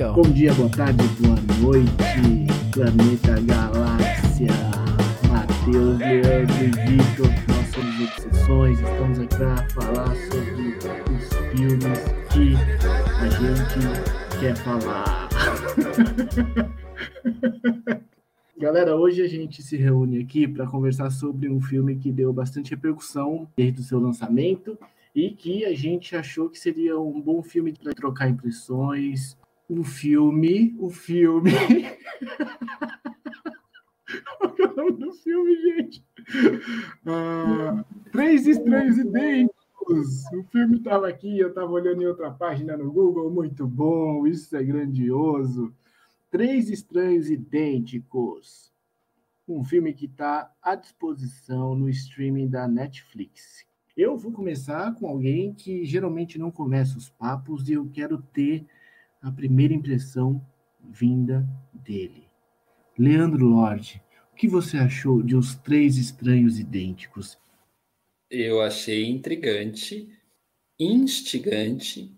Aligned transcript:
go. 0.00 0.14
Bom 0.14 0.32
dia, 0.32 0.54
boa 0.54 0.70
tarde, 0.70 1.04
boa 1.20 1.36
noite, 1.60 1.92
planeta, 2.72 3.38
galáxia, 3.42 4.48
Matheus, 5.28 5.98
Leandro 5.98 6.64
e 6.64 6.70
Vitor, 6.86 7.28
nós 7.48 7.66
somos 7.68 8.00
Obsessões, 8.00 8.80
estamos 8.80 9.18
aqui 9.18 9.36
para 9.36 9.68
falar 9.68 10.16
sobre 10.16 10.78
os 11.12 11.28
filmes 11.52 12.00
que 12.32 12.56
a 13.20 13.28
gente 13.28 13.76
quer 14.40 14.56
falar. 14.56 15.28
Galera, 18.58 18.96
hoje 18.96 19.20
a 19.22 19.28
gente 19.28 19.62
se 19.62 19.76
reúne 19.76 20.22
aqui 20.22 20.48
para 20.48 20.66
conversar 20.66 21.10
sobre 21.10 21.50
um 21.50 21.60
filme 21.60 21.96
que 21.96 22.10
deu 22.10 22.32
bastante 22.32 22.70
repercussão 22.70 23.46
desde 23.54 23.80
o 23.80 23.84
seu 23.84 24.00
lançamento 24.00 24.78
e 25.14 25.28
que 25.30 25.66
a 25.66 25.74
gente 25.74 26.16
achou 26.16 26.48
que 26.48 26.58
seria 26.58 26.98
um 26.98 27.20
bom 27.20 27.42
filme 27.42 27.74
para 27.74 27.92
trocar 27.92 28.30
impressões. 28.30 29.38
O 29.70 29.84
filme, 29.84 30.74
o 30.80 30.90
filme. 30.90 31.52
Qual 34.36 34.54
é 34.58 34.66
o 34.66 34.74
nome 34.74 34.92
do 34.98 35.12
filme, 35.12 35.54
gente? 35.54 36.04
Ah, 37.06 37.84
Três 38.10 38.48
Estranhos 38.48 38.98
Idênticos. 38.98 40.24
O 40.32 40.42
filme 40.50 40.78
estava 40.78 41.06
aqui, 41.06 41.38
eu 41.38 41.50
estava 41.50 41.70
olhando 41.70 42.02
em 42.02 42.06
outra 42.06 42.32
página 42.32 42.76
no 42.76 42.90
Google. 42.90 43.30
Muito 43.30 43.64
bom, 43.64 44.26
isso 44.26 44.56
é 44.56 44.64
grandioso. 44.64 45.72
Três 46.32 46.68
Estranhos 46.68 47.30
Idênticos. 47.30 48.72
Um 49.46 49.62
filme 49.62 49.92
que 49.92 50.06
está 50.06 50.52
à 50.60 50.74
disposição 50.74 51.76
no 51.76 51.88
streaming 51.88 52.48
da 52.48 52.66
Netflix. 52.66 53.64
Eu 53.96 54.18
vou 54.18 54.32
começar 54.32 54.92
com 54.96 55.06
alguém 55.06 55.54
que 55.54 55.84
geralmente 55.84 56.40
não 56.40 56.50
começa 56.50 56.98
os 56.98 57.08
papos 57.08 57.68
e 57.68 57.74
eu 57.74 57.88
quero 57.92 58.18
ter 58.20 58.66
a 59.20 59.30
primeira 59.30 59.74
impressão 59.74 60.44
vinda 60.82 61.46
dele. 61.72 62.28
Leandro 62.98 63.46
Lorde, 63.46 64.02
o 64.32 64.36
que 64.36 64.48
você 64.48 64.78
achou 64.78 65.22
de 65.22 65.36
Os 65.36 65.54
Três 65.54 65.96
Estranhos 65.96 66.58
Idênticos? 66.58 67.38
Eu 68.30 68.62
achei 68.62 69.06
intrigante, 69.06 70.08
instigante. 70.78 72.14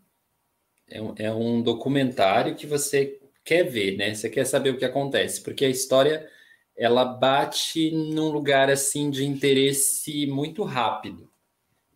É 0.88 1.00
um, 1.00 1.14
é 1.16 1.32
um 1.32 1.62
documentário 1.62 2.54
que 2.54 2.66
você 2.66 3.20
quer 3.44 3.64
ver, 3.64 3.96
né? 3.96 4.14
Você 4.14 4.28
quer 4.28 4.44
saber 4.44 4.70
o 4.70 4.78
que 4.78 4.84
acontece, 4.84 5.40
porque 5.42 5.64
a 5.64 5.70
história 5.70 6.28
ela 6.76 7.04
bate 7.04 7.90
num 7.90 8.30
lugar 8.30 8.70
assim 8.70 9.10
de 9.10 9.24
interesse 9.24 10.26
muito 10.26 10.62
rápido. 10.62 11.30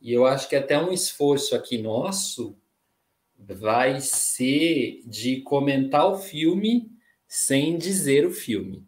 E 0.01 0.13
eu 0.13 0.27
acho 0.27 0.49
que 0.49 0.57
até 0.57 0.79
um 0.79 0.93
esforço 0.93 1.55
aqui 1.55 1.79
nosso 1.79 2.57
vai 3.39 4.01
ser 4.01 5.01
de 5.07 5.41
comentar 5.43 6.11
o 6.11 6.19
filme 6.19 6.91
sem 7.29 7.77
dizer 7.77 8.27
o 8.27 8.33
filme. 8.33 8.85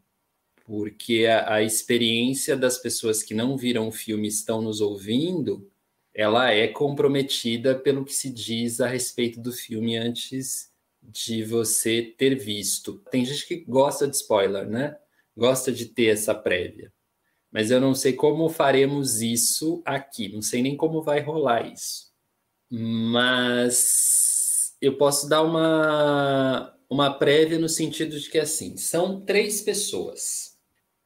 Porque 0.65 1.27
a, 1.27 1.55
a 1.55 1.63
experiência 1.63 2.57
das 2.57 2.79
pessoas 2.79 3.23
que 3.23 3.35
não 3.35 3.57
viram 3.57 3.89
o 3.89 3.93
filme 3.93 4.29
estão 4.29 4.61
nos 4.61 4.81
ouvindo, 4.81 5.71
ela 6.13 6.51
é 6.53 6.69
comprometida 6.69 7.75
pelo 7.75 8.05
que 8.05 8.13
se 8.13 8.31
diz 8.31 8.81
a 8.81 8.89
respeito 8.89 9.41
do 9.41 9.53
filme 9.53 9.97
antes 9.97 10.71
de 11.03 11.43
você 11.43 12.03
ter 12.03 12.35
visto. 12.35 13.03
Tem 13.11 13.25
gente 13.25 13.47
que 13.47 13.57
gosta 13.57 14.07
de 14.07 14.17
spoiler, 14.17 14.69
né? 14.69 14.97
Gosta 15.37 15.73
de 15.73 15.87
ter 15.87 16.07
essa 16.07 16.35
prévia 16.35 16.93
mas 17.51 17.71
eu 17.71 17.81
não 17.81 17.95
sei 17.95 18.13
como 18.13 18.49
faremos 18.49 19.21
isso 19.23 19.83
aqui, 19.85 20.29
não 20.29 20.43
sei 20.43 20.63
nem 20.63 20.77
como 20.77 21.03
vai 21.03 21.21
rolar 21.21 21.67
isso. 21.73 22.09
Mas 22.71 24.28
eu 24.81 24.97
posso 24.97 25.29
dar 25.29 25.43
uma, 25.43 26.75
uma 26.89 27.13
prévia 27.13 27.59
no 27.59 27.69
sentido 27.69 28.19
de 28.19 28.31
que, 28.31 28.39
assim, 28.39 28.77
são 28.77 29.21
três 29.21 29.61
pessoas: 29.61 30.57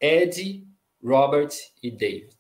Ed, 0.01 0.67
Robert 1.03 1.53
e 1.83 1.91
David. 1.91 2.37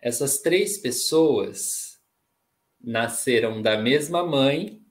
Essas 0.00 0.38
três 0.40 0.78
pessoas 0.78 2.00
nasceram 2.80 3.62
da 3.62 3.78
mesma 3.78 4.26
mãe, 4.26 4.82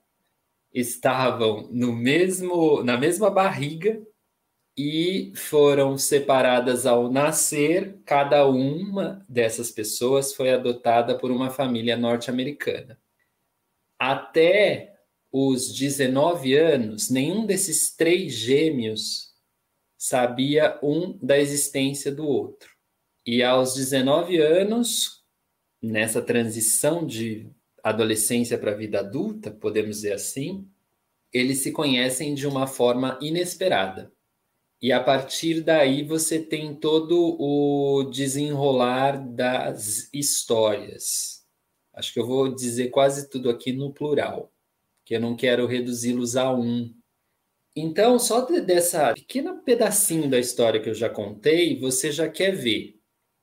estavam 0.74 1.68
no 1.70 1.92
mesmo, 1.92 2.82
na 2.82 2.98
mesma 2.98 3.30
barriga 3.30 4.02
e 4.78 5.34
foram 5.36 5.98
separadas 5.98 6.86
ao 6.86 7.12
nascer. 7.12 8.00
Cada 8.06 8.48
uma 8.48 9.26
dessas 9.28 9.70
pessoas 9.70 10.34
foi 10.34 10.52
adotada 10.52 11.18
por 11.18 11.30
uma 11.30 11.50
família 11.50 11.98
norte-americana. 11.98 12.98
Até 14.00 14.91
os 15.32 15.74
19 15.74 16.56
anos, 16.56 17.10
nenhum 17.10 17.46
desses 17.46 17.96
três 17.96 18.34
gêmeos 18.34 19.32
sabia 19.98 20.80
um 20.84 21.18
da 21.22 21.40
existência 21.40 22.12
do 22.12 22.26
outro. 22.26 22.70
E 23.26 23.44
aos 23.44 23.76
19 23.76 24.38
anos, 24.38 25.24
nessa 25.82 26.22
transição 26.22 27.06
de 27.06 27.50
adolescência 27.84 28.58
para 28.58 28.72
a 28.72 28.76
vida 28.76 29.00
adulta, 29.00 29.52
podemos 29.52 29.98
dizer 29.98 30.14
assim, 30.14 30.68
eles 31.32 31.60
se 31.60 31.72
conhecem 31.72 32.34
de 32.34 32.48
uma 32.48 32.68
forma 32.68 33.18
inesperada. 33.22 34.12
E 34.82 34.92
a 34.92 35.02
partir 35.02 35.62
daí 35.62 36.04
você 36.04 36.40
tem 36.40 36.74
todo 36.74 37.38
o 37.40 38.04
desenrolar 38.06 39.18
das 39.18 40.10
histórias. 40.12 41.46
Acho 41.94 42.14
que 42.14 42.20
eu 42.20 42.26
vou 42.26 42.54
dizer 42.54 42.90
quase 42.90 43.30
tudo 43.30 43.50
aqui 43.50 43.72
no 43.72 43.94
plural, 43.94 44.51
que 45.06 45.16
eu 45.16 45.20
não 45.20 45.36
quero 45.36 45.68
reduzi-los 45.68 46.36
a 46.36 46.54
um. 46.54 46.94
Então, 47.76 48.20
só 48.20 48.42
de, 48.42 48.62
dessa 48.62 49.14
pequena 49.14 49.54
pedacinho 49.56 50.30
da 50.30 50.40
história 50.40 50.82
que 50.82 50.90
eu 50.90 50.94
já 50.94 51.10
contei, 51.10 51.80
você 51.80 52.12
já 52.12 52.30
quer 52.30 52.52
ver. 52.52 53.00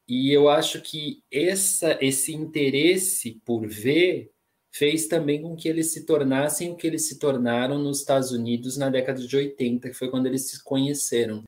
E 0.07 0.33
eu 0.33 0.49
acho 0.49 0.81
que 0.81 1.23
essa, 1.31 1.99
esse 2.01 2.35
interesse 2.35 3.41
por 3.45 3.67
ver 3.67 4.31
fez 4.71 5.07
também 5.07 5.43
com 5.43 5.57
que 5.57 5.69
eles 5.69 5.93
se 5.93 6.07
tornassem 6.07 6.71
o 6.71 6.77
que 6.77 6.87
eles 6.87 7.09
se 7.09 7.19
tornaram 7.19 7.79
nos 7.79 8.01
Estados 8.01 8.31
Unidos 8.31 8.77
na 8.77 8.89
década 8.89 9.21
de 9.21 9.37
80, 9.37 9.89
que 9.89 9.95
foi 9.95 10.11
quando 10.11 10.27
eles 10.27 10.49
se 10.49 10.63
conheceram. 10.63 11.43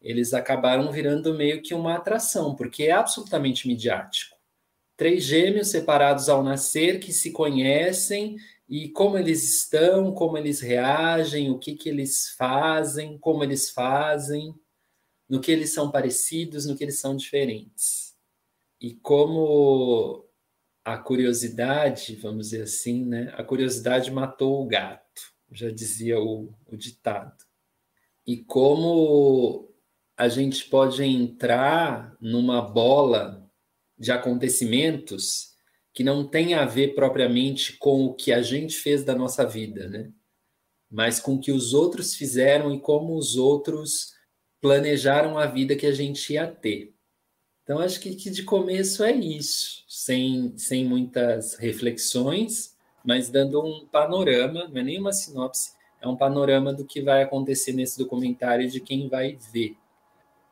Eles 0.00 0.34
acabaram 0.34 0.90
virando 0.90 1.34
meio 1.34 1.62
que 1.62 1.74
uma 1.74 1.94
atração, 1.94 2.56
porque 2.56 2.84
é 2.84 2.92
absolutamente 2.92 3.68
midiático. 3.68 4.36
Três 4.96 5.24
gêmeos 5.24 5.68
separados 5.68 6.28
ao 6.28 6.42
nascer 6.42 6.98
que 6.98 7.12
se 7.12 7.30
conhecem 7.30 8.36
e 8.72 8.88
como 8.88 9.18
eles 9.18 9.44
estão, 9.44 10.14
como 10.14 10.38
eles 10.38 10.60
reagem, 10.60 11.50
o 11.50 11.58
que, 11.58 11.74
que 11.74 11.90
eles 11.90 12.30
fazem, 12.30 13.18
como 13.18 13.44
eles 13.44 13.68
fazem, 13.68 14.58
no 15.28 15.42
que 15.42 15.52
eles 15.52 15.74
são 15.74 15.90
parecidos, 15.90 16.64
no 16.64 16.74
que 16.74 16.82
eles 16.82 16.98
são 16.98 17.14
diferentes. 17.14 18.16
E 18.80 18.94
como 18.94 20.26
a 20.82 20.96
curiosidade, 20.96 22.16
vamos 22.16 22.48
dizer 22.48 22.62
assim, 22.62 23.04
né? 23.04 23.34
A 23.36 23.44
curiosidade 23.44 24.10
matou 24.10 24.62
o 24.62 24.66
gato, 24.66 25.20
já 25.50 25.70
dizia 25.70 26.18
o, 26.18 26.54
o 26.66 26.74
ditado. 26.74 27.44
E 28.26 28.38
como 28.38 29.70
a 30.16 30.30
gente 30.30 30.64
pode 30.70 31.04
entrar 31.04 32.16
numa 32.18 32.62
bola 32.62 33.46
de 33.98 34.10
acontecimentos 34.10 35.51
que 35.92 36.02
não 36.02 36.26
tem 36.26 36.54
a 36.54 36.64
ver 36.64 36.94
propriamente 36.94 37.76
com 37.76 38.06
o 38.06 38.14
que 38.14 38.32
a 38.32 38.40
gente 38.42 38.76
fez 38.76 39.04
da 39.04 39.14
nossa 39.14 39.46
vida, 39.46 39.88
né? 39.88 40.10
Mas 40.90 41.20
com 41.20 41.34
o 41.34 41.40
que 41.40 41.52
os 41.52 41.74
outros 41.74 42.14
fizeram 42.14 42.74
e 42.74 42.80
como 42.80 43.16
os 43.16 43.36
outros 43.36 44.12
planejaram 44.60 45.38
a 45.38 45.46
vida 45.46 45.76
que 45.76 45.86
a 45.86 45.92
gente 45.92 46.32
ia 46.32 46.46
ter. 46.46 46.94
Então, 47.62 47.78
acho 47.78 48.00
que, 48.00 48.14
que 48.14 48.30
de 48.30 48.42
começo 48.42 49.04
é 49.04 49.12
isso, 49.12 49.84
sem, 49.88 50.56
sem 50.56 50.84
muitas 50.84 51.54
reflexões, 51.54 52.76
mas 53.04 53.28
dando 53.28 53.62
um 53.62 53.86
panorama, 53.86 54.68
não 54.68 54.80
é 54.80 54.82
nem 54.82 54.98
uma 54.98 55.12
sinopse, 55.12 55.72
é 56.00 56.08
um 56.08 56.16
panorama 56.16 56.72
do 56.72 56.84
que 56.84 57.00
vai 57.00 57.22
acontecer 57.22 57.72
nesse 57.72 57.98
documentário 57.98 58.68
de 58.68 58.80
quem 58.80 59.08
vai 59.08 59.38
ver. 59.52 59.76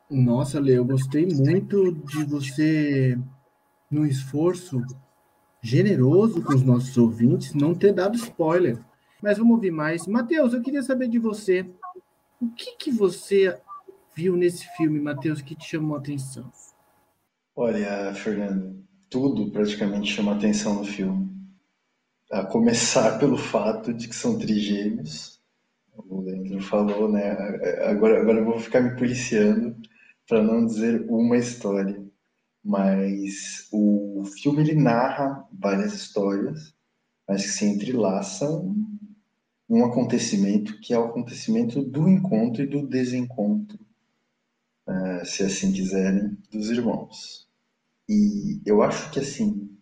Nossa, 0.08 0.60
Lê, 0.60 0.78
eu 0.78 0.84
gostei 0.84 1.26
muito 1.26 1.92
de 1.92 2.24
você, 2.24 3.18
num 3.90 4.06
esforço 4.06 4.80
generoso 5.62 6.42
com 6.42 6.54
os 6.54 6.62
nossos 6.62 6.96
ouvintes, 6.96 7.54
não 7.54 7.74
ter 7.74 7.92
dado 7.92 8.16
spoiler. 8.16 8.78
Mas 9.22 9.38
vamos 9.38 9.54
ouvir 9.54 9.70
mais. 9.70 10.06
Matheus, 10.06 10.54
eu 10.54 10.62
queria 10.62 10.82
saber 10.82 11.08
de 11.08 11.18
você. 11.18 11.66
O 12.40 12.48
que, 12.48 12.76
que 12.76 12.90
você 12.90 13.58
viu 14.14 14.36
nesse 14.36 14.66
filme, 14.76 14.98
Matheus, 14.98 15.42
que 15.42 15.54
te 15.54 15.68
chamou 15.68 15.96
a 15.96 15.98
atenção? 15.98 16.50
Olha, 17.54 18.14
Fernando, 18.14 18.82
tudo 19.10 19.50
praticamente 19.50 20.12
chama 20.12 20.32
atenção 20.32 20.76
no 20.76 20.84
filme. 20.84 21.28
A 22.30 22.44
começar 22.46 23.18
pelo 23.18 23.36
fato 23.36 23.92
de 23.92 24.08
que 24.08 24.14
são 24.14 24.38
trigêmeos. 24.38 25.40
O 26.08 26.22
Leandro 26.22 26.62
falou, 26.62 27.10
né? 27.10 27.30
Agora, 27.84 28.20
agora 28.20 28.38
eu 28.38 28.44
vou 28.44 28.58
ficar 28.58 28.80
me 28.80 28.96
policiando 28.96 29.76
para 30.26 30.42
não 30.42 30.64
dizer 30.64 31.04
uma 31.10 31.36
história. 31.36 32.00
Mas 32.70 33.66
o 33.72 34.22
filme 34.24 34.60
ele 34.60 34.76
narra 34.76 35.44
várias 35.52 35.92
histórias, 35.92 36.72
mas 37.26 37.42
que 37.42 37.48
se 37.48 37.64
entrelaçam 37.64 38.76
um 39.68 39.84
acontecimento 39.84 40.78
que 40.78 40.94
é 40.94 40.98
o 40.98 41.06
acontecimento 41.06 41.82
do 41.82 42.08
encontro 42.08 42.62
e 42.62 42.68
do 42.68 42.86
desencontro, 42.86 43.76
uh, 44.86 45.26
se 45.26 45.42
assim 45.42 45.72
quiserem, 45.72 46.38
dos 46.48 46.70
irmãos. 46.70 47.48
E 48.08 48.60
eu 48.64 48.82
acho 48.82 49.10
que 49.10 49.18
assim 49.18 49.76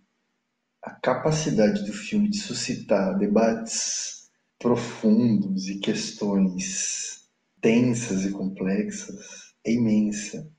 a 0.83 0.91
capacidade 0.91 1.85
do 1.85 1.93
filme 1.93 2.31
de 2.31 2.39
suscitar 2.39 3.19
debates 3.19 4.31
profundos 4.59 5.69
e 5.69 5.79
questões 5.79 7.29
tensas 7.61 8.25
e 8.25 8.31
complexas 8.31 9.53
é 9.63 9.73
imensa. 9.75 10.51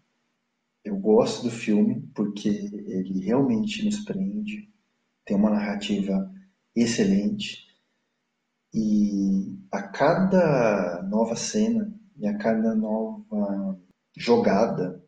Gosto 1.11 1.45
do 1.45 1.49
filme 1.49 2.07
porque 2.13 2.49
ele 2.49 3.25
realmente 3.25 3.83
nos 3.83 3.99
prende, 4.05 4.71
tem 5.25 5.35
uma 5.35 5.49
narrativa 5.49 6.31
excelente 6.75 7.67
e 8.71 9.57
a 9.71 9.81
cada 9.81 11.01
nova 11.01 11.35
cena 11.35 11.91
e 12.15 12.27
a 12.27 12.37
cada 12.37 12.75
nova 12.75 13.75
jogada 14.15 15.03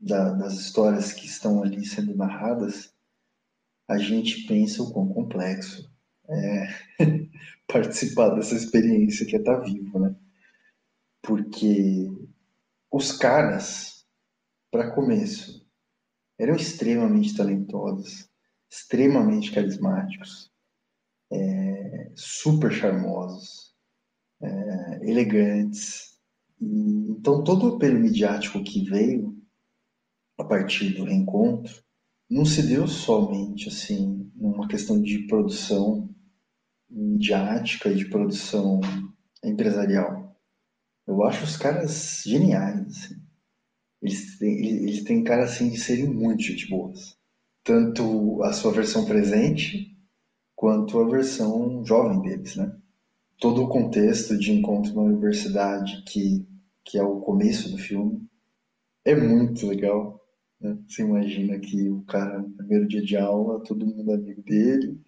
da, 0.00 0.32
das 0.32 0.54
histórias 0.54 1.12
que 1.12 1.26
estão 1.26 1.62
ali 1.62 1.86
sendo 1.86 2.16
narradas, 2.16 2.92
a 3.86 3.96
gente 3.96 4.44
pensa 4.48 4.82
o 4.82 4.92
quão 4.92 5.08
complexo 5.08 5.88
é 6.28 6.66
participar 7.72 8.30
dessa 8.30 8.56
experiência 8.56 9.24
que 9.24 9.36
é 9.36 9.38
estar 9.38 9.58
tá 9.58 9.60
vivo, 9.60 10.00
né? 10.00 10.16
Porque 11.22 12.10
os 12.90 13.12
caras, 13.12 13.97
para 14.70 14.90
começo, 14.90 15.66
eram 16.38 16.54
extremamente 16.54 17.36
talentosos, 17.36 18.28
extremamente 18.70 19.52
carismáticos, 19.52 20.52
é, 21.32 22.12
super 22.14 22.70
charmosos, 22.72 23.74
é, 24.40 25.08
elegantes. 25.08 26.18
E, 26.60 27.10
então, 27.10 27.42
todo 27.42 27.64
o 27.66 27.76
apelo 27.76 27.98
midiático 27.98 28.62
que 28.62 28.84
veio 28.84 29.36
a 30.38 30.44
partir 30.44 30.94
do 30.94 31.04
reencontro 31.04 31.82
não 32.30 32.44
se 32.44 32.62
deu 32.62 32.86
somente 32.86 33.68
assim 33.68 34.30
numa 34.34 34.68
questão 34.68 35.00
de 35.00 35.26
produção 35.26 36.14
midiática 36.88 37.88
e 37.88 37.96
de 37.96 38.08
produção 38.08 38.80
empresarial. 39.42 40.36
Eu 41.06 41.24
acho 41.24 41.44
os 41.44 41.56
caras 41.56 42.22
geniais. 42.24 42.86
Assim. 42.86 43.27
Eles, 44.02 44.38
têm, 44.38 44.66
eles 44.84 45.04
têm 45.04 45.24
cara 45.24 45.44
assim 45.44 45.70
de 45.70 45.78
serem 45.78 46.06
muito 46.06 46.42
gente 46.42 46.68
boas. 46.68 47.16
Tanto 47.64 48.42
a 48.42 48.52
sua 48.52 48.72
versão 48.72 49.04
presente 49.04 49.96
quanto 50.54 50.98
a 50.98 51.08
versão 51.08 51.84
jovem 51.84 52.20
deles, 52.22 52.56
né? 52.56 52.74
Todo 53.38 53.62
o 53.62 53.68
contexto 53.68 54.38
de 54.38 54.52
encontro 54.52 54.94
na 54.94 55.02
universidade 55.02 56.02
que, 56.04 56.46
que 56.84 56.98
é 56.98 57.02
o 57.02 57.20
começo 57.20 57.70
do 57.70 57.78
filme 57.78 58.26
é 59.04 59.14
muito 59.14 59.66
legal 59.66 60.18
né? 60.60 60.76
Você 60.86 61.02
imagina 61.02 61.58
que 61.58 61.88
o 61.88 62.02
cara, 62.02 62.38
no 62.40 62.50
primeiro 62.50 62.88
dia 62.88 63.02
de 63.02 63.16
aula, 63.16 63.62
todo 63.62 63.86
mundo 63.86 64.10
é 64.10 64.14
amigo 64.14 64.42
dele, 64.42 65.00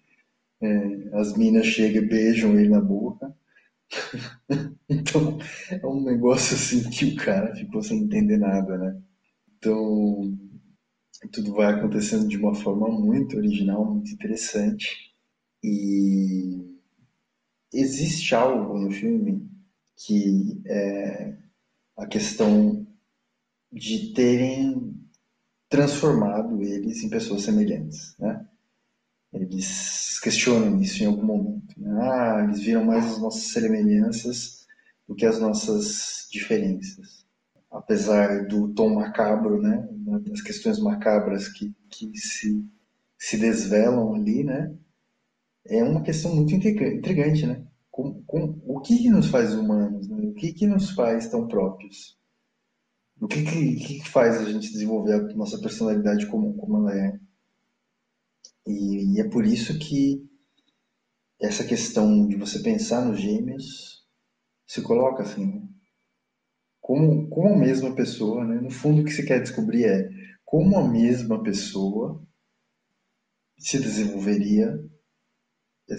é, 0.61 1.09
as 1.13 1.35
minas 1.37 1.65
chegam 1.65 2.03
e 2.03 2.07
beijam 2.07 2.59
ele 2.59 2.69
na 2.69 2.81
boca. 2.81 3.35
então, 4.89 5.37
é 5.69 5.85
um 5.85 6.03
negócio 6.03 6.55
assim 6.55 6.89
que 6.89 7.05
o 7.05 7.15
cara 7.15 7.55
ficou 7.55 7.81
sem 7.81 7.99
entender 8.03 8.37
nada, 8.37 8.77
né? 8.77 9.01
Então, 9.57 10.37
tudo 11.31 11.53
vai 11.53 11.73
acontecendo 11.73 12.27
de 12.27 12.37
uma 12.37 12.55
forma 12.55 12.89
muito 12.89 13.37
original, 13.37 13.85
muito 13.85 14.11
interessante. 14.11 15.11
E 15.63 16.77
existe 17.73 18.33
algo 18.35 18.77
no 18.79 18.91
filme 18.91 19.49
que 19.97 20.61
é 20.65 21.37
a 21.97 22.07
questão 22.07 22.85
de 23.71 24.13
terem 24.13 24.95
transformado 25.69 26.61
eles 26.61 27.03
em 27.03 27.09
pessoas 27.09 27.43
semelhantes, 27.43 28.15
né? 28.19 28.45
Eles 29.33 30.19
questionam 30.19 30.81
isso 30.81 31.03
em 31.03 31.07
algum 31.07 31.23
momento. 31.23 31.79
Né? 31.79 31.91
Ah, 32.01 32.43
eles 32.43 32.61
viram 32.61 32.83
mais 32.83 33.05
as 33.05 33.19
nossas 33.19 33.43
semelhanças 33.43 34.65
do 35.07 35.15
que 35.15 35.25
as 35.25 35.39
nossas 35.39 36.27
diferenças. 36.31 37.25
Apesar 37.71 38.47
do 38.47 38.73
tom 38.73 38.95
macabro, 38.95 39.61
né? 39.61 39.87
Das 40.25 40.41
questões 40.41 40.79
macabras 40.79 41.47
que, 41.47 41.73
que 41.89 42.11
se, 42.17 42.65
se 43.17 43.37
desvelam 43.37 44.13
ali, 44.13 44.43
né? 44.43 44.75
É 45.65 45.83
uma 45.83 46.01
questão 46.01 46.35
muito 46.35 46.53
intrigante, 46.53 47.45
né? 47.45 47.65
Com, 47.89 48.21
com, 48.23 48.59
o 48.65 48.81
que, 48.81 48.97
que 48.97 49.09
nos 49.09 49.27
faz 49.27 49.53
humanos? 49.53 50.07
Né? 50.09 50.17
O 50.27 50.33
que, 50.33 50.51
que 50.53 50.67
nos 50.67 50.91
faz 50.91 51.29
tão 51.29 51.47
próprios? 51.47 52.17
O 53.19 53.27
que, 53.27 53.43
que, 53.43 53.75
que 53.75 54.09
faz 54.09 54.37
a 54.37 54.51
gente 54.51 54.71
desenvolver 54.71 55.13
a 55.13 55.35
nossa 55.35 55.59
personalidade 55.59 56.25
como, 56.27 56.53
como 56.55 56.77
ela 56.77 56.97
é? 56.97 57.19
E, 58.67 59.15
e 59.15 59.19
é 59.19 59.29
por 59.29 59.45
isso 59.45 59.77
que 59.79 60.29
essa 61.39 61.63
questão 61.63 62.27
de 62.27 62.35
você 62.35 62.59
pensar 62.59 63.03
nos 63.03 63.19
gêmeos 63.19 64.05
se 64.65 64.81
coloca 64.81 65.23
assim, 65.23 65.45
né? 65.45 65.67
como, 66.79 67.27
como 67.29 67.55
a 67.55 67.57
mesma 67.57 67.95
pessoa, 67.95 68.45
né? 68.45 68.61
no 68.61 68.69
fundo 68.69 69.01
o 69.01 69.05
que 69.05 69.11
se 69.11 69.25
quer 69.25 69.41
descobrir 69.41 69.85
é 69.85 70.09
como 70.45 70.77
a 70.77 70.87
mesma 70.87 71.41
pessoa 71.41 72.21
se 73.57 73.79
desenvolveria 73.79 74.79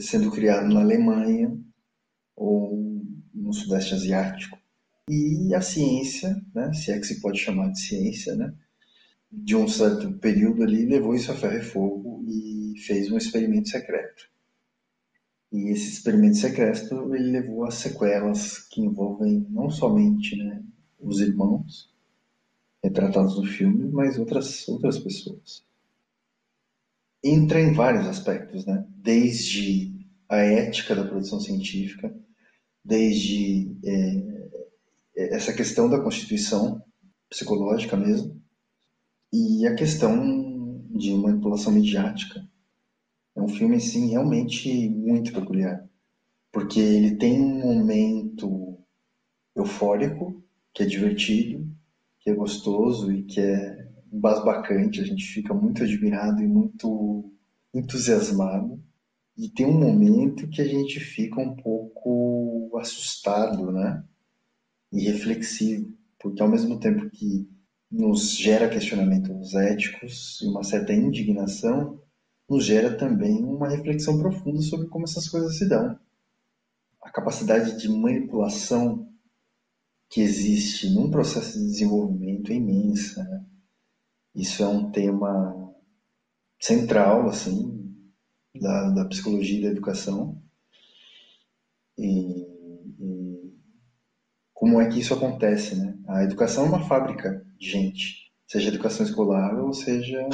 sendo 0.01 0.31
criado 0.31 0.73
na 0.73 0.81
Alemanha 0.81 1.57
ou 2.37 3.03
no 3.35 3.53
Sudeste 3.53 3.95
Asiático 3.95 4.59
e 5.09 5.55
a 5.55 5.61
ciência, 5.61 6.41
né, 6.55 6.73
se 6.73 6.91
é 6.93 6.99
que 6.99 7.07
se 7.07 7.21
pode 7.21 7.39
chamar 7.39 7.71
de 7.71 7.81
ciência, 7.81 8.35
né, 8.35 8.55
de 9.31 9.57
um 9.57 9.67
certo 9.67 10.13
período 10.19 10.63
ali, 10.63 10.87
levou 10.87 11.15
isso 11.15 11.33
a 11.33 11.35
ferro 11.35 11.59
e 11.59 11.63
fogo 11.63 12.02
e 12.27 12.79
fez 12.79 13.11
um 13.11 13.17
experimento 13.17 13.69
secreto. 13.69 14.31
E 15.53 15.71
esse 15.71 15.91
experimento 15.91 16.37
secreto 16.37 17.15
ele 17.15 17.31
levou 17.31 17.65
a 17.65 17.71
sequelas 17.71 18.59
que 18.59 18.81
envolvem 18.81 19.47
não 19.51 19.71
somente 19.71 20.37
né, 20.37 20.63
os 20.99 21.21
irmãos 21.21 21.93
retratados 22.83 23.37
no 23.37 23.47
filme, 23.47 23.91
mas 23.91 24.19
outras, 24.19 24.67
outras 24.69 24.99
pessoas. 24.99 25.65
Entra 27.23 27.61
em 27.61 27.73
vários 27.73 28.07
aspectos, 28.07 28.67
né? 28.67 28.85
desde 28.97 29.93
a 30.29 30.39
ética 30.39 30.95
da 30.95 31.05
produção 31.05 31.39
científica, 31.39 32.13
desde 32.85 33.77
é, 33.85 34.49
essa 35.35 35.53
questão 35.53 35.89
da 35.89 36.01
constituição 36.01 36.83
psicológica 37.29 37.97
mesmo 37.97 38.43
e 39.33 39.67
a 39.67 39.75
questão 39.75 40.52
de 40.93 41.15
manipulação 41.15 41.73
midiática. 41.73 42.47
É 43.35 43.41
um 43.41 43.49
filme 43.49 43.77
assim 43.77 44.11
realmente 44.11 44.89
muito 44.89 45.33
peculiar, 45.33 45.89
porque 46.53 46.81
ele 46.81 47.17
tem 47.17 47.41
um 47.41 47.61
momento 47.61 48.79
eufórico, 49.57 50.43
que 50.73 50.83
é 50.83 50.87
divertido, 50.87 51.67
que 52.21 52.31
é 52.31 52.35
gostoso 52.35 53.13
e 53.13 53.23
que 53.25 53.41
é 53.41 53.89
basbacante, 54.13 55.01
a 55.01 55.05
gente 55.05 55.25
fica 55.25 55.55
muito 55.55 55.83
admirado 55.83 56.43
e 56.43 56.47
muito 56.47 57.33
entusiasmado. 57.75 58.83
E 59.37 59.49
tem 59.49 59.67
um 59.67 59.79
momento 59.79 60.49
que 60.49 60.61
a 60.61 60.69
gente 60.69 61.01
fica 61.01 61.41
um 61.41 61.57
pouco 61.57 62.77
assustado, 62.79 63.73
né? 63.73 64.05
e 64.93 65.01
reflexivo, 65.11 65.91
porque 66.21 66.43
ao 66.43 66.49
mesmo 66.49 66.79
tempo 66.79 67.09
que 67.09 67.49
nos 67.93 68.35
gera 68.39 68.71
questionamentos 68.71 69.55
éticos 69.55 70.41
e 70.41 70.47
uma 70.47 70.65
certa 70.65 70.95
indignação, 70.95 72.01
nos 72.49 72.65
gera 72.65 72.97
também 72.97 73.45
uma 73.45 73.69
reflexão 73.69 74.19
profunda 74.19 74.63
sobre 74.63 74.89
como 74.89 75.05
essas 75.05 75.29
coisas 75.29 75.59
se 75.59 75.69
dão. 75.69 75.99
A 77.03 77.11
capacidade 77.11 77.79
de 77.79 77.89
manipulação 77.91 79.13
que 80.09 80.23
existe 80.23 80.89
num 80.89 81.11
processo 81.11 81.59
de 81.59 81.67
desenvolvimento 81.67 82.51
é 82.51 82.55
imensa. 82.55 83.23
Né? 83.25 83.45
Isso 84.35 84.63
é 84.63 84.69
um 84.69 84.91
tema 84.91 85.75
central, 86.59 87.29
assim, 87.29 87.95
da, 88.59 88.91
da 88.91 89.05
psicologia 89.05 89.59
e 89.59 89.63
da 89.63 89.69
educação. 89.69 90.41
E 91.99 92.47
como 94.55 94.81
é 94.81 94.89
que 94.89 95.01
isso 95.01 95.13
acontece, 95.13 95.75
né? 95.75 95.99
A 96.07 96.23
educação 96.23 96.65
é 96.65 96.69
uma 96.69 96.87
fábrica 96.87 97.45
gente, 97.63 98.33
seja 98.47 98.69
educação 98.69 99.07
escolar 99.07 99.59
ou 99.63 99.73
seja 99.73 100.27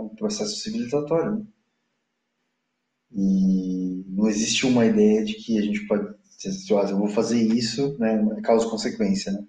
o 0.00 0.10
processo 0.10 0.56
civilizatório. 0.56 1.36
Né? 1.36 1.46
E 3.10 4.04
não 4.08 4.28
existe 4.28 4.66
uma 4.66 4.84
ideia 4.84 5.24
de 5.24 5.34
que 5.34 5.58
a 5.58 5.62
gente 5.62 5.86
pode, 5.86 6.14
se 6.36 6.70
eu 6.70 6.98
vou 6.98 7.08
fazer 7.08 7.40
isso, 7.40 7.96
né, 7.98 8.40
causa 8.42 8.68
consequência, 8.68 9.32
né? 9.32 9.44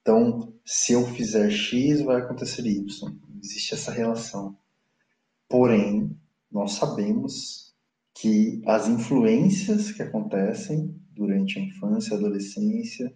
Então, 0.00 0.52
se 0.66 0.92
eu 0.92 1.06
fizer 1.06 1.50
X, 1.50 2.02
vai 2.02 2.20
acontecer 2.20 2.66
Y. 2.66 2.84
Não 3.10 3.40
existe 3.42 3.72
essa 3.72 3.90
relação. 3.90 4.54
Porém, 5.48 6.14
nós 6.50 6.72
sabemos 6.72 7.74
que 8.14 8.62
as 8.66 8.86
influências 8.86 9.92
que 9.92 10.02
acontecem 10.02 10.94
durante 11.10 11.58
a 11.58 11.62
infância, 11.62 12.14
a 12.14 12.18
adolescência, 12.18 13.14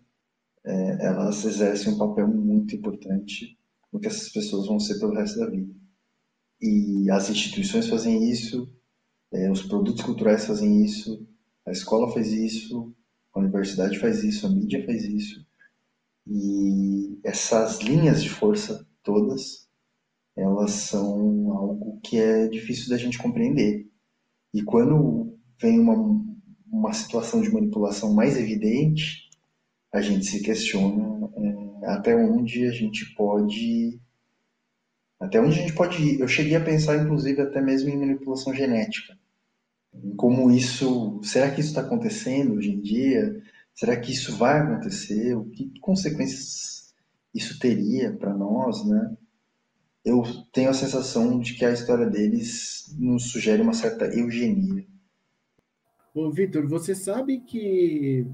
é, 0.68 1.06
elas 1.06 1.44
exercem 1.46 1.94
um 1.94 1.98
papel 1.98 2.28
muito 2.28 2.76
importante 2.76 3.58
no 3.90 3.98
que 3.98 4.06
essas 4.06 4.28
pessoas 4.30 4.66
vão 4.66 4.78
ser 4.78 4.98
pelo 4.98 5.14
resto 5.14 5.38
da 5.38 5.48
vida. 5.48 5.75
E 6.60 7.10
as 7.10 7.30
instituições 7.30 7.88
fazem 7.88 8.30
isso, 8.30 8.68
é, 9.32 9.50
os 9.50 9.62
produtos 9.62 10.04
culturais 10.04 10.44
fazem 10.46 10.84
isso, 10.84 11.26
a 11.66 11.70
escola 11.70 12.12
faz 12.12 12.30
isso, 12.30 12.94
a 13.32 13.40
universidade 13.40 13.98
faz 13.98 14.22
isso, 14.22 14.46
a 14.46 14.50
mídia 14.50 14.84
faz 14.84 15.04
isso. 15.04 15.46
E 16.26 17.18
essas 17.25 17.80
linhas 17.80 18.22
de 18.22 18.28
força 18.28 18.87
todas, 19.02 19.66
elas 20.37 20.72
são 20.72 21.50
algo 21.52 21.98
que 22.02 22.18
é 22.18 22.46
difícil 22.46 22.90
da 22.90 22.98
gente 22.98 23.16
compreender. 23.16 23.88
E 24.52 24.62
quando 24.62 25.38
vem 25.58 25.80
uma, 25.80 25.96
uma 26.70 26.92
situação 26.92 27.40
de 27.40 27.50
manipulação 27.50 28.12
mais 28.12 28.37
evidente, 28.37 29.27
a 29.92 30.00
gente 30.00 30.26
se 30.26 30.42
questiona 30.42 31.30
é, 31.83 31.87
até 31.87 32.14
onde 32.14 32.66
a 32.66 32.73
gente 32.73 33.14
pode 33.14 34.00
até 35.21 35.40
onde 35.40 35.59
a 35.59 35.62
gente 35.62 35.73
pode 35.75 36.00
ir. 36.00 36.21
Eu 36.21 36.28
cheguei 36.28 36.54
a 36.54 36.64
pensar, 36.64 36.97
inclusive, 36.97 37.40
até 37.40 37.61
mesmo 37.61 37.90
em 37.90 37.99
manipulação 37.99 38.54
genética. 38.54 39.18
Como 40.16 40.50
isso. 40.50 41.21
Será 41.25 41.50
que 41.50 41.61
isso 41.61 41.71
está 41.71 41.80
acontecendo 41.80 42.54
hoje 42.54 42.71
em 42.71 42.80
dia? 42.80 43.42
Será 43.75 43.97
que 43.97 44.12
isso 44.12 44.37
vai 44.37 44.61
acontecer? 44.61 45.35
O 45.35 45.45
que 45.47 45.73
consequências 45.80 46.95
isso 47.35 47.59
teria 47.59 48.12
para 48.12 48.33
nós, 48.33 48.87
né? 48.87 49.16
Eu 50.04 50.23
tenho 50.52 50.71
a 50.71 50.75
sensação 50.75 51.38
de 51.40 51.54
que 51.54 51.64
a 51.64 51.73
história 51.73 52.07
deles 52.07 52.95
nos 52.99 53.30
sugere 53.30 53.61
uma 53.61 53.75
certa 53.75 54.07
eugenia. 54.07 54.87
Ô, 56.14 56.30
Vitor, 56.30 56.66
você 56.66 56.95
sabe 56.95 57.40
que 57.40 58.26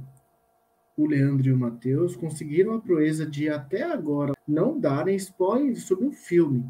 o 0.96 1.06
Leandro 1.06 1.48
e 1.48 1.52
o 1.52 1.56
Matheus 1.56 2.14
conseguiram 2.14 2.74
a 2.74 2.80
proeza 2.80 3.26
de 3.26 3.48
até 3.48 3.82
agora 3.82 4.32
não 4.46 4.78
darem 4.78 5.16
spoilers 5.16 5.84
sobre 5.84 6.06
o 6.06 6.12
filme. 6.12 6.64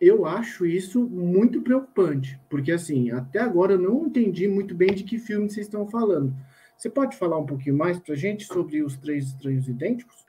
Eu 0.00 0.26
acho 0.26 0.66
isso 0.66 1.08
muito 1.08 1.62
preocupante, 1.62 2.38
porque 2.48 2.72
assim, 2.72 3.10
até 3.10 3.40
agora 3.40 3.74
eu 3.74 3.78
não 3.78 4.06
entendi 4.06 4.48
muito 4.48 4.74
bem 4.74 4.92
de 4.92 5.04
que 5.04 5.18
filme 5.18 5.48
vocês 5.48 5.66
estão 5.66 5.88
falando. 5.88 6.34
Você 6.76 6.90
pode 6.90 7.16
falar 7.16 7.38
um 7.38 7.46
pouquinho 7.46 7.76
mais 7.76 7.98
pra 7.98 8.14
gente 8.14 8.44
sobre 8.44 8.82
os 8.82 8.96
três 8.96 9.26
estranhos 9.26 9.68
idênticos? 9.68 10.24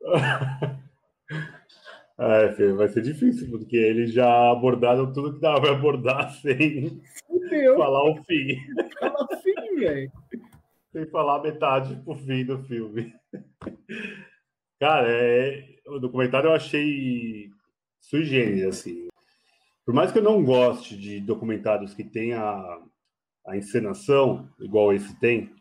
É, 2.22 2.52
filho, 2.52 2.76
vai 2.76 2.86
ser 2.86 3.00
difícil, 3.00 3.48
porque 3.48 3.74
eles 3.78 4.12
já 4.12 4.50
abordaram 4.50 5.10
tudo 5.10 5.32
que 5.32 5.40
dava 5.40 5.58
para 5.62 5.70
abordar 5.70 6.30
sem 6.42 7.00
Fudeu. 7.26 7.78
falar 7.78 8.10
o 8.10 8.22
fim. 8.24 8.58
Fala 9.00 9.24
o 9.24 9.36
fim, 9.38 9.76
velho 9.76 10.12
sem 10.92 11.06
falar 11.06 11.42
metade 11.42 11.96
pro 12.04 12.14
fim 12.14 12.44
do 12.44 12.62
filme. 12.64 13.14
Cara, 14.80 15.08
é, 15.10 15.78
o 15.86 15.98
documentário 15.98 16.48
eu 16.48 16.54
achei 16.54 17.50
sui 18.00 18.24
generis, 18.24 18.64
assim. 18.64 19.08
Por 19.84 19.94
mais 19.94 20.10
que 20.12 20.18
eu 20.18 20.22
não 20.22 20.42
goste 20.42 20.96
de 20.96 21.20
documentários 21.20 21.94
que 21.94 22.04
tem 22.04 22.32
a, 22.32 22.82
a 23.46 23.56
encenação, 23.56 24.48
igual 24.58 24.92
esse 24.92 25.18
tem, 25.18 25.54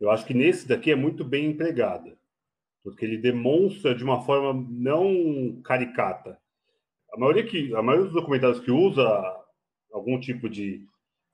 eu 0.00 0.10
acho 0.10 0.26
que 0.26 0.34
nesse 0.34 0.66
daqui 0.66 0.90
é 0.90 0.96
muito 0.96 1.24
bem 1.24 1.46
empregada. 1.46 2.16
Porque 2.82 3.04
ele 3.04 3.16
demonstra 3.16 3.94
de 3.94 4.02
uma 4.02 4.22
forma 4.22 4.66
não 4.68 5.60
caricata. 5.62 6.38
A 7.14 7.18
maioria, 7.18 7.46
que, 7.46 7.74
a 7.74 7.82
maioria 7.82 8.06
dos 8.06 8.14
documentários 8.14 8.60
que 8.60 8.70
usa 8.70 9.04
algum 9.92 10.18
tipo 10.18 10.48
de 10.48 10.84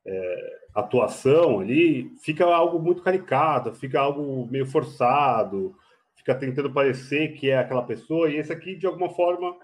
é, 0.07 0.58
atuação 0.75 1.61
ali, 1.61 2.13
fica 2.23 2.45
algo 2.45 2.79
muito 2.79 3.03
caricato, 3.03 3.75
fica 3.75 4.01
algo 4.01 4.47
meio 4.51 4.67
forçado, 4.67 5.75
fica 6.17 6.35
tentando 6.35 6.73
parecer 6.73 7.35
que 7.35 7.51
é 7.51 7.59
aquela 7.59 7.83
pessoa, 7.83 8.31
e 8.31 8.37
esse 8.37 8.53
aqui, 8.53 8.77
de 8.77 8.87
alguma 8.87 9.11
forma, 9.11 9.57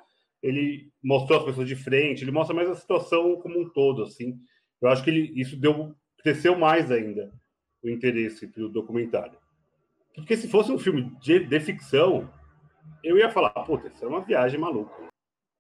ele 0.43 0.91
mostrou 1.03 1.39
as 1.39 1.45
pessoas 1.45 1.69
de 1.69 1.77
frente, 1.77 2.23
ele 2.23 2.31
mostra 2.31 2.55
mais 2.55 2.69
a 2.69 2.75
situação 2.75 3.37
como 3.37 3.61
um 3.61 3.69
todo, 3.69 4.03
assim. 4.03 4.39
Eu 4.81 4.89
acho 4.89 5.03
que 5.03 5.11
ele, 5.11 5.33
isso 5.41 5.57
deu, 5.57 5.95
cresceu 6.23 6.57
mais 6.57 6.91
ainda 6.91 7.33
o 7.83 7.89
interesse 7.89 8.47
pelo 8.49 8.69
documentário. 8.69 9.39
Porque 10.15 10.37
se 10.37 10.49
fosse 10.49 10.71
um 10.71 10.79
filme 10.79 11.11
de, 11.21 11.41
de 11.41 11.61
ficção, 11.61 12.31
eu 13.03 13.19
ia 13.19 13.31
falar, 13.31 13.51
puta, 13.51 13.89
isso 13.89 14.05
é 14.05 14.09
uma 14.09 14.21
viagem 14.21 14.59
maluca. 14.59 14.95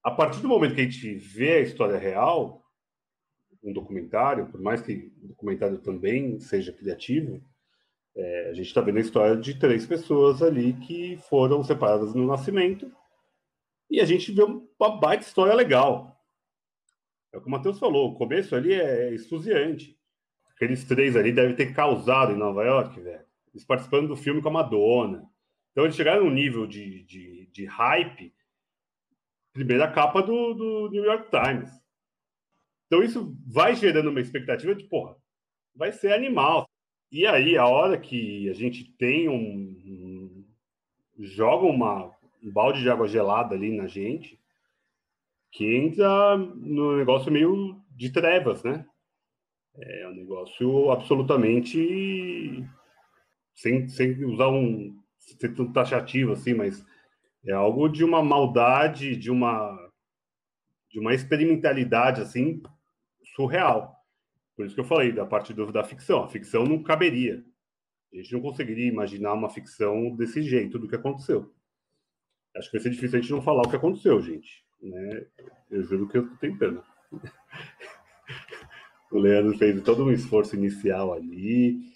A 0.02 0.10
partir 0.10 0.40
do 0.40 0.48
momento 0.48 0.74
que 0.74 0.80
a 0.80 0.84
gente 0.84 1.14
vê 1.14 1.52
a 1.52 1.60
história 1.60 1.98
real, 1.98 2.63
um 3.64 3.72
documentário, 3.72 4.46
por 4.46 4.60
mais 4.60 4.82
que 4.82 5.10
o 5.22 5.28
documentário 5.28 5.78
também 5.78 6.38
seja 6.38 6.72
criativo, 6.72 7.42
é, 8.14 8.50
a 8.50 8.52
gente 8.52 8.66
está 8.66 8.80
vendo 8.80 8.98
a 8.98 9.00
história 9.00 9.36
de 9.36 9.58
três 9.58 9.86
pessoas 9.86 10.42
ali 10.42 10.74
que 10.74 11.16
foram 11.28 11.64
separadas 11.64 12.14
no 12.14 12.26
nascimento 12.26 12.92
e 13.90 14.00
a 14.00 14.04
gente 14.04 14.30
vê 14.32 14.42
uma 14.42 14.96
baita 14.98 15.24
história 15.24 15.54
legal. 15.54 16.16
É 17.32 17.38
o 17.38 17.40
que 17.40 17.48
o 17.48 17.50
Matheus 17.50 17.78
falou, 17.78 18.10
o 18.10 18.14
começo 18.14 18.54
ali 18.54 18.72
é 18.72 19.12
esfuziante. 19.12 19.98
Aqueles 20.54 20.84
três 20.84 21.16
ali 21.16 21.32
devem 21.32 21.56
ter 21.56 21.74
causado 21.74 22.32
em 22.32 22.36
Nova 22.36 22.62
York, 22.62 23.00
velho. 23.00 23.24
Eles 23.52 23.64
participando 23.64 24.08
do 24.08 24.16
filme 24.16 24.40
com 24.40 24.48
a 24.48 24.52
Madonna. 24.52 25.28
Então 25.72 25.84
eles 25.84 25.96
chegaram 25.96 26.24
num 26.24 26.30
nível 26.30 26.66
de, 26.66 27.02
de, 27.02 27.46
de 27.52 27.64
hype, 27.64 28.32
primeira 29.52 29.90
capa 29.90 30.22
do, 30.22 30.54
do 30.54 30.90
New 30.90 31.04
York 31.04 31.28
Times. 31.30 31.70
Então 32.94 33.02
isso 33.02 33.36
vai 33.44 33.74
gerando 33.74 34.10
uma 34.10 34.20
expectativa 34.20 34.72
de, 34.72 34.84
porra, 34.84 35.16
vai 35.74 35.90
ser 35.90 36.12
animal. 36.12 36.64
E 37.10 37.26
aí, 37.26 37.58
a 37.58 37.66
hora 37.66 37.98
que 37.98 38.48
a 38.48 38.52
gente 38.52 38.84
tem 38.96 39.28
um. 39.28 39.34
um 39.34 40.44
joga 41.18 41.66
uma, 41.66 42.16
um 42.40 42.52
balde 42.52 42.82
de 42.82 42.88
água 42.88 43.08
gelada 43.08 43.52
ali 43.52 43.76
na 43.76 43.88
gente, 43.88 44.38
que 45.50 45.74
entra 45.74 46.36
no 46.36 46.96
negócio 46.96 47.32
meio 47.32 47.82
de 47.90 48.12
trevas, 48.12 48.62
né? 48.62 48.86
É 49.76 50.08
um 50.08 50.14
negócio 50.14 50.92
absolutamente. 50.92 52.64
Sem, 53.56 53.88
sem 53.88 54.24
usar 54.24 54.50
um. 54.50 54.96
ser 55.18 55.52
tão 55.52 55.72
taxativo 55.72 56.30
assim, 56.30 56.54
mas 56.54 56.86
é 57.44 57.52
algo 57.52 57.88
de 57.88 58.04
uma 58.04 58.22
maldade, 58.22 59.16
de 59.16 59.32
uma. 59.32 59.76
de 60.92 61.00
uma 61.00 61.12
experimentalidade 61.12 62.20
assim 62.20 62.62
surreal. 63.34 63.94
Por 64.56 64.64
isso 64.64 64.74
que 64.74 64.80
eu 64.80 64.86
falei 64.86 65.12
da 65.12 65.26
parte 65.26 65.52
do, 65.52 65.70
da 65.72 65.84
ficção. 65.84 66.22
A 66.22 66.28
ficção 66.28 66.64
não 66.64 66.82
caberia. 66.82 67.44
A 68.12 68.16
gente 68.16 68.32
não 68.32 68.40
conseguiria 68.40 68.86
imaginar 68.86 69.34
uma 69.34 69.50
ficção 69.50 70.14
desse 70.14 70.42
jeito 70.42 70.78
do 70.78 70.88
que 70.88 70.94
aconteceu. 70.94 71.52
Acho 72.56 72.70
que 72.70 72.76
vai 72.76 72.82
ser 72.82 72.90
difícil 72.90 73.18
a 73.18 73.22
gente 73.22 73.32
não 73.32 73.42
falar 73.42 73.62
o 73.62 73.68
que 73.68 73.76
aconteceu, 73.76 74.20
gente. 74.20 74.64
Né? 74.80 75.26
Eu 75.70 75.82
juro 75.82 76.08
que 76.08 76.18
eu 76.18 76.22
estou 76.22 76.38
tentando. 76.38 76.84
o 79.10 79.18
Leandro 79.18 79.58
fez 79.58 79.82
todo 79.82 80.04
um 80.04 80.12
esforço 80.12 80.54
inicial 80.54 81.12
ali. 81.12 81.92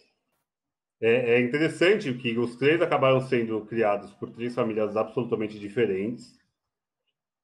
É, 1.01 1.35
é, 1.35 1.41
interessante 1.41 2.13
que 2.15 2.37
os 2.37 2.57
três 2.57 2.83
acabaram 2.83 3.21
sendo 3.21 3.65
criados 3.67 4.13
por 4.15 4.31
três 4.31 4.53
famílias 4.53 4.97
absolutamente 4.97 5.57
diferentes, 5.57 6.37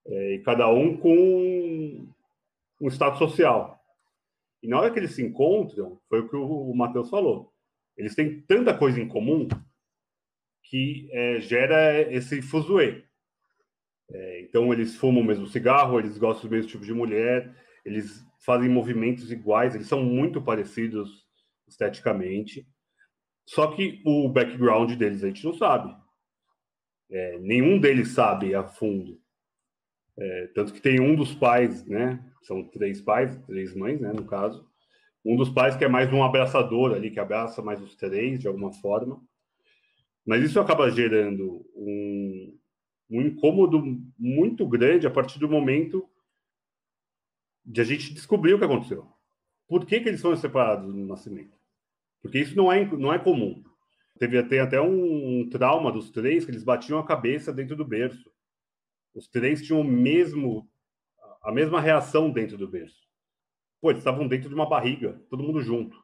é, 0.07 0.35
e 0.35 0.39
cada 0.41 0.69
um 0.69 0.97
com 0.97 2.09
um 2.81 2.89
status 2.89 3.19
social. 3.19 3.81
E 4.65 4.67
na 4.67 4.81
hora 4.81 4.91
que 4.91 4.99
eles 4.99 5.15
se 5.15 5.23
encontram, 5.23 6.01
foi 6.09 6.21
o 6.21 6.29
que 6.29 6.35
o, 6.35 6.73
Matheus 6.75 7.11
falou. 7.11 7.53
Eles 7.99 8.15
têm 8.15 8.41
tanta 8.41 8.73
coisa 8.77 8.99
em 8.99 9.07
comum 9.07 9.47
que 10.63 11.07
é, 11.13 11.39
gera 11.39 12.01
esse 12.11 12.41
fuzuê. 12.41 13.05
É, 14.11 14.41
então, 14.41 14.73
eles 14.73 14.97
fumam 14.97 15.21
o 15.21 15.25
mesmo 15.25 15.47
cigarro, 15.47 15.99
eles 15.99 16.17
gostam 16.17 16.49
do 16.49 16.55
mesmo 16.57 16.71
tipo 16.71 16.83
de 16.83 16.95
mulher, 16.95 17.55
eles 17.85 18.27
fazem 18.41 18.71
movimentos 18.71 19.31
iguais, 19.31 19.75
eles 19.75 19.87
são 19.87 20.03
muito 20.03 20.41
parecidos 20.41 21.29
esteticamente. 21.69 22.67
Só 23.47 23.71
que 23.71 24.01
o 24.03 24.31
background 24.31 24.95
deles 24.95 25.23
a 25.23 25.27
gente 25.27 25.45
não 25.45 25.53
sabe. 25.53 25.95
É, 27.11 27.39
nenhum 27.39 27.79
deles 27.79 28.15
sabe 28.15 28.55
a 28.55 28.65
fundo. 28.65 29.21
É, 30.17 30.47
tanto 30.55 30.73
que 30.73 30.81
tem 30.81 31.01
um 31.01 31.15
dos 31.15 31.35
pais, 31.35 31.85
né? 31.87 32.25
São 32.43 32.63
três 32.63 33.01
pais, 33.01 33.37
três 33.47 33.75
mães, 33.75 34.01
né? 34.01 34.13
No 34.13 34.25
caso. 34.25 34.69
Um 35.25 35.37
dos 35.37 35.49
pais 35.49 35.77
que 35.77 35.85
é 35.85 35.89
mais 35.89 36.13
um 36.13 36.23
abraçador 36.23 36.93
ali, 36.93 37.11
que 37.11 37.19
abraça 37.19 37.63
mais 37.63 37.81
os 37.81 37.97
três 37.97 38.39
de 38.39 38.47
alguma 38.47 38.73
forma. 38.73 39.21
Mas 40.27 40.43
isso 40.43 40.61
acaba 40.61 40.91
gerando 40.91 41.65
um, 41.75 42.59
um 43.11 43.23
incômodo 43.23 43.83
muito 44.19 44.67
grande 44.67 45.07
a 45.07 45.11
partir 45.11 45.39
do 45.39 45.49
momento 45.49 46.09
de 47.65 47.81
a 47.81 47.85
gente 47.85 48.13
descobrir 48.13 48.55
o 48.55 48.59
que 48.59 48.65
aconteceu. 48.65 49.07
Por 49.67 49.87
que, 49.87 50.01
que 50.01 50.09
eles 50.09 50.21
foram 50.21 50.37
separados 50.37 50.95
no 50.95 51.07
nascimento? 51.07 51.59
Porque 52.23 52.39
isso 52.39 52.57
não 52.57 52.71
é, 52.71 52.85
não 52.85 53.13
é 53.13 53.19
comum. 53.19 53.63
Teve 54.19 54.39
até, 54.39 54.61
até 54.61 54.81
um, 54.81 55.41
um 55.41 55.49
trauma 55.49 55.91
dos 55.91 56.11
três 56.11 56.45
que 56.45 56.51
eles 56.51 56.63
batiam 56.63 56.99
a 56.99 57.07
cabeça 57.07 57.53
dentro 57.53 57.75
do 57.75 57.85
berço. 57.85 58.31
Os 59.15 59.29
três 59.29 59.63
tinham 59.63 59.81
o 59.81 59.85
mesmo, 59.85 60.69
a 61.43 61.53
mesma 61.53 61.81
reação 61.81 62.31
dentro 62.31 62.59
do 62.59 62.69
berço. 62.69 63.07
pô, 63.81 63.91
eles 63.91 64.01
estavam 64.01 64.27
dentro 64.27 64.49
de 64.49 64.55
uma 64.55 64.69
barriga, 64.69 65.21
todo 65.31 65.43
mundo 65.43 65.61
junto. 65.61 65.97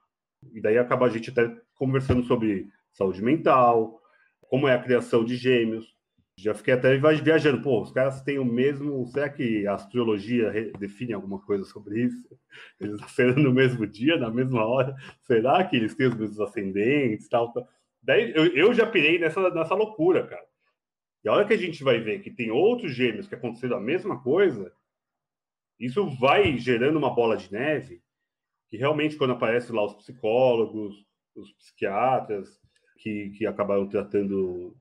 E 0.53 0.61
daí 0.61 0.79
acaba 0.79 1.07
a 1.07 1.09
gente 1.11 1.31
até 1.31 1.55
conversando 1.75 2.23
sobre 2.25 2.69
saúde 2.93 3.23
mental, 3.23 4.01
como 4.43 4.69
é 4.69 4.75
a 4.75 4.83
criação 4.83 5.25
de 5.25 5.37
gêmeos. 5.37 5.95
Já 6.37 6.55
fiquei 6.55 6.73
até 6.73 6.97
viajando, 6.97 7.63
pô, 7.63 7.83
os 7.83 7.93
caras 7.93 8.23
têm 8.23 8.39
o 8.39 8.45
mesmo. 8.45 9.07
Será 9.09 9.29
que 9.29 9.67
a 9.67 9.75
astrologia 9.75 10.73
define 10.79 11.13
alguma 11.13 11.39
coisa 11.41 11.65
sobre 11.65 12.05
isso? 12.05 12.29
Eles 12.81 12.99
nasceram 12.99 13.35
no 13.43 13.53
mesmo 13.53 13.87
dia, 13.87 14.17
na 14.17 14.31
mesma 14.31 14.65
hora? 14.65 14.95
Será 15.23 15.63
que 15.65 15.77
eles 15.77 15.95
têm 15.95 16.09
os 16.09 16.17
mesmos 16.17 16.41
ascendentes 16.41 17.29
tal, 17.29 17.53
tal? 17.53 17.69
Daí 18.03 18.33
eu, 18.35 18.47
eu 18.47 18.75
já 18.75 18.87
pirei 18.87 19.19
nessa, 19.19 19.51
nessa 19.51 19.75
loucura, 19.75 20.27
cara. 20.27 20.50
E 21.23 21.29
a 21.29 21.33
hora 21.33 21.47
que 21.47 21.53
a 21.53 21.59
gente 21.59 21.83
vai 21.85 22.01
ver 22.01 22.23
que 22.23 22.31
tem 22.31 22.51
outros 22.51 22.93
gêmeos 22.93 23.27
que 23.27 23.35
aconteceram 23.35 23.77
a 23.77 23.81
mesma 23.81 24.23
coisa, 24.23 24.73
isso 25.79 26.09
vai 26.17 26.57
gerando 26.59 26.99
uma 26.99 27.15
bola 27.15 27.37
de 27.37 27.53
neve 27.53 28.03
que 28.69 28.77
realmente 28.77 29.17
quando 29.17 29.33
aparecem 29.33 29.75
lá 29.75 29.85
os 29.85 29.95
psicólogos, 29.95 31.05
os 31.35 31.53
psiquiatras 31.55 32.61
que, 32.99 33.31
que 33.31 33.47
acabaram 33.47 33.89
tratando 33.89 34.77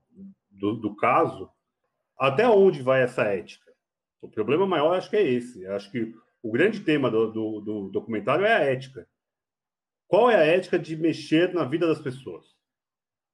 do, 0.48 0.76
do 0.76 0.94
caso, 0.94 1.50
até 2.18 2.48
onde 2.48 2.82
vai 2.82 3.02
essa 3.02 3.22
ética? 3.24 3.72
O 4.20 4.28
problema 4.28 4.66
maior 4.66 4.94
acho 4.94 5.10
que 5.10 5.16
é 5.16 5.22
esse. 5.22 5.66
Acho 5.66 5.90
que 5.90 6.14
o 6.42 6.52
grande 6.52 6.80
tema 6.80 7.10
do, 7.10 7.30
do, 7.32 7.60
do 7.60 7.88
documentário 7.90 8.44
é 8.44 8.52
a 8.52 8.60
ética. 8.60 9.08
Qual 10.06 10.30
é 10.30 10.36
a 10.36 10.44
ética 10.44 10.78
de 10.78 10.96
mexer 10.96 11.52
na 11.54 11.64
vida 11.64 11.86
das 11.86 12.00
pessoas? 12.00 12.54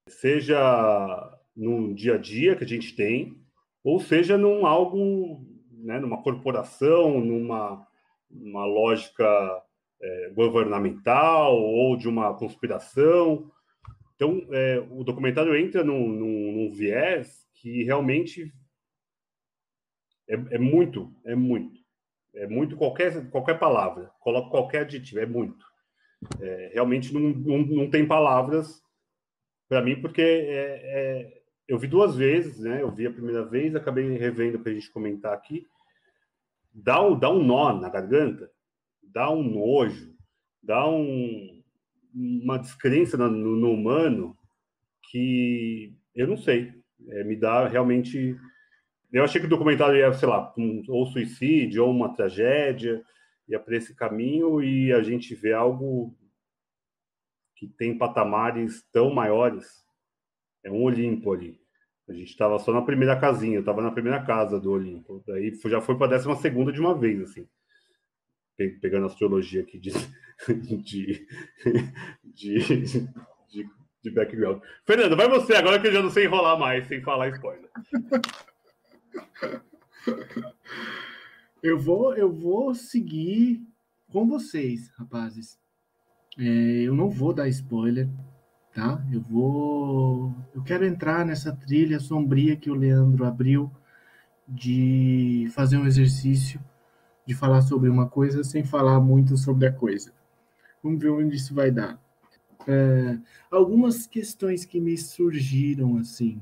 Seja 0.09 1.36
num 1.57 1.95
dia 1.95 2.15
a 2.15 2.19
dia 2.19 2.55
que 2.55 2.65
a 2.65 2.69
gente 2.69 2.95
tem, 2.95 3.37
ou 3.83 3.99
seja 3.99 4.37
num 4.37 4.67
algo, 4.67 5.45
né, 5.71 5.99
numa 5.99 6.23
corporação, 6.23 7.21
numa 7.21 7.87
uma 8.29 8.65
lógica 8.65 9.63
é, 10.03 10.31
governamental 10.31 11.57
ou 11.57 11.97
de 11.97 12.09
uma 12.09 12.35
conspiração. 12.35 13.51
Então, 14.15 14.47
é, 14.51 14.85
o 14.91 15.05
documentário 15.05 15.57
entra 15.57 15.85
num, 15.85 16.09
num, 16.09 16.53
num 16.53 16.73
viés 16.73 17.47
que 17.55 17.85
realmente 17.85 18.53
é, 20.29 20.35
é, 20.35 20.59
muito, 20.59 21.13
é 21.25 21.35
muito. 21.35 21.81
É 22.35 22.47
muito 22.47 22.77
qualquer, 22.77 23.31
qualquer 23.31 23.59
palavra, 23.59 24.11
coloca 24.21 24.51
qualquer 24.51 24.83
adjetivo, 24.83 25.21
é 25.21 25.27
muito. 25.27 25.65
É, 26.41 26.71
realmente 26.75 27.13
não, 27.13 27.21
não, 27.21 27.59
não 27.59 27.91
tem 27.91 28.07
palavras 28.07 28.83
para 29.69 29.83
mim, 29.83 30.01
porque 30.01 30.21
é, 30.21 30.81
é, 30.85 31.43
eu 31.69 31.79
vi 31.79 31.87
duas 31.87 32.15
vezes, 32.15 32.61
né? 32.61 32.83
Eu 32.83 32.91
vi 32.91 33.07
a 33.07 33.13
primeira 33.13 33.45
vez, 33.45 33.75
acabei 33.75 34.17
revendo 34.17 34.59
para 34.59 34.71
a 34.71 34.75
gente 34.75 34.91
comentar 34.91 35.33
aqui. 35.33 35.67
Dá 36.73 37.01
um, 37.01 37.19
dá 37.19 37.31
um 37.31 37.43
nó 37.43 37.73
na 37.73 37.89
garganta, 37.89 38.51
dá 39.03 39.31
um 39.31 39.43
nojo, 39.43 40.15
dá 40.63 40.89
um, 40.89 41.63
uma 42.15 42.59
descrença 42.59 43.17
no, 43.17 43.31
no, 43.31 43.73
humano 43.73 44.37
que 45.11 45.97
eu 46.15 46.27
não 46.27 46.37
sei, 46.37 46.73
é, 47.09 47.25
me 47.25 47.35
dá 47.35 47.67
realmente. 47.67 48.37
Eu 49.13 49.25
achei 49.25 49.41
que 49.41 49.47
o 49.47 49.51
documentário 49.51 49.97
ia, 49.97 50.13
sei 50.13 50.29
lá, 50.29 50.53
um, 50.59 50.83
ou 50.89 51.07
suicídio, 51.07 51.85
ou 51.85 51.91
uma 51.91 52.15
tragédia, 52.15 53.03
ia 53.49 53.59
para 53.59 53.77
esse 53.77 53.95
caminho 53.95 54.63
e 54.63 54.93
a 54.93 55.03
gente 55.03 55.35
vê 55.35 55.53
algo 55.53 56.15
que 57.55 57.67
tem 57.67 57.97
patamares 57.97 58.85
tão 58.93 59.11
maiores. 59.11 59.86
É 60.67 60.71
um 60.71 60.83
Olimpo 60.83 61.33
ali. 61.33 61.59
A 62.09 62.13
gente 62.13 62.31
estava 62.31 62.59
só 62.59 62.73
na 62.73 62.83
primeira 62.83 63.19
casinha, 63.19 63.57
eu 63.57 63.61
estava 63.61 63.83
na 63.83 63.91
primeira 63.91 64.23
casa 64.25 64.61
do 64.61 64.71
Olimpo. 64.71 65.23
Daí 65.27 65.53
já 65.67 65.81
foi 65.81 65.97
para 65.97 66.07
a 66.07 66.11
décima 66.11 66.37
segunda 66.37 66.73
de 66.73 66.81
uma 66.81 66.95
vez, 66.95 67.21
assim 67.23 67.47
pegando 68.57 69.05
a 69.05 69.07
astrologia 69.07 69.63
aqui 69.63 69.79
de, 69.79 69.91
de, 70.49 71.27
de, 72.25 72.59
de, 73.49 73.71
de 74.03 74.11
background. 74.11 74.63
Fernando, 74.85 75.17
vai 75.17 75.29
você 75.29 75.55
agora 75.55 75.81
que 75.81 75.87
eu 75.89 75.93
já 75.93 76.03
não 76.03 76.11
sei 76.11 76.25
enrolar 76.25 76.59
mais 76.59 76.87
sem 76.87 77.03
falar 77.03 77.29
spoiler. 77.29 77.71
Eu 81.63 81.79
vou, 81.79 82.15
eu 82.15 82.33
vou 82.33 82.75
seguir 82.75 83.61
com 84.11 84.27
vocês, 84.27 84.89
rapazes. 84.97 85.59
É, 86.39 86.83
eu 86.83 86.95
não 86.95 87.11
vou 87.11 87.33
dar 87.33 87.49
spoiler, 87.49 88.09
tá? 88.77 89.03
Eu 89.11 89.23
vou. 89.23 90.35
Eu 90.55 90.63
quero 90.63 90.85
entrar 90.85 91.25
nessa 91.25 91.51
trilha 91.51 91.99
sombria 91.99 92.57
que 92.57 92.71
o 92.71 92.75
Leandro 92.75 93.25
abriu 93.25 93.71
de 94.47 95.49
fazer 95.55 95.79
um 95.79 95.87
exercício 95.87 96.61
de 97.27 97.35
falar 97.35 97.63
sobre 97.63 97.89
uma 97.89 98.07
coisa 98.07 98.45
sem 98.45 98.63
falar 98.63 99.01
muito 99.01 99.37
sobre 99.39 99.67
a 99.67 99.73
coisa. 99.73 100.13
Vamos 100.83 101.01
ver 101.01 101.09
onde 101.09 101.35
isso 101.37 101.55
vai 101.55 101.71
dar. 101.71 101.99
É, 102.69 103.19
algumas 103.51 104.07
questões 104.07 104.67
que 104.67 104.79
me 104.79 104.97
surgiram 104.99 105.97
assim. 105.97 106.39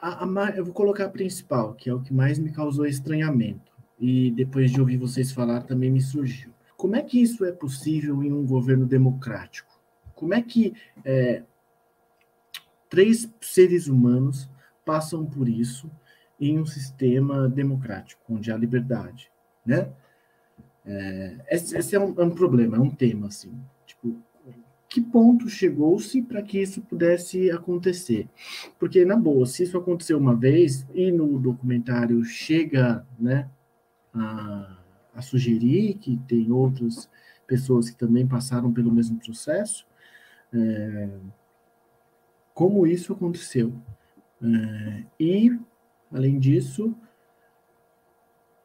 A, 0.00 0.24
a, 0.24 0.50
eu 0.56 0.64
vou 0.64 0.72
colocar 0.72 1.04
a 1.04 1.10
principal, 1.10 1.74
que 1.74 1.90
é 1.90 1.94
o 1.94 2.00
que 2.00 2.14
mais 2.14 2.38
me 2.38 2.52
causou 2.52 2.86
estranhamento. 2.86 3.70
E 3.98 4.30
depois 4.30 4.70
de 4.70 4.80
ouvir 4.80 4.96
vocês 4.96 5.30
falar, 5.30 5.60
também 5.64 5.90
me 5.90 6.00
surgiu. 6.00 6.50
Como 6.74 6.96
é 6.96 7.02
que 7.02 7.20
isso 7.20 7.44
é 7.44 7.52
possível 7.52 8.22
em 8.22 8.32
um 8.32 8.46
governo 8.46 8.86
democrático? 8.86 9.69
Como 10.20 10.34
é 10.34 10.42
que 10.42 10.74
é, 11.02 11.42
três 12.90 13.32
seres 13.40 13.86
humanos 13.86 14.50
passam 14.84 15.24
por 15.24 15.48
isso 15.48 15.90
em 16.38 16.60
um 16.60 16.66
sistema 16.66 17.48
democrático, 17.48 18.22
onde 18.28 18.52
há 18.52 18.56
liberdade, 18.56 19.32
né? 19.64 19.90
É, 20.84 21.36
esse, 21.50 21.74
esse 21.74 21.96
é, 21.96 22.00
um, 22.00 22.14
é, 22.20 22.22
um, 22.22 22.30
problema, 22.30 22.76
é 22.76 22.80
um 22.80 22.90
tema, 22.90 23.28
assim. 23.28 23.50
Tipo, 23.86 24.22
que 24.90 25.00
ponto 25.00 25.48
chegou-se 25.48 26.20
para 26.20 26.42
que 26.42 26.60
isso 26.60 26.82
pudesse 26.82 27.50
acontecer? 27.50 28.28
Porque, 28.78 29.02
na 29.06 29.16
boa, 29.16 29.46
se 29.46 29.62
isso 29.62 29.78
aconteceu 29.78 30.18
uma 30.18 30.36
vez, 30.36 30.86
e 30.92 31.10
no 31.10 31.38
documentário 31.38 32.22
chega, 32.24 33.06
né, 33.18 33.48
a, 34.12 34.76
a 35.14 35.22
sugerir 35.22 35.94
que 35.94 36.18
tem 36.28 36.52
outras 36.52 37.08
pessoas 37.46 37.88
que 37.88 37.96
também 37.96 38.26
passaram 38.26 38.70
pelo 38.70 38.92
mesmo 38.92 39.18
processo, 39.18 39.86
é, 40.54 41.08
como 42.54 42.86
isso 42.86 43.12
aconteceu? 43.12 43.72
É, 44.42 45.04
e 45.18 45.58
Além 46.12 46.40
disso, 46.40 46.94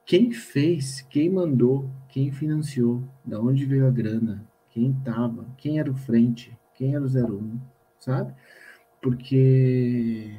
quem 0.04 0.32
fez, 0.32 1.02
quem 1.02 1.30
mandou, 1.30 1.89
quem 2.10 2.32
financiou, 2.32 3.04
da 3.24 3.39
onde 3.39 3.65
veio 3.65 3.88
a 3.88 3.91
grana, 3.91 4.43
quem 4.71 4.91
estava, 4.91 5.45
quem 5.58 5.80
era 5.80 5.91
o 5.91 5.95
frente, 5.95 6.58
quem 6.74 6.95
era 6.95 7.04
o 7.04 7.08
01, 7.08 7.60
sabe? 8.00 8.34
Porque 9.02 10.34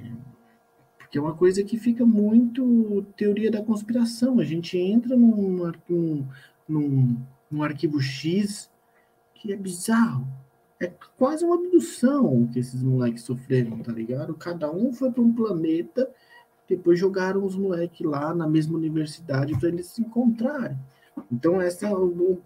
porque 0.98 1.16
é 1.16 1.20
uma 1.20 1.36
coisa 1.36 1.62
que 1.62 1.78
fica 1.78 2.04
muito 2.04 3.06
teoria 3.16 3.48
da 3.48 3.62
conspiração. 3.62 4.40
A 4.40 4.44
gente 4.44 4.76
entra 4.76 5.16
num, 5.16 5.72
num, 5.88 6.26
num, 6.68 7.16
num 7.48 7.62
arquivo 7.62 8.00
X 8.00 8.68
que 9.32 9.52
é 9.52 9.56
bizarro. 9.56 10.26
É 10.80 10.92
quase 11.16 11.44
uma 11.44 11.56
abdução 11.56 12.46
que 12.52 12.58
esses 12.58 12.82
moleques 12.82 13.22
sofreram, 13.22 13.78
tá 13.78 13.92
ligado? 13.92 14.34
Cada 14.34 14.70
um 14.70 14.92
foi 14.92 15.10
para 15.10 15.22
um 15.22 15.32
planeta 15.32 16.10
depois 16.68 16.98
jogaram 16.98 17.44
os 17.44 17.56
moleques 17.56 18.04
lá 18.04 18.34
na 18.34 18.46
mesma 18.46 18.76
universidade 18.76 19.58
para 19.58 19.68
eles 19.68 19.86
se 19.86 20.02
encontrarem. 20.02 20.76
Então, 21.30 21.62
esse 21.62 21.84
é 21.84 21.96
um, 21.96 22.38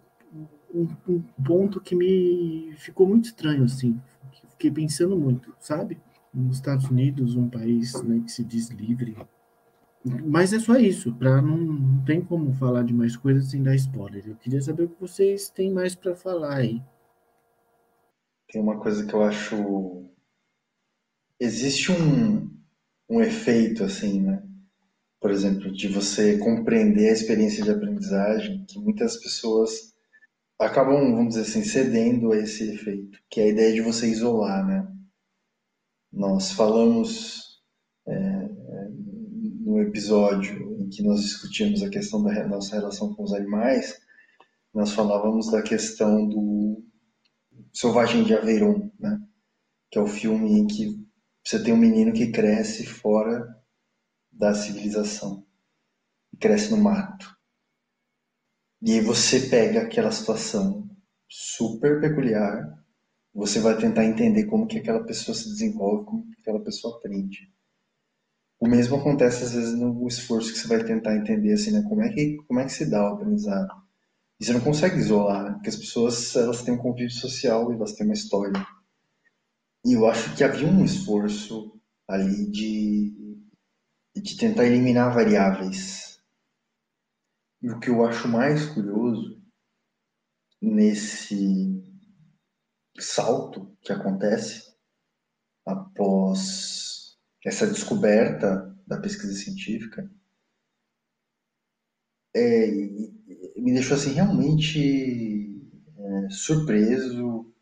um, 0.75 0.89
um, 1.09 1.23
ponto 1.45 1.81
que 1.81 1.95
me 1.95 2.75
ficou 2.77 3.07
muito 3.07 3.27
estranho, 3.27 3.65
assim. 3.65 4.01
Fiquei 4.51 4.71
pensando 4.71 5.17
muito, 5.17 5.55
sabe? 5.59 5.99
Nos 6.33 6.57
Estados 6.57 6.89
Unidos, 6.89 7.35
um 7.35 7.49
país 7.49 8.01
né, 8.03 8.21
que 8.25 8.31
se 8.31 8.45
diz 8.45 8.69
livre. 8.69 9.17
Mas 10.05 10.53
é 10.53 10.59
só 10.59 10.77
isso, 10.77 11.13
para 11.15 11.43
não, 11.43 11.57
não 11.57 12.05
tem 12.05 12.21
como 12.21 12.53
falar 12.55 12.85
de 12.85 12.95
mais 12.95 13.17
coisas 13.17 13.51
sem 13.51 13.63
dar 13.63 13.75
spoiler. 13.75 14.23
Eu 14.27 14.37
queria 14.37 14.61
saber 14.61 14.85
o 14.85 14.89
que 14.89 15.01
vocês 15.01 15.51
têm 15.51 15.73
mais 15.73 15.95
para 15.95 16.15
falar 16.15 16.57
aí. 16.57 16.83
Tem 18.51 18.61
uma 18.61 18.81
coisa 18.81 19.07
que 19.07 19.15
eu 19.15 19.23
acho. 19.23 20.11
Existe 21.39 21.93
um, 21.93 22.51
um 23.09 23.21
efeito 23.21 23.85
assim, 23.85 24.21
né? 24.21 24.43
Por 25.21 25.31
exemplo, 25.31 25.71
de 25.71 25.87
você 25.89 26.39
compreender 26.39 27.11
a 27.11 27.13
experiência 27.13 27.63
de 27.63 27.71
aprendizagem, 27.71 28.65
que 28.67 28.79
muitas 28.79 29.17
pessoas 29.19 29.95
acabam, 30.59 31.15
vamos 31.15 31.35
dizer 31.35 31.43
assim, 31.43 31.63
cedendo 31.63 32.33
a 32.33 32.39
esse 32.39 32.73
efeito, 32.73 33.19
que 33.31 33.41
é 33.41 33.45
a 33.45 33.49
ideia 33.49 33.73
de 33.73 33.81
você 33.81 34.09
isolar, 34.09 34.67
né? 34.67 34.87
Nós 36.13 36.51
falamos 36.51 37.63
é, 38.07 38.49
no 39.61 39.81
episódio 39.81 40.77
em 40.81 40.89
que 40.89 41.03
nós 41.03 41.21
discutimos 41.21 41.83
a 41.83 41.89
questão 41.89 42.23
da 42.23 42.47
nossa 42.49 42.75
relação 42.75 43.15
com 43.15 43.23
os 43.23 43.33
animais, 43.33 44.01
nós 44.75 44.93
falávamos 44.93 45.51
da 45.51 45.63
questão 45.63 46.29
do 46.29 46.83
Selvagem 47.73 48.25
de 48.25 48.35
Aveyron, 48.35 48.91
né? 48.99 49.21
Que 49.91 49.99
é 49.99 50.03
o 50.03 50.07
filme 50.07 50.53
em 50.53 50.67
que 50.67 51.01
você 51.45 51.63
tem 51.63 51.73
um 51.73 51.79
menino 51.79 52.13
que 52.13 52.31
cresce 52.31 52.85
fora 52.85 53.47
da 54.31 54.55
civilização, 54.55 55.45
cresce 56.39 56.71
no 56.71 56.77
mato. 56.77 57.37
E 58.83 58.93
aí 58.93 59.01
você 59.01 59.49
pega 59.49 59.83
aquela 59.83 60.11
situação 60.11 60.89
super 61.29 62.01
peculiar, 62.01 62.79
você 63.35 63.61
vai 63.61 63.77
tentar 63.77 64.05
entender 64.05 64.47
como 64.47 64.67
que 64.67 64.79
aquela 64.79 65.05
pessoa 65.05 65.35
se 65.35 65.49
desenvolve, 65.49 66.07
como 66.07 66.27
que 66.31 66.41
aquela 66.41 66.61
pessoa 66.61 66.97
aprende. 66.97 67.53
O 68.59 68.69
mesmo 68.69 68.97
acontece 68.97 69.45
às 69.45 69.53
vezes 69.53 69.79
no 69.79 70.07
esforço 70.07 70.53
que 70.53 70.59
você 70.59 70.69
vai 70.69 70.85
tentar 70.85 71.17
entender 71.17 71.53
assim, 71.53 71.71
né, 71.71 71.83
como 71.89 72.03
é 72.03 72.11
que 72.11 72.37
como 72.47 72.61
é 72.61 72.65
que 72.65 72.73
se 72.73 72.91
dá 72.91 73.03
o 73.03 73.15
aprendizado. 73.15 73.80
E 74.41 74.45
você 74.45 74.55
não 74.55 74.61
consegue 74.61 74.97
isolar, 74.97 75.53
porque 75.53 75.69
as 75.69 75.77
pessoas 75.77 76.35
elas 76.35 76.63
têm 76.63 76.73
um 76.73 76.79
convívio 76.79 77.11
social 77.11 77.71
e 77.71 77.75
elas 77.75 77.93
têm 77.93 78.07
uma 78.07 78.15
história. 78.15 78.67
E 79.85 79.93
eu 79.93 80.09
acho 80.09 80.35
que 80.35 80.43
havia 80.43 80.67
um 80.67 80.83
esforço 80.83 81.79
ali 82.09 82.51
de, 82.51 83.39
de 84.17 84.37
tentar 84.39 84.65
eliminar 84.65 85.13
variáveis. 85.13 86.23
E 87.61 87.71
o 87.71 87.79
que 87.79 87.91
eu 87.91 88.03
acho 88.07 88.27
mais 88.29 88.65
curioso 88.65 89.39
nesse 90.61 91.85
salto 92.99 93.77
que 93.83 93.93
acontece 93.93 94.75
após 95.67 97.19
essa 97.45 97.67
descoberta 97.67 98.75
da 98.87 98.99
pesquisa 98.99 99.35
científica 99.35 100.11
é, 102.35 102.67
me 103.61 103.73
deixou 103.73 103.97
assim 103.97 104.13
realmente 104.13 105.61
é, 105.99 106.31
surpreso, 106.31 107.53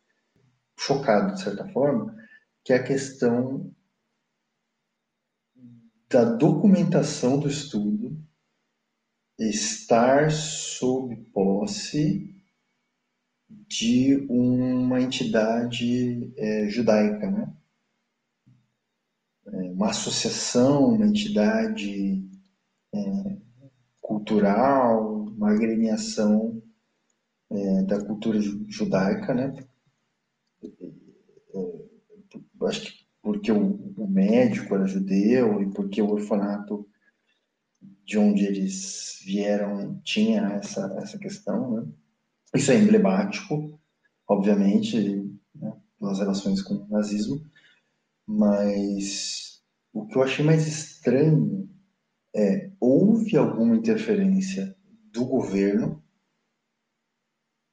chocado 0.77 1.33
de 1.33 1.41
certa 1.41 1.67
forma, 1.69 2.15
que 2.63 2.73
é 2.73 2.77
a 2.77 2.83
questão 2.83 3.73
da 6.09 6.23
documentação 6.23 7.39
do 7.39 7.47
estudo 7.47 8.17
estar 9.37 10.31
sob 10.31 11.15
posse 11.33 12.35
de 13.49 14.27
uma 14.29 15.01
entidade 15.01 16.33
é, 16.35 16.67
judaica, 16.69 17.29
né? 17.29 17.53
É, 19.47 19.55
uma 19.71 19.89
associação, 19.89 20.95
uma 20.95 21.05
entidade 21.05 22.27
é, 22.93 23.37
cultural, 24.01 25.08
uma 25.39 25.51
agremiação 25.51 26.61
é, 27.49 27.83
da 27.83 28.03
cultura 28.05 28.39
judaica, 28.67 29.33
né? 29.33 29.55
É, 30.61 31.85
acho 32.67 32.81
que 32.81 32.99
porque 33.21 33.51
o, 33.51 33.79
médico 34.07 34.73
era 34.75 34.87
judeu 34.87 35.61
e 35.61 35.71
porque 35.71 36.01
o 36.01 36.09
orfanato 36.09 36.87
de 38.03 38.17
onde 38.17 38.45
eles 38.45 39.21
vieram 39.23 40.01
tinha 40.03 40.41
essa, 40.53 40.93
essa 40.97 41.17
questão, 41.17 41.75
né? 41.75 41.91
Isso 42.55 42.71
é 42.71 42.75
emblemático, 42.77 43.79
obviamente, 44.27 44.99
né, 45.53 45.73
nas 46.01 46.19
relações 46.19 46.61
com 46.63 46.73
o 46.73 46.87
nazismo, 46.89 47.39
mas 48.27 49.61
o 49.93 50.07
que 50.07 50.17
eu 50.17 50.23
achei 50.23 50.43
mais 50.43 50.67
estranho 50.67 51.69
é 52.35 52.71
houve 52.79 53.37
alguma 53.37 53.75
interferência 53.75 54.75
do 55.11 55.25
governo, 55.25 56.01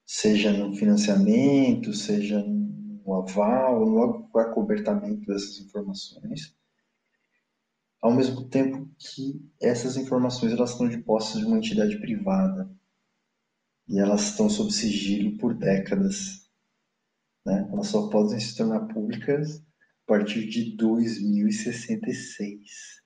seja 0.05 0.53
no 0.53 0.75
financiamento, 0.75 1.93
seja 1.93 2.43
no 2.43 3.15
aval, 3.15 3.87
no 3.87 4.29
acobertamento 4.39 5.25
dessas 5.27 5.61
informações, 5.61 6.57
ao 8.01 8.15
mesmo 8.15 8.49
tempo 8.49 8.89
que 8.99 9.45
essas 9.61 9.97
informações 9.97 10.53
elas 10.53 10.71
estão 10.71 10.89
de 10.89 10.99
posse 10.99 11.39
de 11.39 11.45
uma 11.45 11.59
entidade 11.59 11.99
privada 11.99 12.71
e 13.89 13.99
elas 13.99 14.31
estão 14.31 14.49
sob 14.49 14.73
sigilo 14.73 15.37
por 15.39 15.55
décadas. 15.55 16.49
Né? 17.45 17.69
Elas 17.73 17.89
só 17.89 18.09
podem 18.09 18.39
se 18.39 18.57
tornar 18.57 18.87
públicas 18.87 19.59
a 19.59 20.07
partir 20.07 20.49
de 20.49 20.77
2066. 20.77 23.05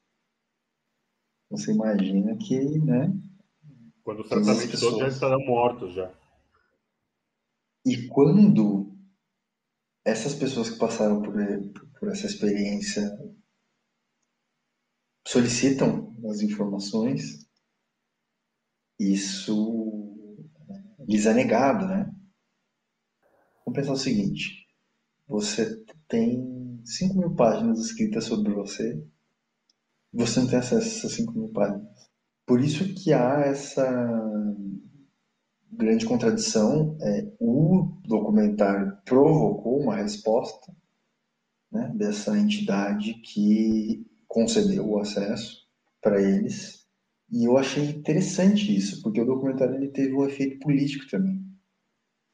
Você 1.51 1.73
imagina 1.73 2.37
que, 2.37 2.61
né? 2.79 3.11
Quando 4.11 4.27
certamente 4.27 4.81
todos 4.81 4.99
já 4.99 5.09
estarão 5.09 5.39
mortos 5.47 5.95
já. 5.95 6.13
E 7.87 8.09
quando 8.09 8.93
essas 10.05 10.35
pessoas 10.35 10.69
que 10.69 10.79
passaram 10.81 11.23
por, 11.23 11.33
por 11.97 12.09
essa 12.09 12.27
experiência 12.27 13.09
solicitam 15.25 16.13
as 16.29 16.41
informações, 16.41 17.49
isso 18.99 20.17
lhes 21.07 21.27
é 21.27 21.33
negado, 21.33 21.87
né? 21.87 22.13
Vamos 23.65 23.79
pensar 23.79 23.93
o 23.93 23.97
seguinte: 23.97 24.67
você 25.29 25.85
tem 26.09 26.83
5 26.85 27.17
mil 27.17 27.37
páginas 27.37 27.79
escritas 27.79 28.25
sobre 28.25 28.53
você, 28.53 29.01
você 30.13 30.41
não 30.41 30.49
tem 30.49 30.59
acesso 30.59 30.75
a 30.85 30.99
essas 30.99 31.13
5 31.13 31.33
mil 31.33 31.49
páginas. 31.51 32.10
Por 32.51 32.61
isso 32.61 32.93
que 32.95 33.13
há 33.13 33.43
essa 33.43 33.87
grande 35.71 36.05
contradição. 36.05 36.99
É, 37.01 37.33
o 37.39 38.01
documentário 38.09 38.99
provocou 39.05 39.81
uma 39.81 39.95
resposta 39.95 40.75
né, 41.71 41.93
dessa 41.95 42.37
entidade 42.37 43.15
que 43.23 44.05
concedeu 44.27 44.85
o 44.85 44.99
acesso 44.99 45.59
para 46.03 46.21
eles 46.21 46.85
e 47.31 47.45
eu 47.45 47.57
achei 47.57 47.89
interessante 47.89 48.77
isso, 48.77 49.01
porque 49.01 49.21
o 49.21 49.27
documentário 49.27 49.77
ele 49.77 49.87
teve 49.87 50.13
um 50.13 50.27
efeito 50.27 50.59
político 50.59 51.09
também. 51.09 51.41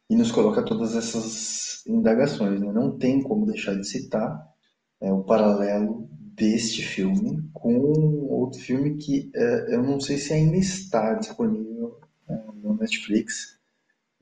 E 0.09 0.17
nos 0.17 0.33
coloca 0.33 0.65
todas 0.65 0.97
essas 0.97 1.87
indagações. 1.87 2.59
Né? 2.59 2.73
Não 2.73 2.97
tem 2.97 3.23
como 3.23 3.45
deixar 3.45 3.75
de 3.75 3.87
citar 3.87 4.43
é, 4.99 5.13
o 5.13 5.25
paralelo 5.25 6.09
deste 6.37 6.83
filme 6.83 7.49
com 7.53 7.75
outro 8.29 8.61
filme 8.61 8.97
que 8.97 9.31
é, 9.35 9.75
eu 9.75 9.83
não 9.83 9.99
sei 9.99 10.19
se 10.19 10.33
ainda 10.33 10.57
está 10.57 11.15
disponível 11.15 11.99
é, 12.29 12.35
no 12.55 12.77
Netflix. 12.77 13.59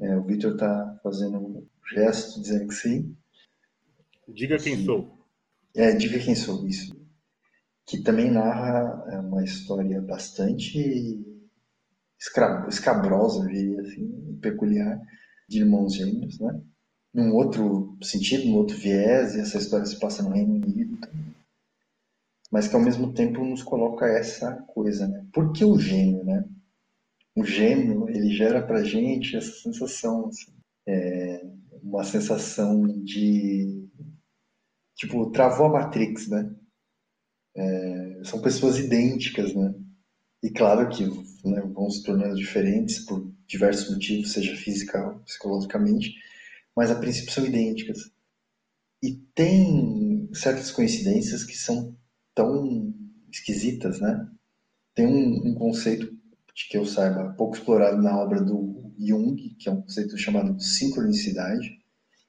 É, 0.00 0.16
o 0.16 0.22
Victor 0.22 0.52
está 0.52 1.00
fazendo 1.02 1.38
um 1.38 1.66
gesto 1.92 2.40
dizendo 2.40 2.68
que 2.68 2.74
sim. 2.74 3.16
Diga 4.28 4.56
quem 4.58 4.84
sou. 4.84 5.18
É, 5.74 5.92
diga 5.92 6.18
quem 6.18 6.34
sou, 6.34 6.66
isso 6.66 7.04
que 7.86 7.98
também 8.02 8.30
narra 8.30 9.04
é, 9.08 9.18
uma 9.18 9.44
história 9.44 10.00
bastante 10.00 11.22
escabrosa, 12.68 13.46
diria 13.46 13.80
assim, 13.82 14.38
peculiar, 14.40 15.00
de 15.48 15.60
irmãos 15.60 15.94
gêmeos, 15.94 16.38
né? 16.40 16.60
Num 17.12 17.34
outro 17.34 17.96
sentido, 18.02 18.46
num 18.46 18.56
outro 18.56 18.76
viés, 18.76 19.34
e 19.34 19.40
essa 19.40 19.58
história 19.58 19.84
se 19.84 19.98
passa 20.00 20.22
no 20.22 20.30
Reino 20.30 20.54
Unido 20.54 20.96
também. 20.96 21.33
Mas 22.54 22.68
que 22.68 22.76
ao 22.76 22.80
mesmo 22.80 23.12
tempo 23.12 23.44
nos 23.44 23.62
coloca 23.62 24.06
essa 24.06 24.54
coisa, 24.68 25.08
né? 25.08 25.26
Por 25.32 25.52
que 25.52 25.64
o 25.64 25.78
gêmeo, 25.78 26.24
né? 26.24 26.44
O 27.36 27.44
gêmeo, 27.44 28.08
ele 28.08 28.30
gera 28.32 28.62
pra 28.62 28.84
gente 28.84 29.36
essa 29.36 29.50
sensação, 29.50 30.28
assim, 30.28 30.52
é, 30.86 31.44
uma 31.82 32.04
sensação 32.04 32.86
de... 33.02 33.88
Tipo, 34.96 35.30
travou 35.32 35.66
a 35.66 35.70
Matrix, 35.70 36.28
né? 36.28 36.54
é, 37.56 38.20
são 38.24 38.40
pessoas 38.40 38.78
idênticas, 38.78 39.54
né? 39.54 39.74
E 40.42 40.50
claro 40.50 40.88
que 40.90 41.04
né, 41.48 41.60
vão 41.72 41.88
se 41.90 42.02
tornando 42.02 42.36
diferentes 42.36 42.98
por 43.00 43.32
diversos 43.46 43.90
motivos, 43.90 44.32
seja 44.32 44.56
física 44.56 45.06
ou 45.06 45.20
psicologicamente, 45.20 46.14
mas 46.76 46.90
a 46.90 46.98
princípio 46.98 47.32
são 47.32 47.46
idênticas. 47.46 48.10
E 49.02 49.16
tem 49.34 50.28
certas 50.34 50.70
coincidências 50.70 51.44
que 51.44 51.56
são 51.56 51.96
tão 52.34 52.92
esquisitas, 53.32 54.00
né? 54.00 54.28
Tem 54.94 55.06
um, 55.06 55.50
um 55.50 55.54
conceito 55.54 56.06
de 56.54 56.68
que 56.68 56.76
eu 56.78 56.86
saiba 56.86 57.34
pouco 57.36 57.56
explorado 57.56 58.00
na 58.00 58.16
obra 58.16 58.42
do 58.42 58.92
Jung, 58.98 59.36
que 59.58 59.68
é 59.68 59.72
um 59.72 59.82
conceito 59.82 60.16
chamado 60.16 60.54
de 60.54 60.64
sincronicidade, 60.64 61.78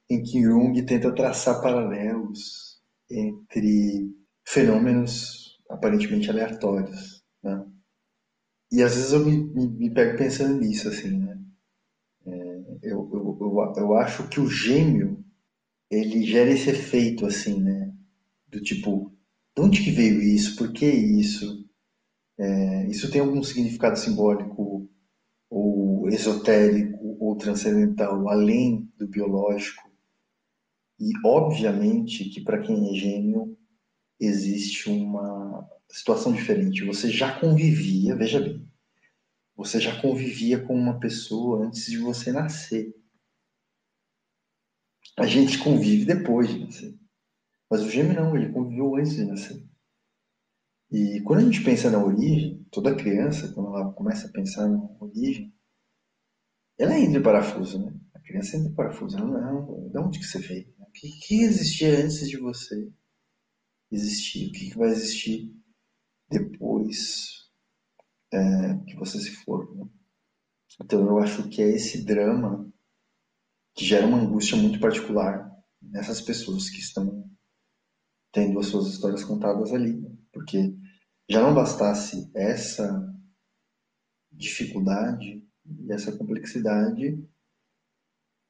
em 0.09 0.21
que 0.23 0.41
Jung 0.41 0.81
tenta 0.85 1.13
traçar 1.13 1.61
paralelos 1.61 2.81
entre 3.09 4.11
fenômenos 4.47 5.59
aparentemente 5.69 6.29
aleatórios, 6.29 7.23
né? 7.43 7.65
E 8.71 8.81
às 8.83 8.95
vezes 8.95 9.11
eu 9.13 9.25
me, 9.25 9.37
me, 9.37 9.67
me 9.67 9.89
pego 9.93 10.17
pensando 10.17 10.59
nisso, 10.59 10.87
assim, 10.89 11.17
né? 11.17 11.39
É, 12.25 12.31
eu, 12.83 13.09
eu, 13.13 13.37
eu, 13.41 13.73
eu 13.77 13.95
acho 13.95 14.27
que 14.27 14.39
o 14.39 14.49
gêmeo, 14.49 15.23
ele 15.89 16.23
gera 16.25 16.51
esse 16.51 16.69
efeito, 16.71 17.25
assim, 17.25 17.61
né? 17.61 17.93
Do 18.49 18.61
tipo, 18.61 19.14
de 19.55 19.61
onde 19.61 19.83
que 19.83 19.91
veio 19.91 20.21
isso? 20.21 20.55
Por 20.57 20.73
que 20.73 20.85
isso? 20.85 21.65
É, 22.37 22.87
isso 22.87 23.09
tem 23.09 23.21
algum 23.21 23.41
significado 23.41 23.97
simbólico 23.97 24.89
ou 25.49 26.09
esotérico 26.09 27.17
ou 27.19 27.35
transcendental 27.37 28.29
além 28.29 28.91
do 28.97 29.07
biológico? 29.07 29.89
E 30.99 31.11
obviamente 31.25 32.25
que 32.25 32.41
para 32.41 32.61
quem 32.61 32.91
é 32.91 32.99
gêmeo 32.99 33.57
existe 34.19 34.89
uma 34.89 35.67
situação 35.89 36.33
diferente. 36.33 36.83
Você 36.85 37.09
já 37.09 37.39
convivia, 37.39 38.15
veja 38.15 38.39
bem, 38.39 38.67
você 39.55 39.79
já 39.79 39.99
convivia 40.01 40.59
com 40.59 40.75
uma 40.75 40.99
pessoa 40.99 41.65
antes 41.65 41.85
de 41.85 41.97
você 41.97 42.31
nascer. 42.31 42.93
A 45.17 45.25
gente 45.25 45.57
convive 45.59 46.05
depois 46.05 46.49
de 46.49 46.59
nascer. 46.59 47.04
Mas 47.69 47.81
o 47.81 47.89
gêmeo 47.89 48.13
não, 48.13 48.35
ele 48.35 48.51
conviveu 48.51 48.95
antes 48.95 49.15
de 49.15 49.25
nascer. 49.25 49.63
E 50.91 51.21
quando 51.21 51.39
a 51.39 51.43
gente 51.43 51.63
pensa 51.63 51.89
na 51.89 52.03
origem, 52.03 52.63
toda 52.71 52.95
criança, 52.95 53.51
quando 53.53 53.75
ela 53.75 53.91
começa 53.93 54.27
a 54.27 54.31
pensar 54.31 54.67
na 54.67 54.79
origem, 54.99 55.53
ela 56.77 56.97
entra 56.97 57.19
em 57.19 57.23
parafuso, 57.23 57.83
né? 57.83 57.93
A 58.13 58.19
criança 58.19 58.57
entra 58.57 58.69
em 58.69 58.75
parafuso. 58.75 59.17
Ela 59.17 59.27
não, 59.27 59.89
de 59.89 59.97
onde 59.97 60.19
que 60.19 60.25
você 60.25 60.39
veio? 60.39 60.73
O 60.79 60.91
que, 60.91 61.09
que 61.19 61.41
existia 61.41 62.03
antes 62.03 62.27
de 62.29 62.37
você 62.37 62.91
existir? 63.91 64.47
O 64.47 64.51
que, 64.51 64.69
que 64.69 64.77
vai 64.77 64.89
existir 64.89 65.53
depois 66.29 67.49
é, 68.31 68.77
que 68.87 68.95
você 68.95 69.19
se 69.19 69.31
for? 69.31 69.75
Né? 69.75 69.85
Então 70.81 71.05
eu 71.05 71.19
acho 71.19 71.47
que 71.49 71.61
é 71.61 71.69
esse 71.69 72.05
drama 72.05 72.71
que 73.73 73.85
gera 73.85 74.05
uma 74.05 74.19
angústia 74.19 74.57
muito 74.57 74.79
particular 74.79 75.51
nessas 75.81 76.21
pessoas 76.21 76.69
que 76.69 76.79
estão 76.79 77.24
tendo 78.35 78.59
as 78.59 78.65
suas 78.65 78.87
histórias 78.87 79.23
contadas 79.23 79.71
ali, 79.71 79.93
né? 79.93 80.11
porque 80.33 80.75
já 81.29 81.41
não 81.41 81.55
bastasse 81.55 82.29
essa 82.35 83.09
dificuldade 84.29 85.41
e 85.65 85.91
essa 85.93 86.11
complexidade, 86.11 87.17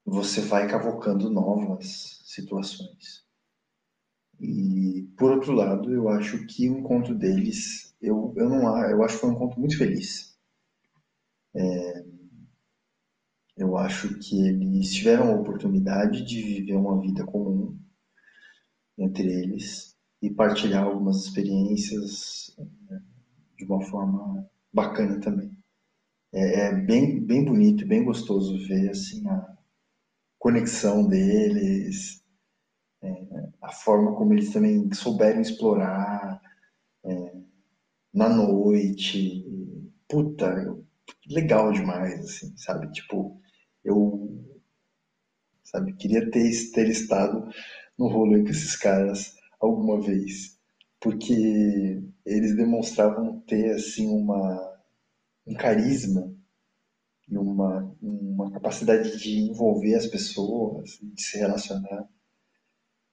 você 0.04 0.40
vai 0.40 0.68
cavocando 0.68 1.30
novas 1.30 2.20
situações. 2.24 3.24
E 4.40 5.08
por 5.16 5.30
outro 5.30 5.52
lado, 5.52 5.94
eu 5.94 6.08
acho 6.08 6.44
que 6.46 6.68
o 6.68 6.78
encontro 6.78 7.14
deles, 7.14 7.96
eu, 8.02 8.34
eu 8.36 8.48
não 8.48 8.76
eu 8.90 9.04
acho 9.04 9.14
que 9.14 9.20
foi 9.20 9.30
um 9.30 9.34
encontro 9.34 9.60
muito 9.60 9.78
feliz. 9.78 10.36
É, 11.54 12.04
eu 13.56 13.76
acho 13.76 14.18
que 14.18 14.48
eles 14.48 14.92
tiveram 14.92 15.30
a 15.30 15.40
oportunidade 15.40 16.26
de 16.26 16.42
viver 16.42 16.74
uma 16.74 17.00
vida 17.00 17.24
comum 17.24 17.78
entre 18.98 19.26
eles 19.26 19.96
e 20.22 20.30
partilhar 20.30 20.84
algumas 20.84 21.24
experiências 21.24 22.56
né, 22.88 23.02
de 23.56 23.64
uma 23.64 23.82
forma 23.82 24.48
bacana 24.72 25.20
também. 25.20 25.56
É, 26.32 26.66
é, 26.66 26.72
bem, 26.74 27.20
bem 27.24 27.44
bonito, 27.44 27.86
bem 27.86 28.04
gostoso 28.04 28.58
ver 28.66 28.90
assim 28.90 29.26
a 29.28 29.56
conexão 30.38 31.06
deles, 31.06 32.22
é, 33.02 33.48
a 33.62 33.72
forma 33.72 34.14
como 34.14 34.32
eles 34.32 34.52
também 34.52 34.92
souberam 34.92 35.40
explorar 35.40 36.40
é, 37.04 37.32
na 38.12 38.28
noite. 38.28 39.44
Puta, 40.08 40.76
legal 41.28 41.72
demais, 41.72 42.20
assim, 42.20 42.56
sabe? 42.56 42.90
Tipo, 42.92 43.40
eu 43.84 44.44
sabe, 45.64 45.92
queria 45.94 46.30
ter, 46.30 46.50
ter 46.72 46.88
estado 46.88 47.48
no 47.98 48.08
rolê 48.08 48.42
com 48.42 48.50
esses 48.50 48.76
caras 48.76 49.34
alguma 49.60 50.00
vez, 50.00 50.58
porque 51.00 52.02
eles 52.24 52.56
demonstravam 52.56 53.40
ter 53.40 53.72
assim 53.74 54.08
uma 54.08 54.74
um 55.46 55.54
carisma 55.54 56.34
e 57.28 57.38
uma, 57.38 57.96
uma 58.02 58.50
capacidade 58.50 59.18
de 59.18 59.38
envolver 59.38 59.94
as 59.94 60.06
pessoas, 60.06 60.98
de 61.02 61.22
se 61.22 61.38
relacionar 61.38 62.08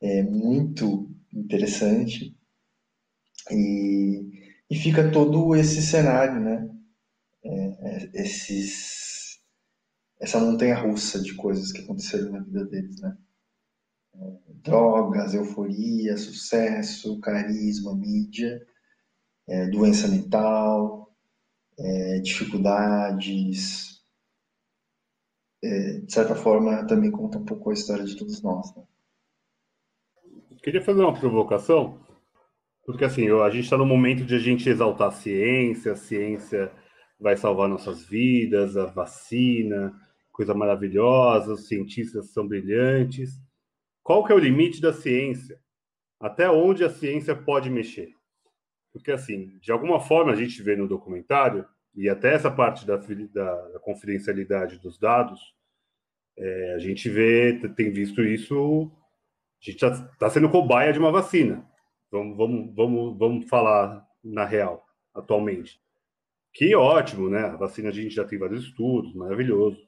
é 0.03 0.21
muito 0.21 1.09
interessante 1.33 2.35
e, 3.49 4.21
e 4.69 4.75
fica 4.75 5.09
todo 5.11 5.55
esse 5.55 5.81
cenário, 5.81 6.41
né? 6.41 6.69
É, 7.41 8.11
é 8.19 8.21
esses, 8.21 9.39
essa 10.19 10.39
montanha 10.39 10.75
russa 10.75 11.21
de 11.21 11.33
coisas 11.35 11.71
que 11.71 11.81
aconteceram 11.81 12.31
na 12.31 12.39
vida 12.41 12.65
deles, 12.65 12.99
né? 12.99 13.17
Drogas, 14.63 15.33
euforia, 15.33 16.17
sucesso, 16.17 17.19
carisma, 17.19 17.95
mídia, 17.95 18.65
é, 19.47 19.67
doença 19.67 20.07
mental, 20.07 21.13
é, 21.77 22.19
dificuldades. 22.19 24.01
É, 25.63 25.99
de 25.99 26.11
certa 26.11 26.35
forma, 26.35 26.85
também 26.87 27.11
conta 27.11 27.37
um 27.37 27.45
pouco 27.45 27.69
a 27.69 27.73
história 27.73 28.03
de 28.03 28.17
todos 28.17 28.41
nós. 28.41 28.75
Né? 28.75 28.83
Queria 30.61 30.81
fazer 30.81 31.01
uma 31.01 31.17
provocação, 31.17 31.99
porque 32.85 33.05
assim, 33.05 33.29
a 33.29 33.49
gente 33.49 33.65
está 33.65 33.77
no 33.77 33.85
momento 33.85 34.25
de 34.25 34.35
a 34.35 34.39
gente 34.39 34.69
exaltar 34.69 35.09
a 35.09 35.11
ciência, 35.11 35.93
a 35.93 35.97
ciência 35.97 36.71
vai 37.19 37.35
salvar 37.37 37.69
nossas 37.69 38.05
vidas, 38.05 38.75
a 38.75 38.85
vacina, 38.85 39.93
coisa 40.31 40.53
maravilhosa, 40.53 41.53
os 41.53 41.67
cientistas 41.67 42.31
são 42.31 42.47
brilhantes. 42.47 43.41
Qual 44.03 44.23
que 44.25 44.31
é 44.31 44.35
o 44.35 44.39
limite 44.39 44.81
da 44.81 44.91
ciência? 44.91 45.59
Até 46.19 46.49
onde 46.49 46.83
a 46.83 46.89
ciência 46.89 47.35
pode 47.35 47.69
mexer? 47.69 48.13
Porque, 48.91 49.11
assim, 49.11 49.57
de 49.59 49.71
alguma 49.71 49.99
forma 49.99 50.31
a 50.31 50.35
gente 50.35 50.61
vê 50.61 50.75
no 50.75 50.87
documentário, 50.87 51.65
e 51.95 52.09
até 52.09 52.33
essa 52.33 52.51
parte 52.51 52.85
da, 52.85 52.97
da, 52.97 53.69
da 53.69 53.79
confidencialidade 53.79 54.79
dos 54.79 54.99
dados, 54.99 55.39
é, 56.37 56.73
a 56.75 56.79
gente 56.79 57.09
vê, 57.09 57.59
tem 57.75 57.91
visto 57.91 58.21
isso, 58.21 58.91
a 59.61 59.65
gente 59.65 59.75
está 59.75 60.07
tá 60.19 60.29
sendo 60.29 60.49
cobaia 60.49 60.91
de 60.91 60.99
uma 60.99 61.11
vacina. 61.11 61.65
Vamos, 62.11 62.37
vamos, 62.37 62.75
vamos, 62.75 63.17
vamos 63.17 63.49
falar 63.49 64.05
na 64.23 64.45
real, 64.45 64.85
atualmente. 65.13 65.79
Que 66.51 66.75
ótimo, 66.75 67.29
né? 67.29 67.39
A 67.45 67.55
vacina 67.55 67.89
a 67.89 67.91
gente 67.91 68.13
já 68.13 68.25
tem 68.25 68.37
vários 68.37 68.65
estudos, 68.65 69.13
maravilhoso. 69.15 69.87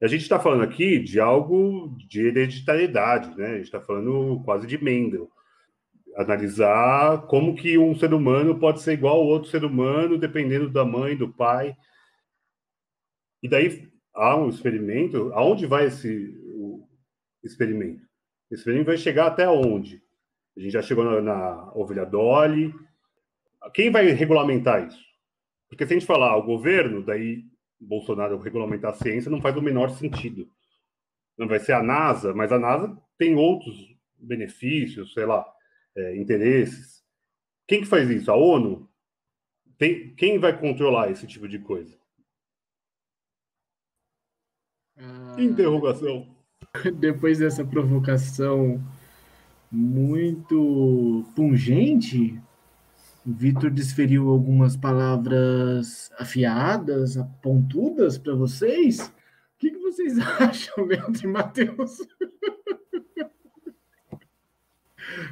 A 0.00 0.06
gente 0.06 0.22
está 0.22 0.38
falando 0.38 0.62
aqui 0.62 0.98
de 1.00 1.18
algo 1.18 1.96
de 2.08 2.26
hereditariedade, 2.26 3.36
né? 3.36 3.46
A 3.46 3.54
gente 3.56 3.64
está 3.64 3.80
falando 3.80 4.40
quase 4.44 4.66
de 4.66 4.82
Mendel. 4.82 5.28
Analisar 6.16 7.26
como 7.26 7.56
que 7.56 7.76
um 7.76 7.96
ser 7.96 8.14
humano 8.14 8.58
pode 8.58 8.80
ser 8.80 8.92
igual 8.92 9.16
ao 9.16 9.26
outro 9.26 9.50
ser 9.50 9.64
humano, 9.64 10.16
dependendo 10.16 10.70
da 10.70 10.84
mãe, 10.84 11.16
do 11.16 11.32
pai. 11.32 11.76
E 13.42 13.48
daí 13.48 13.88
há 14.14 14.36
um 14.36 14.48
experimento. 14.48 15.32
Aonde 15.34 15.66
vai 15.66 15.86
esse 15.86 16.32
experimento? 17.42 18.06
O 18.50 18.54
experimento 18.54 18.86
vai 18.86 18.96
chegar 18.96 19.26
até 19.26 19.48
onde? 19.48 20.00
A 20.56 20.60
gente 20.60 20.72
já 20.72 20.82
chegou 20.82 21.04
na, 21.04 21.20
na 21.20 21.72
ovelha 21.74 22.06
Dolly. 22.06 22.72
Quem 23.74 23.90
vai 23.90 24.06
regulamentar 24.10 24.86
isso? 24.86 25.04
Porque 25.68 25.84
se 25.86 25.92
a 25.92 25.98
gente 25.98 26.06
falar 26.06 26.36
o 26.36 26.44
governo, 26.44 27.02
daí 27.02 27.44
Bolsonaro 27.80 28.38
regulamentar 28.38 28.92
a 28.92 28.94
ciência 28.94 29.30
não 29.30 29.40
faz 29.40 29.56
o 29.56 29.62
menor 29.62 29.90
sentido. 29.90 30.50
Não 31.36 31.46
vai 31.46 31.60
ser 31.60 31.72
a 31.72 31.82
NASA, 31.82 32.34
mas 32.34 32.50
a 32.50 32.58
NASA 32.58 32.96
tem 33.16 33.36
outros 33.36 33.96
benefícios, 34.18 35.12
sei 35.12 35.24
lá, 35.24 35.46
é, 35.96 36.16
interesses. 36.16 37.04
Quem 37.66 37.80
que 37.80 37.86
faz 37.86 38.10
isso? 38.10 38.30
A 38.30 38.36
ONU? 38.36 38.88
Tem, 39.76 40.14
quem 40.14 40.38
vai 40.38 40.58
controlar 40.58 41.10
esse 41.10 41.26
tipo 41.26 41.46
de 41.46 41.60
coisa? 41.60 41.96
Ah, 44.96 45.36
Interrogação. 45.38 46.34
Depois 46.98 47.38
dessa 47.38 47.64
provocação 47.64 48.82
muito 49.70 51.24
pungente, 51.36 52.40
Vitor 53.30 53.70
desferiu 53.70 54.30
algumas 54.30 54.74
palavras 54.74 56.10
afiadas, 56.18 57.16
pontudas 57.42 58.16
para 58.16 58.34
vocês. 58.34 59.00
O 59.00 59.12
que, 59.58 59.70
que 59.70 59.78
vocês 59.78 60.16
acham, 60.40 60.86
Leandro 60.86 61.22
e 61.22 61.26
Matheus? 61.26 61.98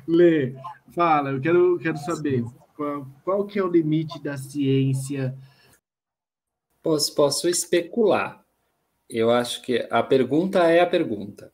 Lê, 0.06 0.54
fala, 0.90 1.30
eu 1.30 1.40
quero, 1.40 1.78
quero 1.78 1.96
saber 1.96 2.44
qual, 2.74 3.06
qual 3.24 3.46
que 3.46 3.58
é 3.58 3.64
o 3.64 3.70
limite 3.70 4.22
da 4.22 4.36
ciência. 4.36 5.34
Posso, 6.82 7.14
posso 7.14 7.48
especular. 7.48 8.44
Eu 9.08 9.30
acho 9.30 9.62
que 9.62 9.88
a 9.90 10.02
pergunta 10.02 10.70
é 10.70 10.80
a 10.80 10.86
pergunta. 10.86 11.50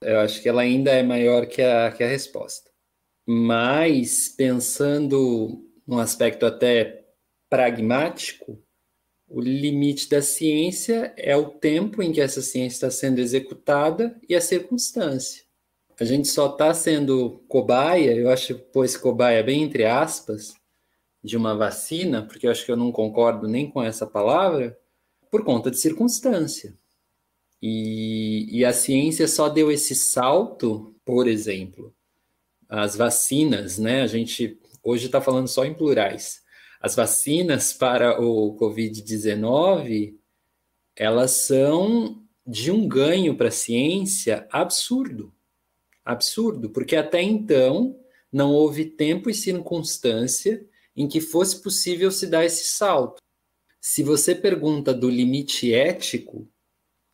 Eu 0.00 0.20
acho 0.20 0.40
que 0.40 0.48
ela 0.48 0.62
ainda 0.62 0.92
é 0.92 1.02
maior 1.02 1.46
que 1.46 1.60
a, 1.62 1.90
que 1.90 2.04
a 2.04 2.08
resposta. 2.08 2.70
Mas 3.26 4.28
pensando 4.28 5.68
num 5.90 5.98
aspecto 5.98 6.46
até 6.46 7.04
pragmático, 7.48 8.62
o 9.26 9.40
limite 9.40 10.08
da 10.08 10.22
ciência 10.22 11.12
é 11.16 11.36
o 11.36 11.50
tempo 11.50 12.00
em 12.00 12.12
que 12.12 12.20
essa 12.20 12.40
ciência 12.40 12.76
está 12.76 12.90
sendo 12.92 13.18
executada 13.18 14.16
e 14.28 14.36
a 14.36 14.40
circunstância. 14.40 15.42
A 15.98 16.04
gente 16.04 16.28
só 16.28 16.46
está 16.46 16.72
sendo 16.72 17.42
cobaia, 17.48 18.14
eu 18.14 18.30
acho 18.30 18.56
pôs 18.56 18.96
cobaia 18.96 19.42
bem 19.42 19.64
entre 19.64 19.84
aspas, 19.84 20.54
de 21.24 21.36
uma 21.36 21.56
vacina, 21.56 22.22
porque 22.22 22.46
eu 22.46 22.52
acho 22.52 22.64
que 22.64 22.70
eu 22.70 22.76
não 22.76 22.92
concordo 22.92 23.48
nem 23.48 23.68
com 23.68 23.82
essa 23.82 24.06
palavra, 24.06 24.78
por 25.28 25.44
conta 25.44 25.72
de 25.72 25.78
circunstância. 25.78 26.72
E, 27.60 28.46
e 28.48 28.64
a 28.64 28.72
ciência 28.72 29.26
só 29.26 29.48
deu 29.48 29.72
esse 29.72 29.96
salto, 29.96 30.94
por 31.04 31.26
exemplo, 31.26 31.92
as 32.68 32.94
vacinas, 32.94 33.76
né? 33.76 34.02
A 34.02 34.06
gente 34.06 34.60
hoje 34.82 35.06
está 35.06 35.20
falando 35.20 35.48
só 35.48 35.64
em 35.64 35.74
plurais. 35.74 36.42
as 36.80 36.94
vacinas 36.94 37.72
para 37.74 38.20
o 38.20 38.56
Covid-19, 38.56 40.16
elas 40.96 41.32
são 41.46 42.22
de 42.46 42.70
um 42.70 42.88
ganho 42.88 43.36
para 43.36 43.48
a 43.48 43.52
ciência 43.52 44.48
absurdo. 44.50 45.32
Absurdo, 46.04 46.70
porque 46.70 46.96
até 46.96 47.22
então 47.22 47.98
não 48.32 48.52
houve 48.52 48.86
tempo 48.86 49.28
e 49.28 49.34
circunstância 49.34 50.66
em 50.96 51.06
que 51.08 51.20
fosse 51.20 51.62
possível 51.62 52.10
se 52.10 52.26
dar 52.26 52.44
esse 52.44 52.64
salto. 52.64 53.22
Se 53.80 54.02
você 54.02 54.34
pergunta 54.34 54.92
do 54.92 55.08
limite 55.08 55.72
ético, 55.72 56.48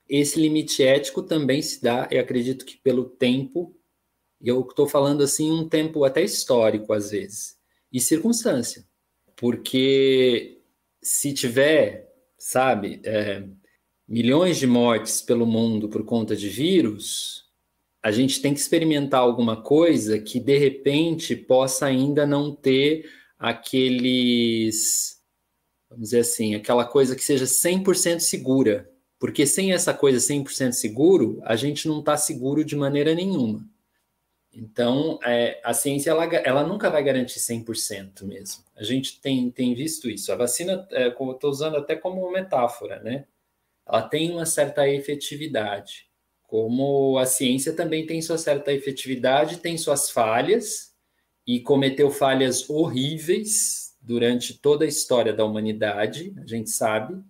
esse 0.08 0.40
limite 0.40 0.82
ético 0.82 1.22
também 1.22 1.62
se 1.62 1.82
dá, 1.82 2.08
eu 2.10 2.20
acredito 2.20 2.64
que 2.64 2.76
pelo 2.76 3.04
tempo, 3.04 3.74
eu 4.40 4.60
estou 4.60 4.88
falando 4.88 5.22
assim, 5.22 5.50
um 5.50 5.68
tempo 5.68 6.04
até 6.04 6.22
histórico 6.22 6.92
às 6.92 7.10
vezes, 7.10 7.55
e 7.92 8.00
circunstância. 8.00 8.84
Porque 9.36 10.60
se 11.02 11.32
tiver, 11.32 12.12
sabe, 12.38 13.00
é, 13.04 13.44
milhões 14.08 14.58
de 14.58 14.66
mortes 14.66 15.20
pelo 15.20 15.46
mundo 15.46 15.88
por 15.88 16.04
conta 16.04 16.34
de 16.34 16.48
vírus, 16.48 17.44
a 18.02 18.10
gente 18.10 18.40
tem 18.40 18.54
que 18.54 18.60
experimentar 18.60 19.20
alguma 19.20 19.60
coisa 19.60 20.18
que 20.18 20.38
de 20.38 20.56
repente 20.56 21.34
possa 21.34 21.86
ainda 21.86 22.26
não 22.26 22.54
ter 22.54 23.10
aqueles, 23.38 25.20
vamos 25.90 26.04
dizer 26.04 26.20
assim, 26.20 26.54
aquela 26.54 26.84
coisa 26.84 27.16
que 27.16 27.24
seja 27.24 27.44
100% 27.44 28.20
segura. 28.20 28.90
Porque 29.18 29.46
sem 29.46 29.72
essa 29.72 29.94
coisa 29.94 30.18
100% 30.18 30.72
seguro, 30.72 31.40
a 31.42 31.56
gente 31.56 31.88
não 31.88 32.00
está 32.00 32.16
seguro 32.16 32.64
de 32.64 32.76
maneira 32.76 33.14
nenhuma. 33.14 33.66
Então, 34.58 35.18
é, 35.22 35.60
a 35.62 35.74
ciência 35.74 36.10
ela, 36.10 36.24
ela, 36.24 36.66
nunca 36.66 36.88
vai 36.88 37.04
garantir 37.04 37.38
100% 37.38 38.24
mesmo. 38.24 38.64
A 38.74 38.82
gente 38.82 39.20
tem, 39.20 39.50
tem 39.50 39.74
visto 39.74 40.08
isso. 40.08 40.32
A 40.32 40.36
vacina, 40.36 40.88
é, 40.92 41.08
estou 41.08 41.50
usando 41.50 41.76
até 41.76 41.94
como 41.94 42.30
metáfora, 42.32 42.98
né? 43.02 43.26
Ela 43.86 44.00
tem 44.00 44.30
uma 44.30 44.46
certa 44.46 44.88
efetividade. 44.88 46.08
Como 46.44 47.18
a 47.18 47.26
ciência 47.26 47.74
também 47.74 48.06
tem 48.06 48.22
sua 48.22 48.38
certa 48.38 48.72
efetividade, 48.72 49.58
tem 49.58 49.76
suas 49.76 50.08
falhas, 50.08 50.96
e 51.46 51.60
cometeu 51.60 52.10
falhas 52.10 52.68
horríveis 52.68 53.94
durante 54.00 54.54
toda 54.54 54.84
a 54.84 54.88
história 54.88 55.32
da 55.32 55.44
humanidade, 55.44 56.34
a 56.42 56.46
gente 56.46 56.70
sabe, 56.70 57.22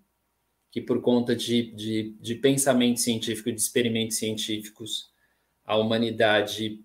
que 0.70 0.80
por 0.80 1.00
conta 1.02 1.34
de, 1.34 1.72
de, 1.72 2.16
de 2.20 2.34
pensamento 2.36 3.00
científico, 3.00 3.50
de 3.50 3.60
experimentos 3.60 4.16
científicos, 4.16 5.10
a 5.64 5.76
humanidade 5.76 6.84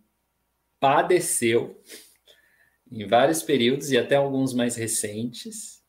padeceu 0.82 1.80
em 2.92 3.08
vários 3.08 3.44
períodos 3.44 3.92
e 3.92 3.98
até 3.98 4.16
alguns 4.16 4.54
mais 4.54 4.76
recentes. 4.76 5.82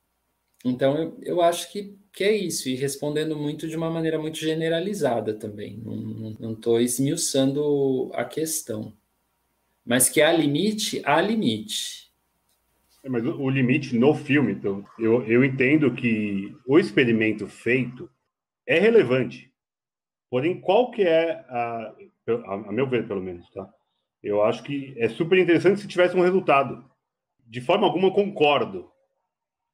Então, 0.64 0.96
eu, 0.96 1.18
eu 1.22 1.42
acho 1.42 1.72
que, 1.72 1.98
que 2.12 2.22
é 2.22 2.36
isso, 2.36 2.68
e 2.68 2.76
respondendo 2.76 3.34
muito 3.34 3.66
de 3.66 3.76
uma 3.76 3.90
maneira 3.90 4.18
muito 4.18 4.38
generalizada 4.38 5.34
também, 5.34 5.76
não 6.38 6.52
estou 6.52 6.80
esmiuçando 6.80 8.10
a 8.14 8.24
questão. 8.24 8.92
Mas 9.84 10.08
que 10.08 10.22
há 10.22 10.32
limite, 10.32 11.02
há 11.04 11.20
limite. 11.20 12.12
É, 13.02 13.08
mas 13.08 13.24
o 13.24 13.50
limite 13.50 13.96
no 13.96 14.14
filme, 14.14 14.52
então, 14.52 14.84
eu, 14.96 15.26
eu 15.26 15.44
entendo 15.44 15.92
que 15.92 16.54
o 16.64 16.78
experimento 16.78 17.48
feito 17.48 18.08
é 18.64 18.78
relevante. 18.78 19.50
Porém, 20.30 20.60
qual 20.60 20.92
que 20.92 21.02
é 21.02 21.32
a, 21.48 21.94
a, 22.46 22.54
a 22.54 22.72
meu 22.72 22.88
ver, 22.88 23.08
pelo 23.08 23.20
menos, 23.20 23.50
tá? 23.50 23.68
Eu 24.22 24.42
acho 24.42 24.62
que 24.62 24.94
é 24.96 25.08
super 25.08 25.38
interessante 25.38 25.80
se 25.80 25.88
tivesse 25.88 26.16
um 26.16 26.22
resultado. 26.22 26.84
De 27.46 27.60
forma 27.60 27.86
alguma 27.86 28.12
concordo. 28.12 28.90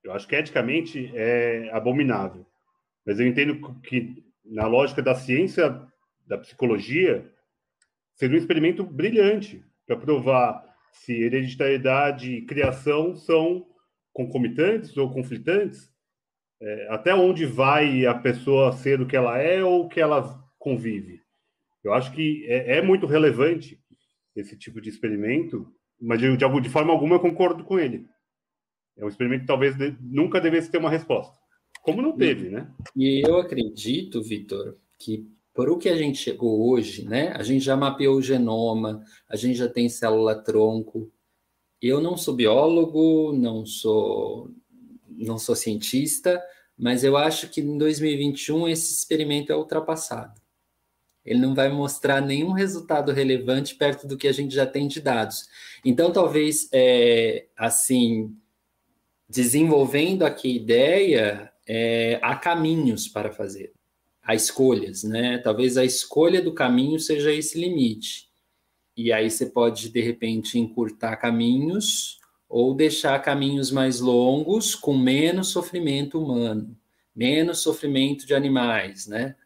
Eu 0.03 0.13
acho 0.13 0.27
que 0.27 0.35
eticamente 0.35 1.13
é 1.15 1.71
abominável. 1.73 2.47
Mas 3.05 3.21
eu 3.21 3.27
entendo 3.27 3.75
que 3.83 4.25
na 4.45 4.67
lógica 4.67 5.03
da 5.03 5.15
ciência, 5.15 5.81
da 6.27 6.39
psicologia, 6.39 7.31
seria 8.15 8.37
um 8.37 8.41
experimento 8.41 8.85
brilhante 8.85 9.63
para 9.87 9.97
provar 9.97 10.65
se 10.93 11.13
hereditariedade 11.13 12.33
e 12.33 12.47
criação 12.47 13.15
são 13.15 13.67
concomitantes 14.13 14.97
ou 14.97 15.13
conflitantes. 15.13 15.93
É, 16.61 16.89
até 16.91 17.15
onde 17.15 17.47
vai 17.47 18.05
a 18.07 18.15
pessoa 18.15 18.73
ser 18.73 19.01
o 19.01 19.07
que 19.07 19.17
ela 19.17 19.39
é 19.39 19.63
ou 19.63 19.85
o 19.85 19.89
que 19.89 20.01
ela 20.01 20.43
convive. 20.59 21.23
Eu 21.85 21.93
acho 21.93 22.11
que 22.13 22.45
é, 22.49 22.79
é 22.79 22.83
muito 22.83 23.07
relevante 23.07 23.79
esse 24.41 24.57
tipo 24.57 24.81
de 24.81 24.89
experimento, 24.89 25.73
mas 26.01 26.21
de, 26.21 26.37
de, 26.37 26.61
de, 26.61 26.69
forma 26.69 26.93
alguma 26.93 27.17
eu 27.17 27.21
concordo 27.21 27.65
com 27.65 27.79
ele. 27.79 28.07
É 28.97 29.05
um 29.05 29.09
experimento 29.09 29.43
que 29.43 29.47
talvez 29.47 29.77
de, 29.77 29.97
nunca 30.01 30.41
devesse 30.41 30.71
ter 30.71 30.79
uma 30.79 30.91
resposta. 30.91 31.37
Como 31.83 32.03
não 32.03 32.17
teve, 32.17 32.51
né? 32.51 32.71
E 32.97 33.27
eu 33.27 33.39
acredito, 33.39 34.23
Vitor, 34.23 34.77
que 34.99 35.27
por 35.55 35.69
o 35.71 35.79
que 35.79 35.89
a 35.89 35.97
gente 35.97 36.19
chegou 36.19 36.71
hoje, 36.71 37.05
né? 37.05 37.33
A 37.35 37.43
gente 37.43 37.65
já 37.65 37.77
mapeou 37.77 38.17
o 38.17 38.23
genoma, 38.23 39.03
a 39.29 39.37
gente 39.37 39.57
já 39.57 39.69
tem 39.69 39.89
célula-tronco. 39.89 41.11
Eu 41.81 42.01
não 42.01 42.17
sou 42.17 42.35
biólogo, 42.35 43.33
não 43.33 43.65
sou, 43.65 44.51
não 45.09 45.39
sou 45.39 45.55
cientista, 45.55 46.43
mas 46.77 47.05
eu 47.05 47.17
acho 47.17 47.49
que 47.49 47.61
em 47.61 47.79
2021 47.79 48.69
esse 48.69 48.93
experimento 48.93 49.53
é 49.53 49.57
ultrapassado 49.57 50.41
ele 51.29 51.41
não 51.41 51.55
vai 51.55 51.69
mostrar 51.69 52.23
nenhum 52.23 52.53
resultado 52.53 53.13
relevante 53.13 53.75
perto 53.75 54.07
do 54.07 54.17
que 54.17 54.27
a 54.27 54.33
gente 54.33 54.55
já 54.55 54.67
tem 54.67 54.89
de 54.89 54.99
dados. 54.99 55.47
Então, 55.85 56.11
talvez, 56.11 56.71
é, 56.73 57.47
assim, 57.55 58.35
desenvolvendo 59.29 60.25
aqui 60.25 60.49
a 60.49 60.57
ideia, 60.57 61.53
é, 61.67 62.19
há 62.23 62.35
caminhos 62.35 63.07
para 63.07 63.31
fazer, 63.31 63.73
há 64.23 64.35
escolhas, 64.35 65.05
né? 65.05 65.37
Talvez 65.37 65.77
a 65.77 65.85
escolha 65.85 66.41
do 66.41 66.55
caminho 66.55 66.99
seja 66.99 67.31
esse 67.31 67.61
limite. 67.61 68.27
E 68.97 69.13
aí 69.13 69.31
você 69.31 69.45
pode, 69.45 69.91
de 69.91 70.01
repente, 70.01 70.59
encurtar 70.59 71.17
caminhos 71.17 72.19
ou 72.49 72.75
deixar 72.75 73.21
caminhos 73.21 73.71
mais 73.71 74.01
longos 74.01 74.75
com 74.75 74.97
menos 74.97 75.49
sofrimento 75.49 76.19
humano, 76.19 76.75
menos 77.15 77.59
sofrimento 77.59 78.27
de 78.27 78.35
animais, 78.35 79.07
né? 79.07 79.37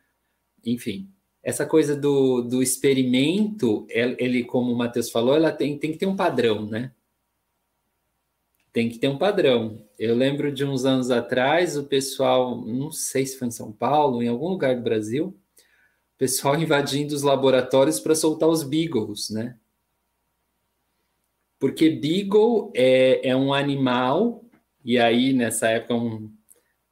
Enfim, 0.64 1.12
essa 1.42 1.66
coisa 1.66 1.96
do, 1.96 2.40
do 2.40 2.62
experimento, 2.62 3.85
ele, 3.88 4.44
como 4.44 4.72
o 4.72 4.76
Matheus 4.76 5.11
falou, 5.11 5.35
ela 5.35 5.50
tem, 5.50 5.76
tem 5.76 5.90
que 5.90 5.98
ter 5.98 6.07
um 6.07 6.14
padrão, 6.14 6.66
né? 6.66 6.92
Tem 8.72 8.88
que 8.88 8.98
ter 8.98 9.09
um 9.09 9.18
padrão. 9.18 9.85
Eu 9.98 10.14
lembro 10.14 10.52
de 10.52 10.64
uns 10.64 10.85
anos 10.85 11.11
atrás, 11.11 11.76
o 11.76 11.85
pessoal, 11.85 12.57
não 12.64 12.92
sei 12.92 13.26
se 13.26 13.37
foi 13.37 13.48
em 13.48 13.50
São 13.52 13.72
Paulo, 13.72 14.22
em 14.22 14.28
algum 14.28 14.48
lugar 14.48 14.76
do 14.76 14.83
Brasil, 14.83 15.37
o 16.14 16.18
pessoal 16.18 16.55
invadindo 16.61 17.14
os 17.14 17.22
laboratórios 17.22 17.98
para 17.98 18.14
soltar 18.14 18.48
os 18.48 18.62
beagles, 18.62 19.28
né? 19.28 19.57
Porque 21.59 21.90
beagle 21.90 22.72
é, 22.74 23.28
é 23.28 23.37
um 23.37 23.52
animal, 23.52 24.44
e 24.85 24.98
aí 24.98 25.33
nessa 25.33 25.68
época 25.68 25.94
um, 25.94 26.33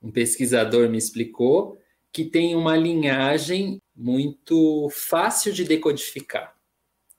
um 0.02 0.10
pesquisador 0.10 0.88
me 0.88 0.98
explicou, 0.98 1.76
que 2.12 2.24
tem 2.24 2.54
uma 2.54 2.76
linhagem 2.76 3.80
muito 4.00 4.88
fácil 4.90 5.52
de 5.52 5.62
decodificar. 5.62 6.56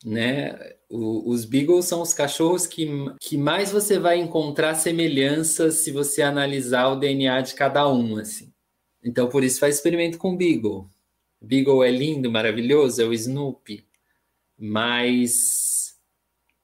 Né? 0.04 0.58
O, 0.90 1.30
os 1.30 1.46
Beagles 1.46 1.86
são 1.86 2.02
os 2.02 2.12
cachorros 2.12 2.66
que, 2.66 2.90
que 3.20 3.38
mais 3.38 3.72
você 3.72 4.00
vai 4.00 4.18
encontrar 4.18 4.74
semelhanças 4.74 5.76
se 5.76 5.92
você 5.92 6.24
analisar 6.24 6.88
o 6.88 6.96
DNA 6.96 7.42
de 7.42 7.54
cada 7.54 7.88
um. 7.88 8.18
assim. 8.18 8.52
Então, 9.04 9.30
por 9.30 9.44
isso, 9.44 9.60
faz 9.60 9.76
experimento 9.76 10.18
com 10.18 10.36
Beagle. 10.36 10.90
Beagle 11.40 11.84
é 11.84 11.92
lindo, 11.92 12.32
maravilhoso, 12.32 13.02
é 13.02 13.06
o 13.06 13.14
Snoopy. 13.14 13.86
Mas 14.58 15.96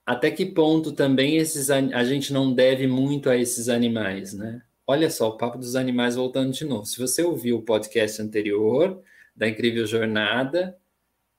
até 0.04 0.32
que 0.32 0.46
ponto 0.46 0.92
também 0.92 1.38
esses, 1.38 1.70
a 1.70 2.04
gente 2.04 2.34
não 2.34 2.52
deve 2.54 2.88
muito 2.88 3.30
a 3.30 3.38
esses 3.38 3.70
animais, 3.70 4.34
né? 4.34 4.62
Olha 4.86 5.10
só, 5.10 5.30
o 5.30 5.38
papo 5.38 5.58
dos 5.58 5.76
animais 5.76 6.16
voltando 6.16 6.54
de 6.54 6.64
novo. 6.64 6.86
Se 6.86 6.98
você 6.98 7.22
ouviu 7.22 7.58
o 7.58 7.62
podcast 7.62 8.22
anterior, 8.22 9.04
da 9.38 9.48
incrível 9.48 9.86
jornada, 9.86 10.76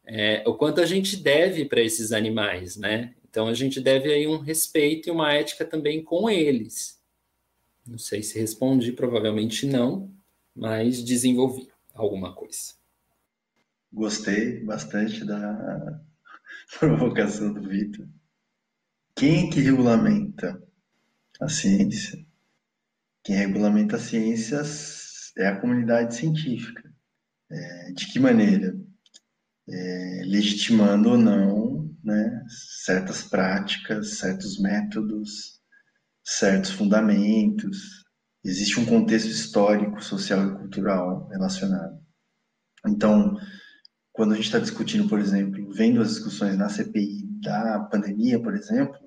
é, 0.07 0.42
o 0.46 0.55
quanto 0.55 0.80
a 0.80 0.86
gente 0.86 1.16
deve 1.16 1.64
para 1.64 1.82
esses 1.82 2.12
animais, 2.12 2.76
né? 2.76 3.14
Então 3.28 3.49
a 3.49 3.53
gente 3.53 3.80
deve 3.80 4.11
aí 4.12 4.26
um 4.26 4.38
respeito 4.38 5.09
e 5.09 5.12
uma 5.12 5.32
ética 5.34 5.64
também 5.64 6.03
com 6.03 6.30
eles. 6.30 6.99
Não 7.86 7.99
sei 7.99 8.22
se 8.22 8.38
respondi, 8.38 8.92
provavelmente 8.92 9.66
não, 9.66 10.11
mas 10.55 11.03
desenvolvi 11.03 11.68
alguma 11.92 12.34
coisa. 12.34 12.74
Gostei 13.92 14.61
bastante 14.61 15.24
da 15.24 16.01
provocação 16.78 17.53
do 17.53 17.68
Vitor. 17.68 18.07
Quem 19.14 19.49
é 19.49 19.51
que 19.51 19.61
regulamenta 19.61 20.62
a 21.40 21.49
ciência? 21.49 22.24
Quem 23.22 23.36
regulamenta 23.36 23.96
a 23.96 24.01
ciência 24.01 24.62
é 25.36 25.49
a 25.49 25.61
comunidade 25.61 26.14
científica. 26.14 26.88
É, 27.51 27.92
de 27.92 28.07
que 28.07 28.18
maneira? 28.18 28.76
É, 29.68 30.22
legitimando 30.24 31.11
ou 31.11 31.18
não 31.18 31.94
né, 32.03 32.44
certas 32.84 33.22
práticas, 33.22 34.18
certos 34.18 34.59
métodos, 34.59 35.61
certos 36.24 36.70
fundamentos. 36.70 38.05
existe 38.44 38.80
um 38.80 38.86
contexto 38.86 39.28
histórico, 39.28 40.03
social 40.03 40.46
e 40.46 40.57
cultural 40.59 41.28
relacionado. 41.28 41.99
Então, 42.86 43.36
quando 44.12 44.32
a 44.32 44.36
gente 44.36 44.46
está 44.46 44.59
discutindo, 44.59 45.09
por 45.09 45.18
exemplo, 45.18 45.72
vendo 45.72 46.01
as 46.01 46.11
discussões 46.11 46.57
na 46.57 46.68
CPI 46.68 47.26
da 47.42 47.80
pandemia, 47.80 48.40
por 48.40 48.55
exemplo, 48.55 48.99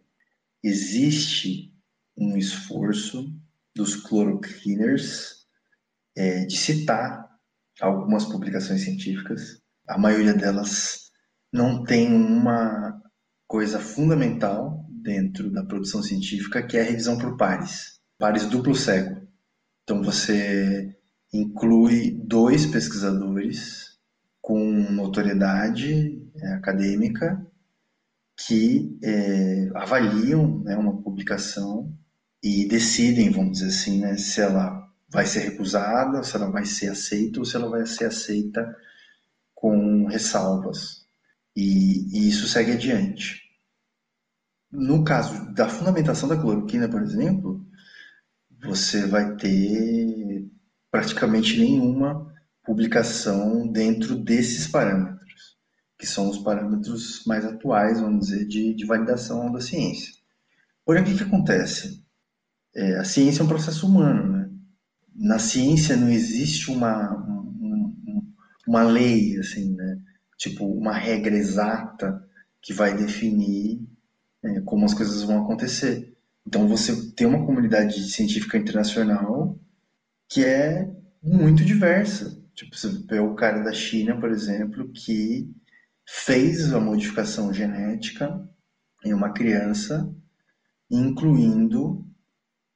existe 0.64 1.74
um 2.18 2.38
esforço 2.38 3.34
dos 3.76 3.96
cloroquiners 3.96 5.48
é, 6.16 6.46
de 6.46 6.58
citar 6.58 7.31
algumas 7.80 8.26
publicações 8.26 8.84
científicas. 8.84 9.62
A 9.88 9.98
maioria 9.98 10.34
delas 10.34 11.12
não 11.52 11.84
tem 11.84 12.14
uma 12.14 13.02
coisa 13.48 13.80
fundamental 13.80 14.86
dentro 14.90 15.52
da 15.52 15.64
produção 15.64 16.02
científica, 16.02 16.62
que 16.62 16.78
é 16.78 16.82
a 16.82 16.86
revisão 16.86 17.18
por 17.18 17.36
pares, 17.38 18.00
pares 18.18 18.46
duplo 18.46 18.76
cego. 18.76 19.28
Então 19.84 20.04
você 20.04 20.96
inclui 21.34 22.12
dois 22.24 22.66
pesquisadores 22.66 23.98
com 24.42 24.60
notoriedade 24.92 26.22
é, 26.36 26.54
acadêmica 26.54 27.46
que 28.48 28.98
é, 29.04 29.70
avaliam 29.76 30.60
né, 30.64 30.76
uma 30.76 31.02
publicação 31.02 31.94
e 32.44 32.68
decidem, 32.68 33.30
vamos 33.30 33.60
dizer 33.60 33.68
assim, 33.68 34.00
né, 34.00 34.18
se 34.18 34.42
ela 34.42 34.81
vai 35.12 35.26
ser 35.26 35.42
recusada, 35.42 36.24
se 36.24 36.36
ela 36.36 36.50
vai 36.50 36.66
ser 36.66 36.90
aceita 36.90 37.40
ou 37.40 37.46
se 37.46 37.56
ela 37.56 37.70
vai 37.70 37.86
ser 37.86 38.06
aceita 38.06 38.76
com 39.54 40.06
ressalvas. 40.06 41.06
E, 41.56 42.08
e 42.18 42.30
isso 42.30 42.48
segue 42.48 42.72
adiante. 42.72 43.42
No 44.72 45.04
caso 45.04 45.54
da 45.54 45.68
fundamentação 45.68 46.30
da 46.30 46.38
cloroquina, 46.38 46.88
por 46.88 47.02
exemplo, 47.02 47.66
você 48.64 49.06
vai 49.06 49.36
ter 49.36 50.50
praticamente 50.90 51.60
nenhuma 51.60 52.32
publicação 52.64 53.68
dentro 53.68 54.16
desses 54.16 54.68
parâmetros, 54.68 55.58
que 55.98 56.08
são 56.08 56.30
os 56.30 56.38
parâmetros 56.38 57.26
mais 57.26 57.44
atuais, 57.44 58.00
vamos 58.00 58.28
dizer, 58.28 58.48
de, 58.48 58.74
de 58.74 58.86
validação 58.86 59.52
da 59.52 59.60
ciência. 59.60 60.14
Porém, 60.86 61.04
o 61.04 61.06
que, 61.06 61.18
que 61.18 61.24
acontece? 61.24 62.02
É, 62.74 62.98
a 62.98 63.04
ciência 63.04 63.42
é 63.42 63.46
um 63.46 63.50
processo 63.50 63.86
humano, 63.86 64.38
né? 64.38 64.41
Na 65.16 65.40
ciência 65.40 65.96
não 65.96 66.10
existe 66.10 66.72
uma, 66.72 67.16
uma, 68.68 68.84
lei, 68.84 69.38
assim, 69.38 69.74
né? 69.76 70.00
Tipo, 70.38 70.66
uma 70.66 70.94
regra 70.94 71.36
exata 71.36 72.26
que 72.62 72.74
vai 72.74 72.96
definir 72.96 73.82
é, 74.44 74.62
como 74.62 74.86
as 74.86 74.94
coisas 74.94 75.24
vão 75.24 75.44
acontecer. 75.44 76.16
Então, 76.48 76.68
você 76.68 77.12
tem 77.12 77.28
uma 77.28 77.46
comunidade 77.46 78.02
científica 78.10 78.58
internacional 78.58 79.60
que 80.28 80.44
é 80.44 80.90
muito 81.22 81.64
diversa. 81.64 82.42
Tipo, 82.56 82.76
você 82.76 82.90
vê 83.10 83.20
o 83.20 83.36
cara 83.36 83.64
da 83.64 83.74
China, 83.74 84.20
por 84.20 84.32
exemplo, 84.32 84.90
que 84.92 85.50
fez 86.08 86.74
a 86.74 86.80
modificação 86.80 87.54
genética 87.54 88.48
em 89.04 89.14
uma 89.14 89.32
criança, 89.32 90.14
incluindo 90.90 92.06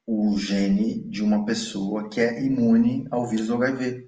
o 0.08 0.38
gene 0.38 1.04
de 1.10 1.24
uma 1.24 1.46
pessoa 1.46 2.10
que 2.10 2.22
é 2.22 2.44
imune 2.44 3.08
ao 3.12 3.28
vírus 3.28 3.48
do 3.48 3.56
HIV. 3.56 4.08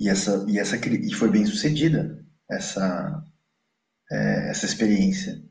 E 0.00 0.08
essa 0.08 0.44
e 0.48 0.58
essa 0.58 0.76
e 0.76 1.12
foi 1.12 1.30
bem 1.30 1.46
sucedida 1.46 2.24
essa 2.50 3.24
é, 4.10 4.50
essa 4.50 4.66
experiência. 4.66 5.42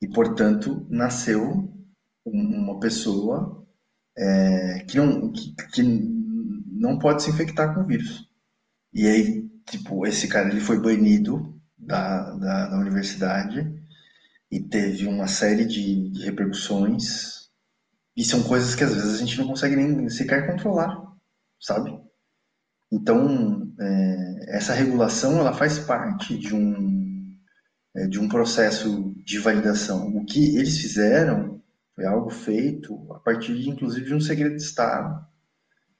E 0.00 0.08
portanto 0.08 0.86
nasceu 0.90 1.72
uma 2.24 2.78
pessoa 2.80 3.66
é, 4.16 4.80
que 4.80 4.96
não 4.96 5.32
que, 5.32 5.54
que 5.72 5.82
não 5.82 6.98
pode 6.98 7.22
se 7.22 7.30
infectar 7.30 7.74
com 7.74 7.80
o 7.80 7.86
vírus. 7.86 8.28
E 8.92 9.06
aí, 9.06 9.48
tipo, 9.66 10.06
esse 10.06 10.28
cara 10.28 10.48
ele 10.48 10.60
foi 10.60 10.80
banido 10.80 11.60
da, 11.76 12.32
da, 12.32 12.68
da 12.68 12.78
universidade 12.78 13.74
e 14.50 14.60
teve 14.60 15.06
uma 15.06 15.26
série 15.26 15.64
de, 15.64 16.10
de 16.10 16.24
repercussões 16.24 17.45
e 18.16 18.24
são 18.24 18.42
coisas 18.42 18.74
que 18.74 18.82
às 18.82 18.94
vezes 18.94 19.14
a 19.14 19.18
gente 19.18 19.38
não 19.38 19.48
consegue 19.48 19.76
nem 19.76 20.08
sequer 20.08 20.46
controlar, 20.46 21.02
sabe? 21.60 22.00
Então, 22.90 23.72
é, 23.78 24.56
essa 24.56 24.72
regulação 24.72 25.38
ela 25.38 25.52
faz 25.52 25.78
parte 25.78 26.38
de 26.38 26.54
um, 26.54 27.36
é, 27.94 28.06
de 28.06 28.18
um 28.18 28.28
processo 28.28 29.14
de 29.24 29.38
validação. 29.38 30.08
O 30.16 30.24
que 30.24 30.56
eles 30.56 30.78
fizeram 30.78 31.60
foi 31.94 32.06
algo 32.06 32.30
feito 32.30 33.06
a 33.12 33.18
partir, 33.18 33.60
de, 33.60 33.68
inclusive, 33.68 34.06
de 34.06 34.14
um 34.14 34.20
segredo 34.20 34.56
de 34.56 34.62
Estado. 34.62 35.26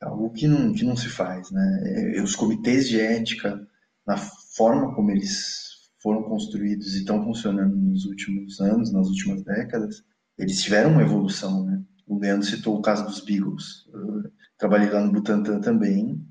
Algo 0.00 0.30
que 0.30 0.46
não, 0.46 0.72
que 0.72 0.84
não 0.84 0.96
se 0.96 1.08
faz. 1.08 1.50
Né? 1.50 2.14
É, 2.16 2.22
os 2.22 2.36
comitês 2.36 2.88
de 2.88 3.00
ética, 3.00 3.66
na 4.06 4.16
forma 4.16 4.94
como 4.94 5.10
eles 5.10 5.66
foram 6.02 6.22
construídos 6.22 6.94
e 6.94 6.98
estão 6.98 7.24
funcionando 7.24 7.74
nos 7.74 8.04
últimos 8.04 8.60
anos, 8.60 8.92
nas 8.92 9.08
últimas 9.08 9.42
décadas, 9.42 10.04
eles 10.38 10.62
tiveram 10.62 10.92
uma 10.92 11.02
evolução, 11.02 11.64
né? 11.64 11.82
O 12.16 12.18
Leandro 12.18 12.46
citou 12.46 12.78
o 12.78 12.82
caso 12.82 13.04
dos 13.04 13.20
Beagles. 13.20 13.86
Eu 13.92 14.32
trabalhei 14.56 14.88
lá 14.88 15.02
no 15.02 15.12
Butantan 15.12 15.60
também 15.60 16.26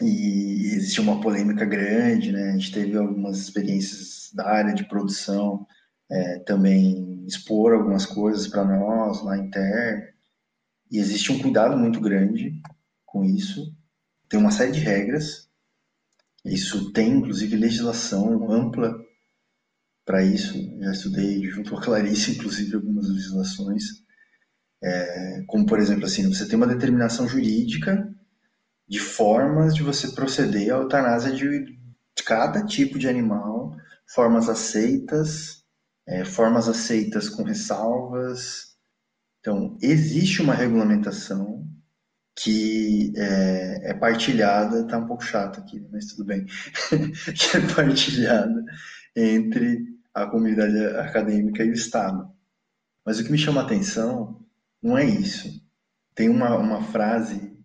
e 0.00 0.72
existiu 0.74 1.02
uma 1.02 1.20
polêmica 1.20 1.66
grande, 1.66 2.32
né? 2.32 2.50
A 2.50 2.52
gente 2.52 2.72
teve 2.72 2.96
algumas 2.96 3.38
experiências 3.38 4.30
da 4.32 4.48
área 4.48 4.74
de 4.74 4.88
produção, 4.88 5.66
é, 6.10 6.38
também 6.40 7.26
expor 7.26 7.74
algumas 7.74 8.06
coisas 8.06 8.48
para 8.48 8.64
nós 8.64 9.22
lá 9.22 9.36
interno. 9.36 10.04
E 10.90 10.98
existe 10.98 11.30
um 11.30 11.42
cuidado 11.42 11.76
muito 11.76 12.00
grande 12.00 12.58
com 13.04 13.22
isso. 13.22 13.70
Tem 14.30 14.40
uma 14.40 14.50
série 14.50 14.72
de 14.72 14.80
regras. 14.80 15.46
Isso 16.42 16.90
tem, 16.92 17.18
inclusive, 17.18 17.54
legislação 17.54 18.50
ampla 18.50 18.98
para 20.06 20.24
isso. 20.24 20.54
Já 20.80 20.90
estudei 20.90 21.42
junto 21.50 21.72
com 21.72 21.76
a 21.76 21.82
Clarice, 21.82 22.32
inclusive, 22.38 22.76
algumas 22.76 23.10
legislações 23.10 24.07
é, 24.82 25.42
como, 25.46 25.66
por 25.66 25.78
exemplo, 25.78 26.04
assim, 26.04 26.26
você 26.32 26.46
tem 26.46 26.56
uma 26.56 26.66
determinação 26.66 27.28
jurídica 27.28 28.08
de 28.88 28.98
formas 28.98 29.74
de 29.74 29.82
você 29.82 30.08
proceder 30.08 30.72
à 30.72 30.78
eutanásia 30.78 31.32
de 31.32 31.76
cada 32.24 32.64
tipo 32.64 32.98
de 32.98 33.08
animal, 33.08 33.76
formas 34.06 34.48
aceitas, 34.48 35.62
é, 36.06 36.24
formas 36.24 36.68
aceitas 36.68 37.28
com 37.28 37.42
ressalvas. 37.42 38.76
Então, 39.40 39.76
existe 39.82 40.40
uma 40.40 40.54
regulamentação 40.54 41.66
que 42.34 43.12
é, 43.16 43.90
é, 43.90 43.94
partilhada, 43.94 44.86
tá 44.86 44.96
um 44.98 45.06
pouco 45.06 45.24
chato 45.24 45.58
aqui, 45.58 45.84
mas 45.90 46.06
tudo 46.06 46.24
bem, 46.24 46.46
que 47.34 47.56
é 47.56 47.74
partilhada 47.74 48.64
entre 49.14 49.84
a 50.14 50.26
comunidade 50.26 50.78
acadêmica 50.98 51.64
e 51.64 51.70
o 51.70 51.74
Estado. 51.74 52.30
Mas 53.04 53.18
o 53.18 53.24
que 53.24 53.32
me 53.32 53.38
chama 53.38 53.60
a 53.60 53.64
atenção 53.64 54.38
não 54.82 54.96
é 54.96 55.04
isso. 55.04 55.48
Tem 56.14 56.28
uma, 56.28 56.56
uma 56.56 56.82
frase 56.82 57.56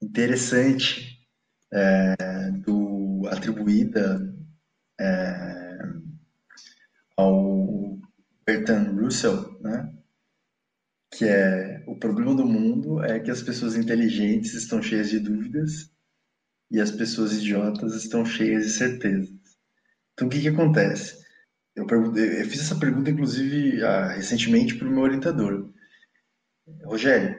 interessante 0.00 1.26
é, 1.72 2.50
do, 2.64 3.22
atribuída 3.28 4.34
é, 5.00 5.78
ao 7.16 7.98
Bertrand 8.46 8.92
Russell, 9.00 9.58
né? 9.60 9.92
que 11.12 11.24
é 11.24 11.82
o 11.86 11.96
problema 11.96 12.34
do 12.34 12.46
mundo 12.46 13.02
é 13.02 13.18
que 13.20 13.30
as 13.30 13.42
pessoas 13.42 13.74
inteligentes 13.74 14.52
estão 14.54 14.82
cheias 14.82 15.08
de 15.08 15.18
dúvidas 15.18 15.90
e 16.70 16.80
as 16.80 16.90
pessoas 16.90 17.32
idiotas 17.32 17.94
estão 17.94 18.24
cheias 18.24 18.66
de 18.66 18.72
certezas. 18.72 19.30
Então, 20.12 20.26
o 20.26 20.30
que, 20.30 20.40
que 20.40 20.48
acontece? 20.48 21.24
Eu, 21.74 21.86
eu 21.88 22.46
fiz 22.46 22.60
essa 22.60 22.78
pergunta, 22.78 23.10
inclusive, 23.10 23.82
ah, 23.84 24.08
recentemente 24.08 24.74
para 24.74 24.88
o 24.88 24.90
meu 24.90 25.02
orientador. 25.02 25.72
Rogério, 26.84 27.38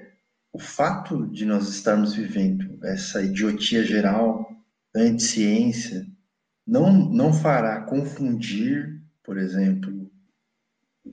o 0.53 0.59
fato 0.59 1.27
de 1.27 1.45
nós 1.45 1.67
estarmos 1.69 2.13
vivendo 2.13 2.79
essa 2.83 3.21
idiotia 3.21 3.83
geral, 3.83 4.49
anti-ciência, 4.95 6.05
não, 6.65 6.91
não 7.09 7.33
fará 7.33 7.81
confundir, 7.81 9.01
por 9.23 9.37
exemplo, 9.37 10.11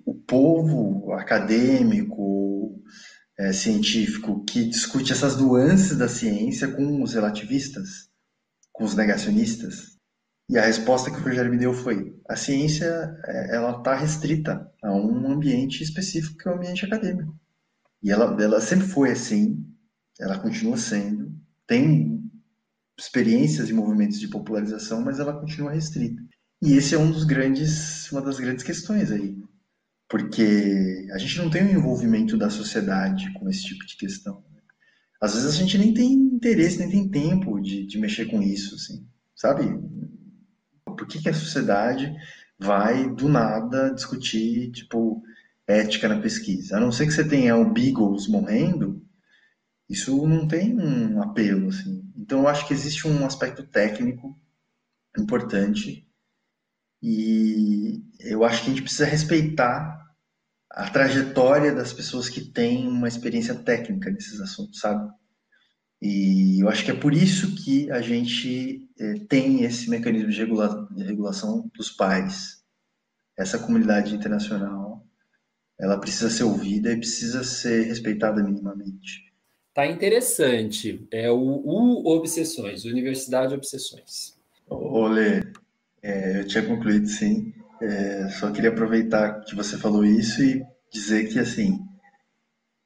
o 0.05 0.15
povo 0.15 1.13
acadêmico, 1.13 2.83
é, 3.39 3.53
científico, 3.53 4.45
que 4.45 4.65
discute 4.65 5.13
essas 5.13 5.37
nuances 5.37 5.97
da 5.97 6.09
ciência 6.09 6.69
com 6.69 7.03
os 7.03 7.15
relativistas, 7.15 8.09
com 8.73 8.85
os 8.85 8.95
negacionistas? 8.95 9.95
E 10.49 10.59
a 10.59 10.63
resposta 10.63 11.11
que 11.11 11.17
o 11.17 11.23
Rogério 11.23 11.51
me 11.51 11.59
deu 11.59 11.73
foi: 11.73 12.15
a 12.29 12.37
ciência 12.37 12.87
é, 13.25 13.57
ela 13.57 13.79
está 13.79 13.95
restrita 13.95 14.71
a 14.83 14.93
um 14.93 15.33
ambiente 15.33 15.83
específico, 15.83 16.37
que 16.37 16.49
é 16.49 16.53
o 16.53 16.55
ambiente 16.55 16.85
acadêmico. 16.85 17.35
E 18.05 18.11
ela, 18.11 18.37
ela 18.41 18.61
sempre 18.61 18.87
foi 18.87 19.11
assim, 19.11 19.67
ela 20.21 20.39
continua 20.39 20.77
sendo, 20.77 21.35
tem 21.67 22.23
experiências 22.99 23.71
e 23.71 23.73
movimentos 23.73 24.21
de 24.21 24.29
popularização, 24.29 25.01
mas 25.01 25.19
ela 25.19 25.41
continua 25.41 25.73
restrita. 25.73 26.23
E 26.63 26.75
esse 26.75 26.95
é 26.95 26.99
um 26.99 27.11
dos 27.11 27.25
grandes, 27.25 28.13
uma 28.13 28.21
das 28.21 28.39
grandes 28.39 28.63
questões 28.63 29.11
aí, 29.11 29.35
porque 30.07 31.09
a 31.15 31.19
gente 31.19 31.39
não 31.39 31.49
tem 31.49 31.63
o 31.63 31.67
um 31.67 31.79
envolvimento 31.79 32.37
da 32.37 32.51
sociedade 32.51 33.33
com 33.33 33.49
esse 33.49 33.65
tipo 33.65 33.87
de 33.87 33.97
questão. 33.97 34.45
Né? 34.53 34.61
às 35.19 35.33
vezes 35.33 35.49
a 35.49 35.57
gente 35.59 35.79
nem 35.79 35.95
tem 35.95 36.13
interesse, 36.13 36.79
nem 36.79 36.91
tem 36.91 37.09
tempo 37.09 37.59
de, 37.59 37.87
de 37.87 37.99
mexer 37.99 38.27
com 38.27 38.43
isso, 38.43 38.75
assim, 38.75 39.09
sabe? 39.35 39.65
Por 40.85 41.07
que, 41.07 41.23
que 41.23 41.31
a 41.31 41.35
sociedade 41.35 42.15
vai, 42.59 43.11
do 43.11 43.31
nada, 43.31 43.95
discutir, 43.95 44.71
tipo, 44.73 45.23
ética 45.67 46.09
na 46.09 46.21
pesquisa? 46.21 46.77
A 46.77 46.81
não 46.81 46.93
ser 46.93 47.07
que 47.07 47.13
você 47.13 47.27
tenha 47.27 47.57
o 47.57 47.73
Beagles 47.73 48.29
morrendo, 48.29 49.03
isso 49.89 50.27
não 50.27 50.47
tem 50.49 50.79
um 50.79 51.23
apelo, 51.23 51.69
assim. 51.69 52.11
Então, 52.17 52.41
eu 52.41 52.49
acho 52.49 52.67
que 52.67 52.75
existe 52.75 53.07
um 53.07 53.25
aspecto 53.27 53.63
técnico 53.63 54.39
importante 55.17 56.09
e 57.03 58.03
eu 58.21 58.45
acho 58.45 58.63
que 58.65 58.71
a 58.71 58.73
gente 58.73 58.83
precisa 58.83 59.05
respeitar 59.05 60.03
a 60.71 60.91
trajetória 60.91 61.73
das 61.75 61.93
pessoas 61.93 62.29
que 62.29 62.41
têm 62.41 62.89
uma 62.89 63.07
experiência 63.07 63.55
técnica 63.55 64.11
nesses 64.11 64.41
assuntos, 64.41 64.81
sabe? 64.81 65.13
E 66.01 66.61
eu 66.61 66.69
acho 66.69 66.85
que 66.85 66.91
é 66.91 66.95
por 66.95 67.15
isso 67.15 67.55
que 67.55 67.91
a 67.91 68.01
gente 68.01 68.89
é, 68.99 69.15
tem 69.29 69.63
esse 69.63 69.89
mecanismo 69.89 70.31
de, 70.31 70.39
regula 70.39 70.89
de 70.91 71.05
regulação 71.05 71.71
dos 71.75 71.91
pares. 71.91 72.63
Essa 73.39 73.59
comunidade 73.59 74.15
internacional, 74.15 74.94
ela 75.79 75.99
precisa 75.99 76.31
ser 76.31 76.45
ouvida 76.45 76.93
e 76.93 76.97
precisa 76.97 77.43
ser 77.43 77.85
respeitada 77.85 78.43
minimamente. 78.43 79.33
Tá 79.75 79.87
interessante. 79.87 81.07
É 81.11 81.31
o, 81.31 81.37
o 81.37 82.17
Obsessões, 82.17 82.85
Universidade 82.85 83.55
Obsessões. 83.55 84.35
Olê, 84.69 85.43
é, 86.03 86.41
eu 86.41 86.47
tinha 86.47 86.65
concluído 86.65 87.09
sim. 87.09 87.53
É, 87.83 88.29
só 88.29 88.51
queria 88.51 88.71
aproveitar 88.71 89.41
que 89.41 89.55
você 89.55 89.77
falou 89.77 90.05
isso 90.05 90.43
e 90.43 90.65
dizer 90.93 91.29
que 91.29 91.39
assim 91.39 91.81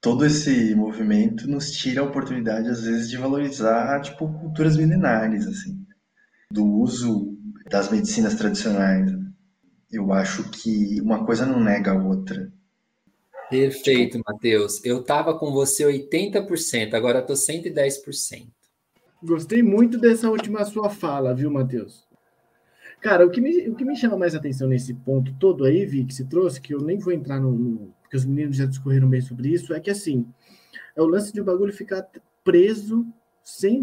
todo 0.00 0.24
esse 0.24 0.74
movimento 0.74 1.46
nos 1.46 1.70
tira 1.72 2.00
a 2.00 2.04
oportunidade 2.04 2.68
às 2.68 2.82
vezes 2.82 3.10
de 3.10 3.16
valorizar 3.18 4.00
tipo 4.00 4.26
culturas 4.40 4.76
milenares 4.76 5.46
assim 5.46 5.78
do 6.50 6.64
uso 6.64 7.36
das 7.70 7.90
medicinas 7.90 8.34
tradicionais. 8.34 9.12
Eu 9.90 10.12
acho 10.12 10.50
que 10.50 11.00
uma 11.02 11.24
coisa 11.24 11.44
não 11.44 11.62
nega 11.62 11.92
a 11.92 12.02
outra. 12.02 12.50
Perfeito, 13.50 14.20
Matheus. 14.26 14.84
Eu 14.84 15.00
estava 15.00 15.36
com 15.38 15.52
você 15.52 15.84
80%, 15.84 16.94
agora 16.94 17.20
estou 17.20 17.34
110%. 17.36 18.48
Gostei 19.22 19.62
muito 19.62 19.98
dessa 19.98 20.30
última 20.30 20.64
sua 20.64 20.90
fala, 20.90 21.34
viu, 21.34 21.50
Matheus? 21.50 22.06
Cara, 23.00 23.26
o 23.26 23.30
que, 23.30 23.40
me, 23.40 23.68
o 23.68 23.74
que 23.74 23.84
me 23.84 23.96
chama 23.96 24.16
mais 24.16 24.34
atenção 24.34 24.68
nesse 24.68 24.92
ponto 24.92 25.32
todo 25.34 25.64
aí, 25.64 25.86
Vi, 25.86 26.04
que 26.04 26.14
se 26.14 26.24
trouxe, 26.24 26.60
que 26.60 26.74
eu 26.74 26.80
nem 26.80 26.98
vou 26.98 27.12
entrar 27.12 27.40
no, 27.40 27.52
no. 27.52 27.94
Porque 28.02 28.16
os 28.16 28.24
meninos 28.24 28.56
já 28.56 28.66
discorreram 28.66 29.08
bem 29.08 29.20
sobre 29.20 29.48
isso, 29.48 29.72
é 29.72 29.80
que 29.80 29.90
assim, 29.90 30.26
é 30.96 31.02
o 31.02 31.06
lance 31.06 31.32
de 31.32 31.40
o 31.40 31.44
bagulho 31.44 31.72
ficar 31.72 32.06
preso 32.44 33.06
sem. 33.42 33.82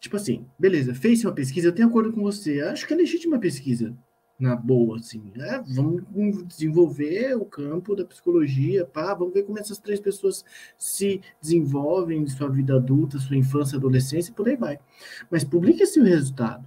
Tipo 0.00 0.16
assim, 0.16 0.46
beleza, 0.58 0.94
fez 0.94 1.24
uma 1.24 1.32
pesquisa, 1.32 1.68
eu 1.68 1.74
tenho 1.74 1.88
acordo 1.88 2.12
com 2.12 2.22
você. 2.22 2.60
Acho 2.60 2.86
que 2.86 2.92
é 2.92 2.96
legítima 2.96 3.36
a 3.36 3.40
pesquisa 3.40 3.96
na 4.42 4.56
boa, 4.56 4.98
assim. 4.98 5.22
É, 5.36 5.60
vamos 5.60 6.46
desenvolver 6.46 7.36
o 7.36 7.44
campo 7.44 7.94
da 7.94 8.04
psicologia, 8.04 8.84
pá, 8.84 9.14
vamos 9.14 9.32
ver 9.32 9.44
como 9.44 9.58
essas 9.58 9.78
três 9.78 10.00
pessoas 10.00 10.44
se 10.76 11.20
desenvolvem 11.40 12.22
em 12.22 12.26
sua 12.26 12.48
vida 12.48 12.76
adulta, 12.76 13.18
sua 13.18 13.36
infância, 13.36 13.78
adolescência 13.78 14.30
e 14.30 14.34
por 14.34 14.48
aí 14.48 14.56
vai. 14.56 14.78
Mas 15.30 15.44
publica-se 15.44 16.00
o 16.00 16.04
resultado. 16.04 16.66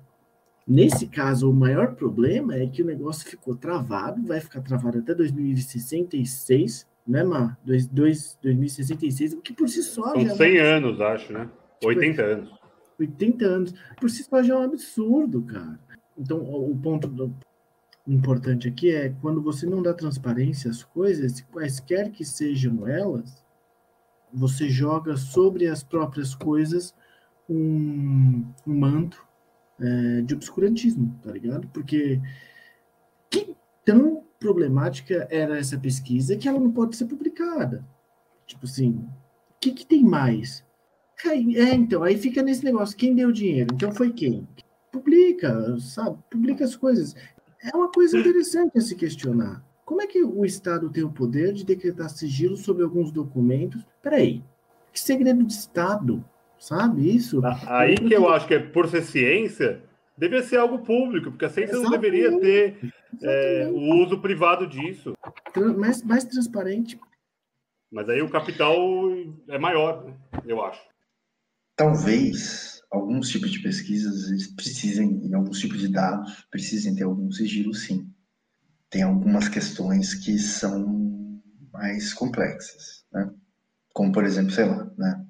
Nesse 0.67 1.05
caso, 1.05 1.49
o 1.49 1.53
maior 1.53 1.93
problema 1.93 2.55
é 2.55 2.65
que 2.65 2.82
o 2.82 2.86
negócio 2.86 3.30
ficou 3.30 3.55
travado, 3.55 4.26
vai 4.26 4.39
ficar 4.39 4.61
travado 4.61 4.97
até 4.97 5.13
2066, 5.13 6.88
né, 7.05 7.23
Mar? 7.23 7.59
2066, 7.63 9.34
o 9.34 9.41
que 9.41 9.53
por 9.53 9.69
si 9.69 9.84
só. 9.84 10.13
São 10.13 10.21
já 10.26 10.36
100 10.36 10.57
é... 10.57 10.61
anos, 10.61 11.01
acho, 11.01 11.32
né? 11.32 11.47
80 11.84 12.09
tipo, 12.09 12.21
anos. 12.23 12.59
80 12.99 13.45
anos. 13.45 13.73
Por 13.99 14.09
si 14.09 14.23
só 14.23 14.41
já 14.41 14.55
é 14.55 14.57
um 14.57 14.63
absurdo, 14.63 15.43
cara. 15.43 15.80
Então, 16.17 16.39
o 16.39 16.76
ponto 16.76 17.07
do, 17.07 17.36
importante 18.08 18.68
aqui 18.68 18.93
é 18.93 19.10
quando 19.22 19.41
você 19.41 19.66
não 19.66 19.82
dá 19.82 19.93
transparência 19.93 20.70
às 20.70 20.84
coisas, 20.84 21.41
quaisquer 21.51 22.12
que 22.12 22.24
sejam 22.24 22.88
elas, 22.88 23.43
você 24.32 24.70
joga 24.70 25.16
sobre 25.18 25.68
as 25.68 25.84
próprias 25.84 26.36
coisas 26.36 26.93
um, 27.49 28.43
um 28.68 28.74
manto 28.74 29.26
é, 29.80 30.22
de 30.22 30.34
obscurantismo, 30.34 31.18
tá 31.24 31.32
ligado? 31.32 31.68
Porque 31.70 32.22
que 33.30 33.56
tão 33.84 34.24
problemática 34.39 35.28
era 35.30 35.58
essa 35.58 35.78
pesquisa 35.78 36.36
que 36.36 36.47
ela 36.47 36.60
não 36.60 36.72
pode 36.72 36.95
ser 36.95 37.06
publicada. 37.06 37.86
Tipo 38.45 38.66
assim, 38.66 38.91
o 38.91 39.60
que, 39.60 39.72
que 39.72 39.86
tem 39.86 40.03
mais? 40.03 40.64
É, 41.24 41.74
então, 41.74 42.03
aí 42.03 42.18
fica 42.18 42.43
nesse 42.43 42.64
negócio, 42.64 42.97
quem 42.97 43.16
deu 43.16 43.32
dinheiro? 43.32 43.74
Então 43.74 43.91
foi 43.91 44.12
quem? 44.12 44.47
Publica, 44.91 45.78
sabe? 45.80 46.18
Publica 46.30 46.64
as 46.64 46.76
coisas. 46.76 47.16
É 47.72 47.76
uma 47.76 47.91
coisa 47.91 48.18
interessante 48.18 48.78
a 48.78 48.82
se 48.82 48.95
questionar. 48.95 49.63
Como 49.84 50.01
é 50.01 50.07
que 50.07 50.24
o 50.24 50.45
Estado 50.45 50.89
tem 50.89 51.03
o 51.03 51.11
poder 51.11 51.53
de 51.53 51.66
decretar 51.66 52.09
sigilo 52.09 52.57
sobre 52.57 52.84
alguns 52.84 53.11
documentos? 53.11 53.86
Peraí, 54.01 54.43
que 54.91 54.99
segredo 54.99 55.43
de 55.43 55.53
Estado? 55.53 56.24
Sabe 56.57 57.16
isso? 57.16 57.41
Aí 57.68 57.95
que 57.95 58.13
eu 58.13 58.30
acho 58.30 58.47
que, 58.47 58.55
é, 58.55 58.59
por 58.59 58.88
ser 58.88 59.03
ciência, 59.03 59.82
deveria 60.18 60.43
ser 60.43 60.57
algo 60.57 60.80
público, 60.80 61.30
porque 61.30 61.45
a 61.45 61.49
ciência 61.49 61.76
Exatamente. 61.76 61.91
não 61.91 62.01
deveria 62.01 62.39
ter 62.39 62.93
é, 63.22 63.68
o 63.72 64.03
uso 64.03 64.20
privado 64.20 64.66
disso. 64.66 65.13
Mais, 65.78 66.01
mais 66.03 66.24
transparente. 66.24 66.99
Mas 67.91 68.09
aí 68.09 68.22
o 68.22 68.30
capital 68.30 68.76
é 69.47 69.57
maior, 69.59 70.11
eu 70.45 70.63
acho. 70.63 70.82
Talvez 71.76 72.74
alguns 72.92 73.30
tipos 73.30 73.52
de 73.52 73.60
pesquisas 73.60 74.48
precisem, 74.48 75.28
em 75.28 75.34
alguns 75.34 75.60
tipos 75.60 75.80
de 75.80 75.88
dados, 75.88 76.46
precisem 76.50 76.96
ter 76.96 77.04
algum 77.04 77.32
sigilo, 77.32 77.74
sim. 77.74 78.12
Tem 78.90 79.04
algumas 79.04 79.50
questões 79.50 80.14
que 80.14 80.38
são 80.38 81.42
mais 81.74 82.14
complexas, 82.14 83.06
né? 83.12 83.32
Como, 83.94 84.12
por 84.12 84.24
exemplo, 84.24 84.52
sei 84.52 84.66
lá, 84.66 84.92
né? 84.98 85.26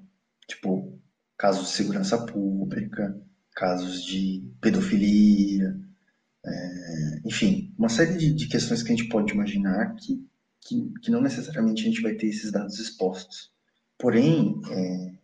Tipo, 0.48 0.98
casos 1.36 1.68
de 1.68 1.74
segurança 1.74 2.24
pública, 2.26 3.20
casos 3.54 4.04
de 4.04 4.48
pedofilia, 4.60 5.76
é, 6.44 7.20
enfim, 7.24 7.74
uma 7.76 7.88
série 7.88 8.16
de, 8.16 8.32
de, 8.32 8.46
questões 8.48 8.82
que 8.82 8.92
a 8.92 8.96
gente 8.96 9.08
pode 9.08 9.32
imaginar 9.32 9.94
que, 9.96 10.24
que, 10.60 10.92
que, 11.02 11.10
não 11.10 11.20
necessariamente 11.20 11.82
a 11.82 11.84
gente 11.86 12.00
vai 12.00 12.14
ter 12.14 12.28
esses 12.28 12.52
dados 12.52 12.78
expostos. 12.78 13.50
Porém, 13.98 14.60
é, 14.70 15.15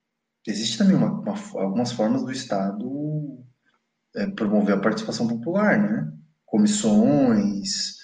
existe 0.46 0.78
também 0.78 0.96
uma, 0.96 1.10
uma, 1.20 1.34
algumas 1.54 1.92
formas 1.92 2.22
do 2.22 2.32
Estado 2.32 3.38
é, 4.14 4.26
promover 4.28 4.74
a 4.74 4.80
participação 4.80 5.26
popular, 5.26 5.78
né? 5.78 6.12
Comissões, 6.44 7.96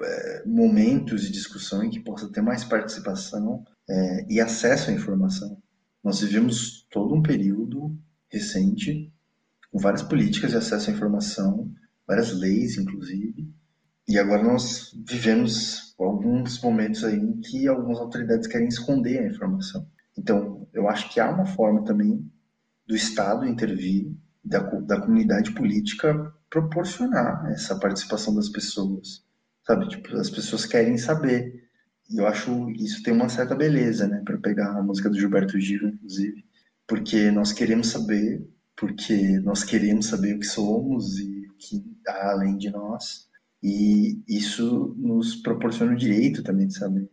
é, 0.00 0.42
momentos 0.46 1.22
de 1.22 1.30
discussão 1.30 1.82
em 1.82 1.90
que 1.90 2.00
possa 2.00 2.30
ter 2.30 2.42
mais 2.42 2.64
participação 2.64 3.64
é, 3.88 4.26
e 4.28 4.40
acesso 4.40 4.90
à 4.90 4.92
informação. 4.92 5.60
Nós 6.02 6.20
vivemos 6.20 6.86
todo 6.90 7.14
um 7.14 7.22
período 7.22 7.96
recente 8.28 9.12
com 9.70 9.78
várias 9.78 10.02
políticas 10.02 10.50
de 10.50 10.56
acesso 10.56 10.90
à 10.90 10.92
informação, 10.92 11.72
várias 12.06 12.32
leis, 12.32 12.76
inclusive, 12.76 13.48
e 14.06 14.18
agora 14.18 14.42
nós 14.42 14.90
vivemos 15.06 15.94
alguns 15.98 16.60
momentos 16.60 17.04
aí 17.04 17.16
em 17.16 17.40
que 17.40 17.66
algumas 17.66 17.98
autoridades 17.98 18.46
querem 18.46 18.68
esconder 18.68 19.20
a 19.20 19.26
informação. 19.26 19.86
Então, 20.16 20.66
eu 20.72 20.88
acho 20.88 21.12
que 21.12 21.20
há 21.20 21.30
uma 21.30 21.46
forma 21.46 21.84
também 21.84 22.30
do 22.86 22.94
Estado 22.94 23.46
intervir, 23.46 24.12
da, 24.44 24.58
da 24.58 25.00
comunidade 25.00 25.52
política 25.52 26.32
proporcionar 26.50 27.50
essa 27.50 27.78
participação 27.78 28.34
das 28.34 28.48
pessoas, 28.48 29.24
sabe? 29.66 29.88
Tipo, 29.88 30.16
as 30.16 30.30
pessoas 30.30 30.66
querem 30.66 30.98
saber. 30.98 31.64
E 32.10 32.18
eu 32.18 32.26
acho 32.26 32.70
isso 32.72 33.02
tem 33.02 33.14
uma 33.14 33.28
certa 33.28 33.54
beleza, 33.54 34.06
né? 34.06 34.22
Para 34.24 34.38
pegar 34.38 34.76
a 34.76 34.82
música 34.82 35.08
do 35.08 35.18
Gilberto 35.18 35.58
Gil, 35.58 35.88
inclusive, 35.88 36.44
porque 36.86 37.30
nós 37.30 37.52
queremos 37.52 37.88
saber, 37.88 38.46
porque 38.76 39.40
nós 39.40 39.64
queremos 39.64 40.06
saber 40.06 40.36
o 40.36 40.38
que 40.38 40.46
somos 40.46 41.18
e 41.18 41.48
o 41.48 41.54
que 41.54 41.82
há 42.06 42.32
além 42.32 42.58
de 42.58 42.70
nós. 42.70 43.28
E 43.62 44.22
isso 44.28 44.94
nos 44.98 45.36
proporciona 45.36 45.92
o 45.92 45.96
direito 45.96 46.42
também 46.42 46.66
de 46.66 46.74
saber 46.74 47.08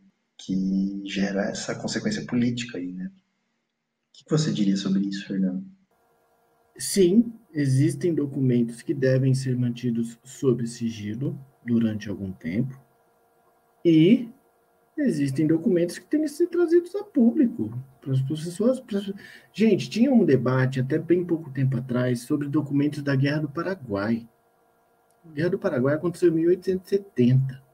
que 0.45 1.01
gera 1.05 1.49
essa 1.49 1.75
consequência 1.75 2.25
política 2.25 2.77
aí, 2.77 2.91
né? 2.91 3.11
O 4.09 4.25
que 4.25 4.29
você 4.29 4.51
diria 4.51 4.75
sobre 4.75 5.01
isso, 5.01 5.27
Fernando? 5.27 5.63
Sim, 6.77 7.33
existem 7.53 8.13
documentos 8.13 8.81
que 8.81 8.93
devem 8.93 9.35
ser 9.35 9.55
mantidos 9.55 10.17
sob 10.23 10.65
sigilo 10.65 11.39
durante 11.63 12.09
algum 12.09 12.31
tempo 12.31 12.79
e 13.85 14.29
existem 14.97 15.45
documentos 15.45 15.99
que 15.99 16.05
têm 16.05 16.21
que 16.21 16.27
ser 16.27 16.47
trazidos 16.47 16.95
a 16.95 17.03
público 17.03 17.71
para 17.99 18.13
as 18.13 18.21
pessoas. 18.21 18.79
Para... 18.79 18.99
Gente, 19.53 19.89
tinha 19.89 20.11
um 20.11 20.25
debate 20.25 20.79
até 20.79 20.97
bem 20.97 21.23
pouco 21.23 21.51
tempo 21.51 21.77
atrás 21.77 22.21
sobre 22.21 22.47
documentos 22.47 23.03
da 23.03 23.15
Guerra 23.15 23.41
do 23.41 23.49
Paraguai. 23.49 24.27
A 25.23 25.29
Guerra 25.29 25.49
do 25.49 25.59
Paraguai 25.59 25.95
aconteceu 25.95 26.29
em 26.29 26.35
1870 26.35 27.70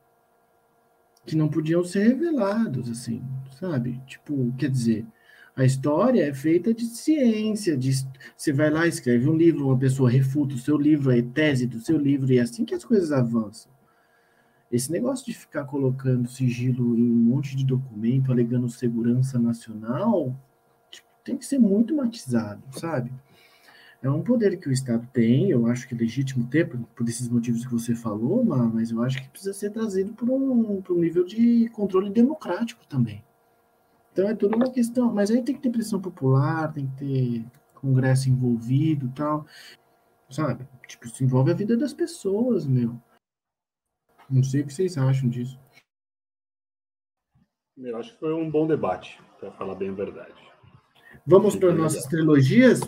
que 1.28 1.36
não 1.36 1.48
podiam 1.50 1.84
ser 1.84 2.08
revelados, 2.08 2.90
assim, 2.90 3.22
sabe? 3.60 4.02
Tipo, 4.08 4.52
quer 4.58 4.70
dizer, 4.72 5.06
A 5.58 5.66
história 5.66 6.24
é 6.24 6.34
feita 6.36 6.72
de 6.72 6.86
ciência, 6.86 7.76
de, 7.76 7.92
você 8.38 8.54
vai 8.54 8.70
lá, 8.70 8.86
escreve 8.86 9.28
um 9.28 9.36
livro, 9.36 9.66
uma 9.66 9.78
pessoa 9.78 10.08
refuta 10.08 10.54
o 10.54 10.60
seu 10.60 10.78
livro, 10.78 11.10
é 11.12 11.20
tese 11.20 11.66
do 11.66 11.80
seu 11.80 11.98
livro, 11.98 12.32
e 12.32 12.38
é 12.38 12.42
assim 12.42 12.64
que 12.64 12.76
as 12.76 12.86
coisas 12.86 13.12
avançam. 13.12 13.72
Esse 14.72 14.92
negócio 14.92 15.26
de 15.26 15.34
ficar 15.34 15.64
colocando 15.66 16.30
sigilo 16.30 16.96
em 16.96 17.02
um 17.02 17.16
monte 17.16 17.56
de 17.56 17.66
documento, 17.66 18.32
alegando 18.32 18.70
segurança 18.70 19.40
nacional, 19.40 20.40
tipo, 20.92 21.08
tem 21.24 21.36
que 21.36 21.46
ser 21.46 21.58
muito 21.58 21.96
matizado, 21.96 22.62
sabe? 22.72 23.12
É 24.02 24.10
um 24.10 24.22
poder 24.22 24.60
que 24.60 24.70
o 24.70 24.72
Estado 24.72 25.08
tem, 25.12 25.50
eu 25.50 25.66
acho 25.66 25.88
que 25.88 25.96
é 25.96 25.98
legítimo 25.98 26.48
ter, 26.48 26.70
por, 26.70 26.80
por 26.80 27.08
esses 27.08 27.28
motivos 27.28 27.66
que 27.66 27.72
você 27.72 27.96
falou, 27.96 28.44
mas 28.44 28.92
eu 28.92 29.02
acho 29.02 29.22
que 29.22 29.30
precisa 29.30 29.54
ser 29.54 29.72
trazido 29.72 30.14
para 30.14 30.26
um, 30.26 30.84
um 30.88 31.00
nível 31.00 31.26
de 31.26 31.68
controle 31.70 32.10
democrático 32.10 32.86
também. 32.88 33.24
Então 34.14 34.28
é 34.28 34.36
tudo 34.36 34.56
uma 34.56 34.72
questão, 34.72 35.12
mas 35.12 35.32
aí 35.32 35.42
tem 35.42 35.56
que 35.56 35.62
ter 35.62 35.72
pressão 35.72 36.00
popular, 36.00 36.72
tem 36.74 36.88
que 36.88 36.96
ter 36.96 37.46
congresso 37.76 38.30
envolvido 38.30 39.12
tal, 39.16 39.46
sabe? 40.30 40.68
Tipo, 40.88 41.06
isso 41.06 41.24
envolve 41.24 41.52
a 41.52 41.56
vida 41.56 41.76
das 41.76 41.94
pessoas, 41.94 42.66
meu. 42.66 43.00
Não 44.30 44.44
sei 44.44 44.62
o 44.62 44.66
que 44.66 44.74
vocês 44.74 44.98
acham 44.98 45.30
disso. 45.30 45.60
Eu 47.78 47.98
acho 47.98 48.14
que 48.14 48.20
foi 48.20 48.34
um 48.34 48.50
bom 48.50 48.66
debate, 48.66 49.22
para 49.40 49.52
falar 49.52 49.76
bem 49.76 49.90
a 49.90 49.94
verdade. 49.94 50.34
Vamos 51.26 51.56
para 51.56 51.74
nossas 51.74 52.06
trilogias? 52.06 52.80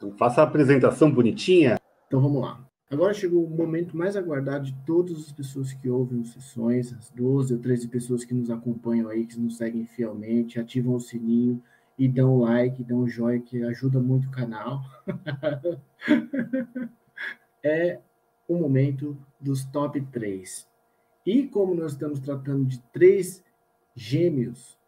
Então, 0.00 0.10
faça 0.12 0.40
a 0.40 0.44
apresentação 0.44 1.12
bonitinha. 1.12 1.78
Então 2.06 2.22
vamos 2.22 2.40
lá. 2.40 2.66
Agora 2.90 3.12
chegou 3.12 3.44
o 3.44 3.50
momento 3.50 3.94
mais 3.94 4.16
aguardado 4.16 4.64
de 4.64 4.74
todas 4.86 5.18
as 5.18 5.30
pessoas 5.30 5.74
que 5.74 5.90
ouvem 5.90 6.22
as 6.22 6.30
sessões, 6.30 6.90
as 6.94 7.10
12 7.10 7.52
ou 7.52 7.60
13 7.60 7.86
pessoas 7.86 8.24
que 8.24 8.32
nos 8.32 8.50
acompanham 8.50 9.10
aí, 9.10 9.26
que 9.26 9.38
nos 9.38 9.58
seguem 9.58 9.84
fielmente, 9.84 10.58
ativam 10.58 10.94
o 10.94 11.00
sininho 11.00 11.62
e 11.98 12.08
dão 12.08 12.40
like, 12.40 12.82
dão 12.82 13.06
joia, 13.06 13.38
que 13.38 13.62
ajuda 13.62 14.00
muito 14.00 14.28
o 14.28 14.30
canal. 14.30 14.80
é 17.62 18.00
o 18.48 18.56
momento 18.56 19.18
dos 19.38 19.66
top 19.66 20.00
3. 20.00 20.66
E 21.26 21.46
como 21.46 21.74
nós 21.74 21.92
estamos 21.92 22.20
tratando 22.20 22.64
de 22.64 22.80
três 22.92 23.44
gêmeos 23.94 24.78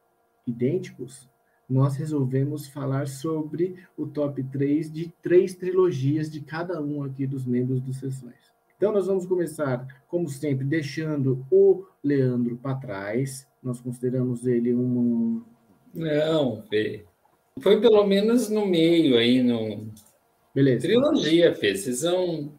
idênticos, 0.46 1.28
nós 1.72 1.96
resolvemos 1.96 2.68
falar 2.68 3.08
sobre 3.08 3.76
o 3.96 4.06
top 4.06 4.42
3 4.42 4.92
de 4.92 5.10
três 5.22 5.54
trilogias 5.54 6.30
de 6.30 6.42
cada 6.42 6.82
um 6.82 7.02
aqui 7.02 7.26
dos 7.26 7.46
membros 7.46 7.80
dos 7.80 7.96
Sessões. 7.96 8.52
Então, 8.76 8.92
nós 8.92 9.06
vamos 9.06 9.24
começar, 9.24 9.86
como 10.06 10.28
sempre, 10.28 10.66
deixando 10.66 11.46
o 11.50 11.86
Leandro 12.04 12.58
para 12.58 12.74
trás. 12.74 13.48
Nós 13.62 13.80
consideramos 13.80 14.46
ele 14.46 14.74
um. 14.74 15.42
Não, 15.94 16.62
Fê. 16.68 17.06
Foi 17.60 17.80
pelo 17.80 18.06
menos 18.06 18.50
no 18.50 18.66
meio 18.66 19.16
aí, 19.16 19.42
no. 19.42 19.88
Beleza. 20.54 20.86
Trilogia, 20.86 21.54
Fê. 21.54 21.74
Vocês 21.74 22.00
são 22.00 22.52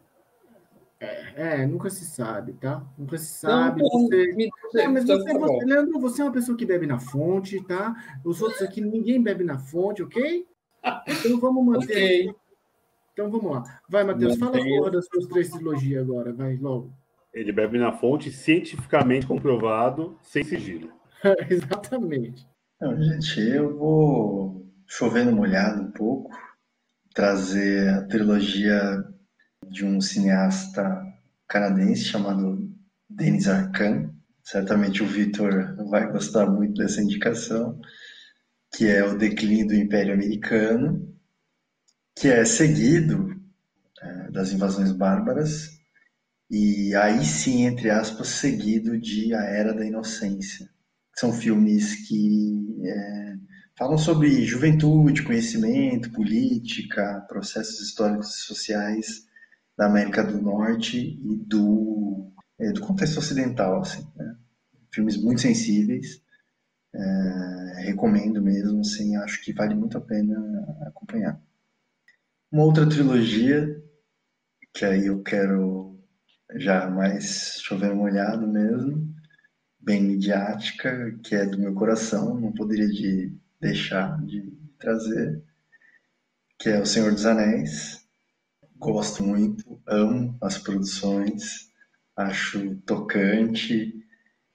é, 1.36 1.66
nunca 1.66 1.90
se 1.90 2.04
sabe, 2.04 2.52
tá? 2.54 2.84
Nunca 2.96 3.18
se 3.18 3.26
sabe. 3.26 3.82
Não, 3.82 3.88
você... 3.88 4.32
Me... 4.34 4.48
É, 4.76 4.88
mas 4.88 5.04
você, 5.04 5.24
tá 5.24 5.38
você, 5.38 5.64
Leandro, 5.64 6.00
você 6.00 6.22
é 6.22 6.24
uma 6.24 6.32
pessoa 6.32 6.56
que 6.56 6.64
bebe 6.64 6.86
na 6.86 6.98
fonte, 6.98 7.62
tá? 7.64 7.94
Os 8.24 8.40
outros 8.40 8.62
aqui, 8.62 8.80
ninguém 8.80 9.22
bebe 9.22 9.44
na 9.44 9.58
fonte, 9.58 10.02
ok? 10.02 10.46
Então 11.08 11.40
vamos 11.40 11.64
manter. 11.64 11.92
okay. 11.92 12.34
Então 13.12 13.30
vamos 13.30 13.50
lá. 13.50 13.80
Vai, 13.88 14.04
Matheus, 14.04 14.36
fala 14.36 14.58
porra 14.58 14.90
das 14.90 15.06
suas 15.06 15.26
três 15.26 15.50
trilogias 15.50 16.02
agora, 16.02 16.32
vai, 16.32 16.56
logo. 16.56 16.92
Ele 17.32 17.52
bebe 17.52 17.78
na 17.78 17.92
fonte, 17.92 18.30
cientificamente 18.30 19.26
comprovado, 19.26 20.16
sem 20.22 20.44
sigilo. 20.44 20.92
Exatamente. 21.50 22.46
Não, 22.80 23.00
gente, 23.00 23.40
eu 23.40 23.76
vou 23.76 24.66
chovendo 24.86 25.32
molhado 25.32 25.82
um 25.82 25.90
pouco, 25.90 26.30
trazer 27.14 27.88
a 27.88 28.02
trilogia 28.06 29.04
de 29.68 29.84
um 29.84 30.00
cineasta 30.00 31.13
canadense 31.48 32.04
chamado 32.04 32.70
Denis 33.08 33.48
Arcand. 33.48 34.12
Certamente 34.42 35.02
o 35.02 35.06
Vitor 35.06 35.76
vai 35.88 36.10
gostar 36.10 36.46
muito 36.46 36.74
dessa 36.74 37.02
indicação, 37.02 37.80
que 38.74 38.86
é 38.86 39.04
o 39.04 39.16
declínio 39.16 39.68
do 39.68 39.74
Império 39.74 40.14
Americano, 40.14 41.14
que 42.16 42.28
é 42.28 42.44
seguido 42.44 43.34
é, 44.00 44.30
das 44.30 44.52
invasões 44.52 44.92
bárbaras 44.92 45.74
e 46.50 46.94
aí 46.94 47.24
sim, 47.24 47.64
entre 47.64 47.90
aspas, 47.90 48.28
seguido 48.28 48.98
de 48.98 49.34
A 49.34 49.42
Era 49.44 49.72
da 49.72 49.84
Inocência. 49.84 50.68
São 51.16 51.32
filmes 51.32 52.06
que 52.06 52.80
é, 52.84 53.34
falam 53.76 53.96
sobre 53.96 54.44
juventude, 54.44 55.22
conhecimento, 55.22 56.12
política, 56.12 57.24
processos 57.28 57.80
históricos 57.80 58.28
e 58.34 58.42
sociais 58.42 59.26
da 59.76 59.86
América 59.86 60.22
do 60.22 60.40
Norte 60.40 60.98
e 60.98 61.36
do, 61.36 62.32
é, 62.58 62.72
do 62.72 62.80
contexto 62.80 63.18
ocidental. 63.18 63.80
Assim, 63.80 64.06
né? 64.16 64.36
Filmes 64.92 65.16
muito 65.16 65.40
sensíveis, 65.40 66.22
é, 66.94 67.82
recomendo 67.86 68.40
mesmo, 68.40 68.80
assim, 68.80 69.16
acho 69.16 69.42
que 69.42 69.52
vale 69.52 69.74
muito 69.74 69.98
a 69.98 70.00
pena 70.00 70.36
acompanhar. 70.86 71.40
Uma 72.50 72.64
outra 72.64 72.88
trilogia, 72.88 73.82
que 74.72 74.84
aí 74.84 75.06
eu 75.06 75.22
quero 75.22 75.98
já 76.56 76.88
mais 76.88 77.58
chover 77.60 77.92
molhado 77.94 78.46
mesmo, 78.46 79.12
bem 79.80 80.02
midiática, 80.02 81.18
que 81.24 81.34
é 81.34 81.46
do 81.46 81.58
meu 81.58 81.74
coração, 81.74 82.38
não 82.38 82.52
poderia 82.52 82.88
de 82.88 83.36
deixar 83.60 84.24
de 84.24 84.52
trazer, 84.78 85.42
que 86.58 86.68
é 86.68 86.80
O 86.80 86.86
Senhor 86.86 87.12
dos 87.12 87.26
Anéis, 87.26 88.03
gosto 88.92 89.22
muito, 89.22 89.80
amo 89.86 90.36
as 90.40 90.58
produções, 90.58 91.70
acho 92.16 92.76
tocante, 92.86 93.94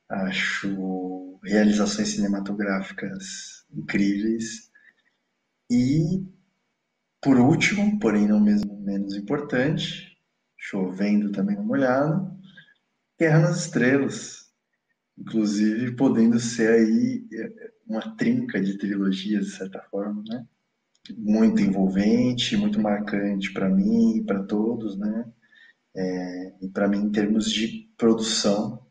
acho 0.07 1.39
realizações 1.43 2.09
cinematográficas 2.09 3.65
incríveis. 3.71 4.69
E, 5.69 6.25
por 7.21 7.37
último, 7.37 7.99
porém 7.99 8.27
não 8.27 8.39
mesmo 8.39 8.79
menos 8.81 9.15
importante, 9.15 10.17
chovendo 10.57 11.31
também 11.31 11.55
no 11.55 11.63
molhado, 11.63 12.37
Guerra 13.19 13.39
nas 13.39 13.65
Estrelas. 13.65 14.49
Inclusive, 15.17 15.95
podendo 15.95 16.39
ser 16.39 16.69
aí 16.71 17.27
uma 17.85 18.15
trinca 18.15 18.61
de 18.61 18.77
trilogias, 18.77 19.47
de 19.47 19.51
certa 19.51 19.81
forma, 19.91 20.23
né? 20.27 20.47
Muito 21.17 21.61
envolvente, 21.61 22.57
muito 22.57 22.81
marcante 22.81 23.51
para 23.53 23.69
mim 23.69 24.17
e 24.17 24.23
para 24.23 24.43
todos, 24.43 24.97
né? 24.97 25.25
É, 25.95 26.53
e 26.61 26.69
para 26.69 26.87
mim, 26.87 26.99
em 26.99 27.11
termos 27.11 27.51
de 27.51 27.89
produção, 27.97 28.85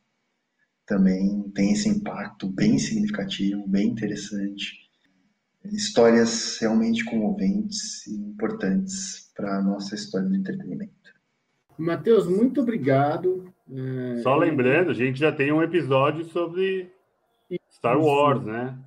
também 0.86 1.42
tem 1.54 1.72
esse 1.72 1.88
impacto 1.88 2.48
bem 2.48 2.78
significativo, 2.78 3.66
bem 3.68 3.88
interessante. 3.88 4.88
Histórias 5.66 6.58
realmente 6.58 7.04
comoventes 7.04 8.06
e 8.06 8.14
importantes 8.14 9.30
para 9.36 9.58
a 9.58 9.62
nossa 9.62 9.94
história 9.94 10.26
do 10.26 10.34
entretenimento. 10.34 10.92
Matheus, 11.76 12.26
muito 12.26 12.62
obrigado. 12.62 13.52
É... 13.70 14.22
Só 14.22 14.34
lembrando, 14.34 14.90
a 14.90 14.94
gente 14.94 15.20
já 15.20 15.30
tem 15.30 15.52
um 15.52 15.62
episódio 15.62 16.24
sobre 16.26 16.90
Star 17.70 18.00
Wars, 18.00 18.44
né? 18.44 18.78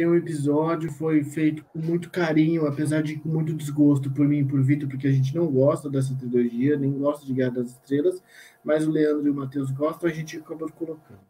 Tem 0.00 0.06
um 0.06 0.14
episódio, 0.14 0.90
foi 0.90 1.22
feito 1.22 1.62
com 1.62 1.78
muito 1.78 2.08
carinho, 2.08 2.66
apesar 2.66 3.02
de 3.02 3.18
com 3.18 3.28
muito 3.28 3.52
desgosto 3.52 4.10
por 4.10 4.26
mim 4.26 4.38
e 4.38 4.44
por 4.46 4.62
Vitor, 4.62 4.88
porque 4.88 5.06
a 5.06 5.12
gente 5.12 5.36
não 5.36 5.46
gosta 5.46 5.90
dessa 5.90 6.14
trilogia, 6.14 6.78
nem 6.78 6.90
gosta 6.90 7.26
de 7.26 7.34
Guerra 7.34 7.50
das 7.50 7.72
Estrelas, 7.72 8.24
mas 8.64 8.86
o 8.86 8.90
Leandro 8.90 9.26
e 9.26 9.30
o 9.30 9.34
Matheus 9.34 9.70
gostam, 9.70 10.08
a 10.08 10.12
gente 10.12 10.38
acabou 10.38 10.72
colocando. 10.72 11.20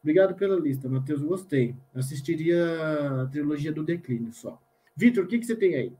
Obrigado 0.00 0.36
pela 0.36 0.54
lista, 0.54 0.88
Matheus, 0.88 1.24
gostei. 1.24 1.74
Assistiria 1.92 3.22
a 3.22 3.26
trilogia 3.26 3.72
do 3.72 3.82
Declínio 3.82 4.32
só. 4.32 4.62
Vitor, 4.96 5.24
o 5.24 5.26
que, 5.26 5.40
que 5.40 5.46
você 5.46 5.56
tem 5.56 5.74
aí? 5.74 5.92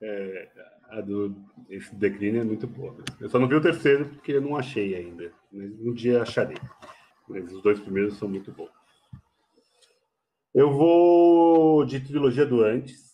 É, 0.00 0.48
a 0.88 1.02
do 1.02 1.36
esse 1.68 1.94
declínio 1.94 2.40
é 2.40 2.44
muito 2.44 2.66
boa. 2.66 2.96
Eu 3.20 3.28
só 3.28 3.38
não 3.38 3.46
vi 3.46 3.56
o 3.56 3.60
terceiro 3.60 4.06
porque 4.06 4.32
eu 4.32 4.40
não 4.40 4.56
achei 4.56 4.94
ainda, 4.94 5.30
mas 5.52 5.70
um 5.80 5.92
dia 5.92 6.22
acharei. 6.22 6.56
Mas 7.28 7.52
os 7.52 7.60
dois 7.60 7.78
primeiros 7.78 8.16
são 8.16 8.26
muito 8.26 8.50
bons. 8.52 8.83
Eu 10.54 10.72
vou 10.72 11.84
de 11.84 11.98
trilogia 11.98 12.46
do 12.46 12.62
antes. 12.62 13.12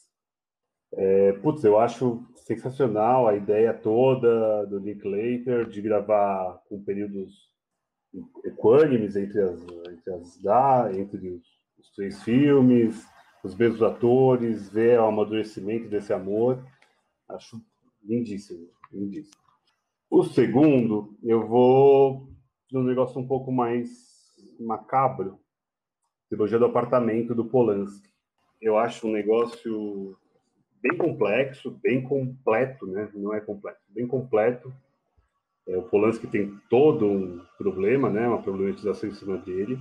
É, 0.92 1.32
putz, 1.34 1.64
eu 1.64 1.78
acho 1.78 2.22
sensacional 2.36 3.26
a 3.26 3.34
ideia 3.34 3.72
toda 3.72 4.66
do 4.66 4.78
Linklater 4.78 5.66
de 5.66 5.80
gravar 5.80 6.62
com 6.68 6.82
períodos 6.82 7.48
equânimes 8.44 9.16
entre 9.16 9.40
as, 9.40 9.62
entre, 9.62 10.12
as, 10.12 10.96
entre 10.98 11.30
os, 11.30 11.42
os 11.78 11.90
três 11.94 12.22
filmes, 12.22 13.06
os 13.42 13.54
mesmos 13.54 13.82
atores, 13.82 14.68
ver 14.68 15.00
o 15.00 15.06
amadurecimento 15.06 15.88
desse 15.88 16.12
amor. 16.12 16.62
Acho 17.26 17.58
lindíssimo, 18.04 18.68
lindíssimo. 18.92 19.40
O 20.10 20.24
segundo, 20.24 21.16
eu 21.22 21.46
vou 21.46 22.28
num 22.70 22.82
negócio 22.82 23.18
um 23.18 23.26
pouco 23.26 23.50
mais 23.50 23.88
macabro, 24.58 25.38
Trilogia 26.30 26.60
do 26.60 26.66
Apartamento, 26.66 27.34
do 27.34 27.44
Polanski. 27.44 28.08
eu 28.62 28.78
acho 28.78 29.08
um 29.08 29.10
negócio 29.10 30.16
bem 30.80 30.96
complexo, 30.96 31.72
bem 31.82 32.02
completo, 32.02 32.86
né? 32.86 33.10
Não 33.12 33.34
é 33.34 33.40
complexo, 33.40 33.82
bem 33.88 34.06
completo. 34.06 34.72
É, 35.66 35.76
o 35.76 35.82
Polanski 35.82 36.28
tem 36.28 36.56
todo 36.70 37.04
um 37.04 37.44
problema, 37.58 38.08
né? 38.08 38.28
Uma 38.28 38.40
problematização 38.40 39.08
em 39.10 39.14
cima 39.14 39.38
dele, 39.38 39.76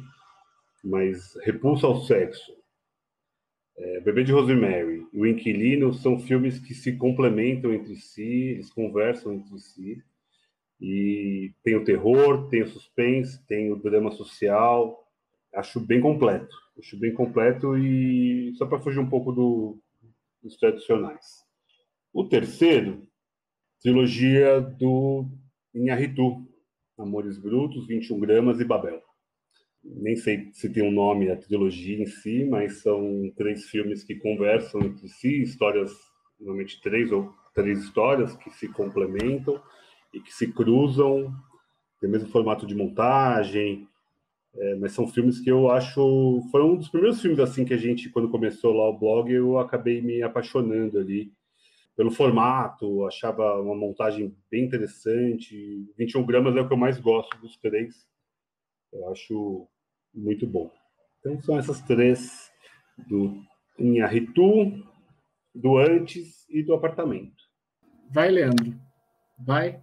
mas 0.84 1.36
Repulsa 1.43 1.86
ao 1.86 2.02
Sexo, 2.02 2.52
é, 3.78 4.00
Bebê 4.00 4.24
de 4.24 4.32
Rosemary 4.32 5.08
e 5.14 5.22
O 5.22 5.28
Inquilino 5.28 5.93
são 5.93 6.20
filmes 6.20 6.58
que 6.58 6.74
se 6.74 6.97
complementam 6.97 7.72
entre 7.72 7.95
si, 7.95 8.24
eles 8.24 8.74
conversam 8.74 9.34
entre 9.34 9.60
si. 9.60 10.04
E 10.82 11.54
tem 11.64 11.76
o 11.76 11.84
terror, 11.84 12.50
tem 12.50 12.64
o 12.64 12.68
suspense, 12.68 13.45
tem 13.45 13.72
o 13.72 13.76
drama 13.76 14.12
social. 14.12 15.06
Acho 15.54 15.80
bem 15.80 16.00
completo. 16.00 16.56
Acho 16.78 16.97
bem 16.97 17.14
completo 17.14 17.78
e 17.78 18.54
só 18.56 18.66
para 18.66 18.80
fugir 18.80 19.00
um 19.00 19.10
pouco 19.10 19.32
do, 19.32 19.80
dos 20.41 20.56
tradicionais. 20.58 21.43
O 22.14 22.24
terceiro, 22.24 23.08
trilogia 23.82 24.62
do 24.62 25.26
Inharitu, 25.74 26.47
Amores 26.97 27.38
Brutos, 27.38 27.88
21 27.88 28.20
Gramas 28.20 28.60
e 28.60 28.66
Babel. 28.66 29.02
Nem 29.84 30.16
sei 30.16 30.50
se 30.54 30.70
tem 30.72 30.84
um 30.84 30.91
nome 30.91 31.30
a 31.30 31.38
trilogia 31.38 32.02
em 32.02 32.06
si, 32.06 32.45
mas 32.45 32.82
são 32.82 33.32
três 33.38 33.66
filmes 33.66 34.04
que 34.04 34.16
conversam 34.16 34.82
entre 34.82 35.08
si, 35.08 35.41
histórias, 35.41 35.91
normalmente 36.39 36.82
três 36.82 37.12
ou 37.12 37.34
três 37.54 37.80
histórias 37.80 38.36
que 38.38 38.50
se 38.52 38.68
complementam 38.70 39.62
e 40.14 40.20
que 40.20 40.34
se 40.34 40.52
cruzam, 40.52 41.34
tem 42.00 42.10
o 42.10 42.12
mesmo 42.12 42.30
formato 42.30 42.66
de 42.66 42.76
montagem, 42.76 43.88
é, 44.56 44.76
mas 44.76 44.93
são 44.93 45.08
filmes 45.08 45.39
que 45.39 45.50
eu 45.50 45.70
acho. 45.70 46.41
Foi 46.52 46.64
um 46.64 46.76
dos 46.76 46.89
primeiros 46.89 47.22
filmes 47.22 47.39
assim 47.39 47.66
que 47.66 47.74
a 47.74 47.78
gente, 47.78 48.10
quando 48.10 48.30
começou 48.30 48.74
lá 48.74 48.89
o 48.89 48.97
blog, 48.97 49.32
eu 49.32 49.60
acabei 49.60 50.02
me 50.02 50.22
apaixonando 50.22 50.97
ali 51.00 51.32
pelo 51.95 52.12
formato, 52.12 53.06
achava 53.06 53.60
uma 53.60 53.76
montagem 53.76 54.36
bem 54.50 54.64
interessante. 54.64 55.86
21 55.97 56.26
gramas 56.26 56.56
é 56.56 56.62
o 56.62 56.68
que 56.68 56.74
eu 56.74 56.78
mais 56.78 57.00
gosto 57.00 57.38
dos 57.39 57.58
três. 57.58 58.08
Eu 58.91 59.10
acho 59.10 59.68
muito 60.14 60.47
bom. 60.47 60.72
Então 61.20 61.41
são 61.41 61.60
essas 61.60 61.82
três 61.82 62.50
do 63.08 63.43
Inharitu, 63.78 64.82
do 65.54 65.78
antes 65.78 66.47
e 66.50 66.64
do 66.64 66.74
apartamento. 66.74 67.43
Vai, 68.10 68.32
Leandro. 68.32 68.74
Vai. 69.38 69.82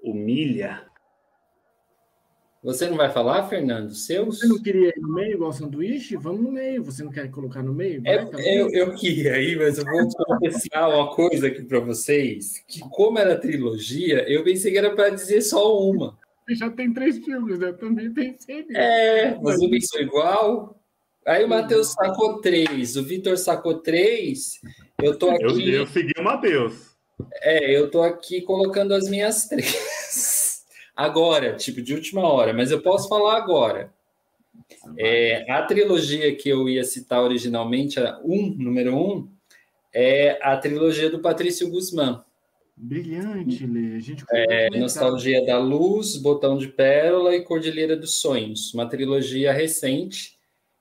Humilha. 0.00 0.91
Você 2.62 2.88
não 2.88 2.96
vai 2.96 3.10
falar, 3.10 3.48
Fernando? 3.48 3.92
Seus? 3.92 4.38
Você 4.38 4.46
não 4.46 4.62
queria 4.62 4.90
ir 4.90 5.00
no 5.00 5.12
meio, 5.12 5.32
igual 5.32 5.52
sanduíche? 5.52 6.16
Vamos 6.16 6.42
no 6.42 6.52
meio. 6.52 6.84
Você 6.84 7.02
não 7.02 7.10
quer 7.10 7.28
colocar 7.28 7.60
no 7.60 7.74
meio? 7.74 8.00
Vai, 8.00 8.14
é, 8.14 8.24
tá 8.24 8.40
eu, 8.40 8.70
eu 8.70 8.94
queria 8.94 9.36
ir, 9.40 9.58
mas 9.58 9.78
eu 9.78 9.84
vou 9.84 10.08
confessar 10.08 10.88
uma 10.88 11.12
coisa 11.12 11.48
aqui 11.48 11.64
para 11.64 11.80
vocês: 11.80 12.62
que, 12.68 12.78
como 12.90 13.18
era 13.18 13.36
trilogia, 13.36 14.24
eu 14.28 14.44
pensei 14.44 14.70
que 14.70 14.78
era 14.78 14.94
para 14.94 15.10
dizer 15.10 15.42
só 15.42 15.76
uma. 15.76 16.16
Já 16.50 16.70
tem 16.70 16.92
três 16.92 17.18
filmes, 17.18 17.58
né? 17.58 17.70
Eu 17.70 17.76
também 17.76 18.12
pensei 18.12 18.62
nisso. 18.62 18.76
É, 18.76 19.34
você 19.42 19.68
pensou 19.68 20.00
igual? 20.00 20.80
Aí 21.26 21.44
o 21.44 21.48
Matheus 21.48 21.92
sacou 21.92 22.40
três, 22.40 22.96
o 22.96 23.02
Vitor 23.02 23.36
sacou 23.38 23.78
três. 23.78 24.60
Eu 25.02 25.18
tô 25.18 25.30
aqui. 25.30 25.68
Eu, 25.68 25.80
eu 25.80 25.86
segui 25.88 26.12
o 26.16 26.22
Matheus. 26.22 26.92
É, 27.42 27.76
eu 27.76 27.90
tô 27.90 28.02
aqui 28.02 28.40
colocando 28.42 28.94
as 28.94 29.08
minhas 29.08 29.46
três 29.48 30.01
agora, 30.96 31.54
tipo, 31.56 31.82
de 31.82 31.94
última 31.94 32.22
hora, 32.22 32.52
mas 32.52 32.70
eu 32.70 32.82
posso 32.82 33.08
falar 33.08 33.36
agora. 33.36 33.92
É, 34.98 35.50
a 35.50 35.62
trilogia 35.62 36.34
que 36.34 36.48
eu 36.48 36.68
ia 36.68 36.84
citar 36.84 37.22
originalmente, 37.22 37.98
a 37.98 38.20
um, 38.24 38.54
número 38.56 38.96
um, 38.96 39.28
é 39.92 40.38
a 40.42 40.56
trilogia 40.56 41.10
do 41.10 41.20
Patrício 41.20 41.70
Guzmán. 41.70 42.22
Brilhante, 42.76 43.66
Lê. 43.66 43.96
A 43.96 44.00
gente 44.00 44.24
é, 44.30 44.70
Nostalgia 44.78 45.44
da 45.44 45.58
Luz, 45.58 46.16
Botão 46.16 46.56
de 46.56 46.68
Pérola 46.68 47.36
e 47.36 47.42
Cordilheira 47.42 47.96
dos 47.96 48.16
Sonhos. 48.16 48.72
Uma 48.72 48.88
trilogia 48.88 49.52
recente, 49.52 50.38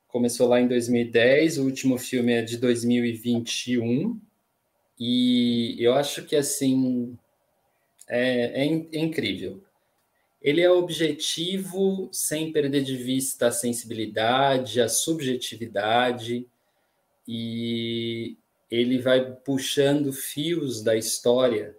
começou 0.07 0.47
lá 0.47 0.59
em 0.59 0.67
2010, 0.67 1.57
o 1.57 1.65
último 1.65 1.97
filme 1.97 2.33
é 2.33 2.41
de 2.41 2.57
2021. 2.57 4.19
E 4.99 5.75
eu 5.79 5.93
acho 5.93 6.23
que, 6.23 6.35
assim, 6.35 7.17
é, 8.07 8.63
é, 8.63 8.87
é 8.93 8.99
incrível. 8.99 9.61
Ele 10.41 10.61
é 10.61 10.71
objetivo 10.71 12.09
sem 12.11 12.51
perder 12.51 12.83
de 12.83 12.97
vista 12.97 13.47
a 13.47 13.51
sensibilidade, 13.51 14.81
a 14.81 14.89
subjetividade, 14.89 16.47
e 17.27 18.37
ele 18.69 18.97
vai 18.99 19.33
puxando 19.33 20.11
fios 20.11 20.81
da 20.81 20.95
história 20.95 21.75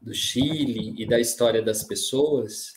do 0.00 0.14
Chile 0.14 0.94
e 0.96 1.06
da 1.06 1.20
história 1.20 1.60
das 1.60 1.82
pessoas 1.82 2.74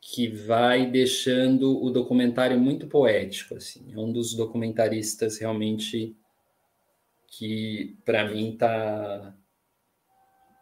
que 0.00 0.28
vai 0.28 0.90
deixando 0.90 1.82
o 1.82 1.90
documentário 1.90 2.58
muito 2.58 2.86
poético 2.86 3.54
assim. 3.56 3.92
É 3.92 3.98
um 3.98 4.12
dos 4.12 4.34
documentaristas 4.34 5.38
realmente 5.38 6.16
que 7.28 7.96
para 8.04 8.28
mim 8.28 8.52
está 8.52 9.36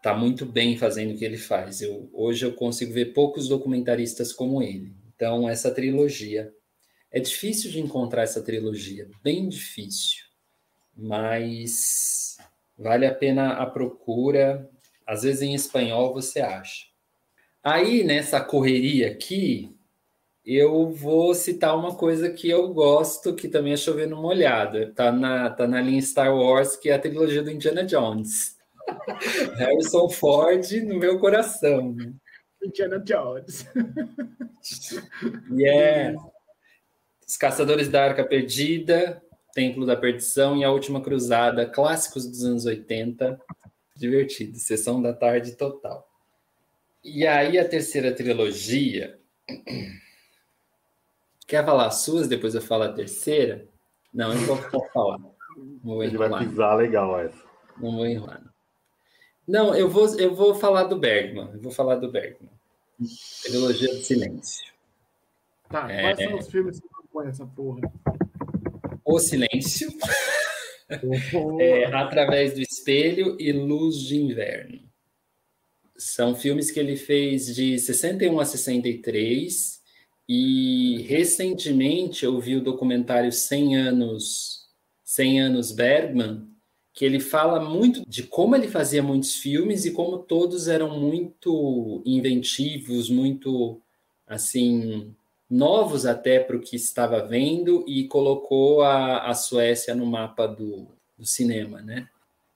está 0.04 0.12
muito 0.12 0.44
bem 0.44 0.76
fazendo 0.76 1.14
o 1.14 1.16
que 1.16 1.24
ele 1.24 1.38
faz. 1.38 1.80
Eu, 1.80 2.10
hoje 2.12 2.44
eu 2.44 2.52
consigo 2.52 2.92
ver 2.92 3.14
poucos 3.14 3.48
documentaristas 3.48 4.34
como 4.34 4.62
ele. 4.62 4.94
Então, 5.16 5.48
essa 5.48 5.70
trilogia. 5.70 6.52
É 7.10 7.18
difícil 7.18 7.70
de 7.70 7.80
encontrar 7.80 8.22
essa 8.22 8.42
trilogia, 8.42 9.08
bem 9.22 9.48
difícil, 9.48 10.24
mas 10.96 12.36
vale 12.76 13.06
a 13.06 13.14
pena 13.14 13.52
a 13.52 13.64
procura. 13.64 14.68
Às 15.06 15.22
vezes 15.22 15.40
em 15.40 15.54
espanhol 15.54 16.12
você 16.12 16.40
acha. 16.40 16.86
Aí, 17.62 18.02
nessa 18.02 18.40
correria 18.40 19.10
aqui, 19.10 19.74
eu 20.44 20.90
vou 20.90 21.34
citar 21.34 21.78
uma 21.78 21.94
coisa 21.94 22.28
que 22.30 22.50
eu 22.50 22.74
gosto, 22.74 23.34
que 23.34 23.48
também 23.48 23.72
é 23.72 23.76
chovendo 23.76 24.16
molhada. 24.16 24.92
Tá 24.94 25.10
na, 25.12 25.48
tá 25.48 25.66
na 25.66 25.80
linha 25.80 26.02
Star 26.02 26.36
Wars, 26.36 26.76
que 26.76 26.90
é 26.90 26.94
a 26.94 26.98
trilogia 26.98 27.42
do 27.42 27.50
Indiana 27.50 27.84
Jones. 27.84 28.54
Harrison 29.56 30.08
Ford 30.08 30.70
no 30.84 30.98
meu 30.98 31.18
coração. 31.18 31.92
Né? 31.92 32.12
Indiana 32.62 32.98
Jones. 32.98 33.66
E 35.52 35.68
é 35.68 36.14
Os 37.26 37.36
Caçadores 37.36 37.88
da 37.88 38.04
Arca 38.04 38.24
Perdida, 38.24 39.22
Templo 39.52 39.84
da 39.86 39.96
Perdição 39.96 40.56
e 40.56 40.64
A 40.64 40.70
Última 40.70 41.00
Cruzada, 41.00 41.66
clássicos 41.66 42.26
dos 42.26 42.44
anos 42.44 42.66
80. 42.66 43.38
Divertido, 43.96 44.58
sessão 44.58 45.00
da 45.00 45.12
tarde 45.12 45.56
total. 45.56 46.08
E 47.02 47.26
aí 47.26 47.58
a 47.58 47.68
terceira 47.68 48.12
trilogia. 48.12 49.20
Quer 51.46 51.64
falar 51.64 51.86
as 51.86 51.96
suas, 51.96 52.26
depois 52.26 52.54
eu 52.54 52.62
falo 52.62 52.84
a 52.84 52.92
terceira? 52.92 53.68
Não, 54.12 54.32
eu 54.32 54.38
vou 54.40 54.56
falar. 54.88 55.18
Vou 55.82 56.02
Ele 56.02 56.16
vai 56.16 56.46
pisar 56.46 56.76
legal 56.76 57.20
essa. 57.20 57.44
Não 57.78 57.92
vou 57.92 58.06
enrolar. 58.06 58.53
Não, 59.46 59.74
eu 59.74 59.88
vou, 59.88 60.06
eu 60.18 60.34
vou 60.34 60.54
falar 60.54 60.84
do 60.84 60.98
Bergman. 60.98 61.50
Eu 61.52 61.60
vou 61.60 61.72
falar 61.72 61.96
do 61.96 62.10
Bergman. 62.10 62.50
Trilogia 63.42 63.88
do 63.88 64.02
Silêncio. 64.02 64.72
Tá, 65.68 65.90
é... 65.90 66.02
quais 66.02 66.18
são 66.18 66.38
os 66.38 66.48
filmes 66.48 66.80
que 66.80 66.88
compõem 66.88 67.28
essa 67.28 67.46
porra? 67.46 67.80
O 69.04 69.18
Silêncio. 69.18 69.92
é, 71.60 71.84
Através 71.86 72.54
do 72.54 72.60
Espelho 72.60 73.36
e 73.38 73.52
Luz 73.52 74.00
de 74.00 74.16
Inverno. 74.16 74.80
São 75.96 76.34
filmes 76.34 76.70
que 76.70 76.80
ele 76.80 76.96
fez 76.96 77.54
de 77.54 77.78
61 77.78 78.40
a 78.40 78.44
63 78.44 79.82
e 80.28 81.02
recentemente 81.02 82.24
eu 82.24 82.40
vi 82.40 82.56
o 82.56 82.62
documentário 82.62 83.30
100 83.30 83.76
anos 83.76 84.64
100 85.04 85.40
anos 85.40 85.70
Bergman 85.70 86.48
que 86.94 87.04
ele 87.04 87.18
fala 87.18 87.58
muito 87.58 88.08
de 88.08 88.22
como 88.22 88.54
ele 88.54 88.68
fazia 88.68 89.02
muitos 89.02 89.34
filmes 89.34 89.84
e 89.84 89.90
como 89.90 90.18
todos 90.18 90.68
eram 90.68 90.98
muito 90.98 92.00
inventivos, 92.06 93.10
muito 93.10 93.82
assim 94.24 95.12
novos 95.50 96.06
até 96.06 96.38
para 96.38 96.56
o 96.56 96.60
que 96.60 96.76
estava 96.76 97.26
vendo 97.26 97.84
e 97.88 98.06
colocou 98.06 98.82
a, 98.82 99.28
a 99.28 99.34
Suécia 99.34 99.92
no 99.94 100.06
mapa 100.06 100.46
do, 100.46 100.86
do 101.18 101.26
cinema, 101.26 101.82
né? 101.82 102.08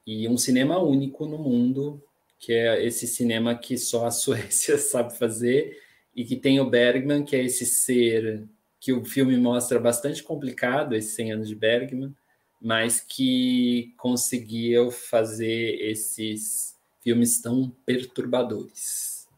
E 0.06 0.28
um 0.28 0.38
cinema 0.38 0.78
único 0.78 1.26
no 1.26 1.36
mundo, 1.36 2.02
que 2.38 2.52
é 2.52 2.84
esse 2.84 3.08
cinema 3.08 3.56
que 3.56 3.76
só 3.76 4.06
a 4.06 4.10
Suécia 4.12 4.78
sabe 4.78 5.18
fazer 5.18 5.76
e 6.14 6.24
que 6.24 6.36
tem 6.36 6.60
o 6.60 6.70
Bergman, 6.70 7.24
que 7.24 7.34
é 7.34 7.44
esse 7.44 7.66
ser 7.66 8.48
que 8.80 8.92
o 8.92 9.04
filme 9.04 9.36
mostra 9.36 9.80
bastante 9.80 10.22
complicado, 10.22 10.94
esses 10.94 11.14
100 11.14 11.32
anos 11.32 11.48
de 11.48 11.56
Bergman, 11.56 12.14
mas 12.60 13.00
que 13.00 13.94
conseguiam 13.96 14.90
fazer 14.90 15.80
esses 15.80 16.76
filmes 17.00 17.40
tão 17.40 17.70
perturbadores. 17.84 19.28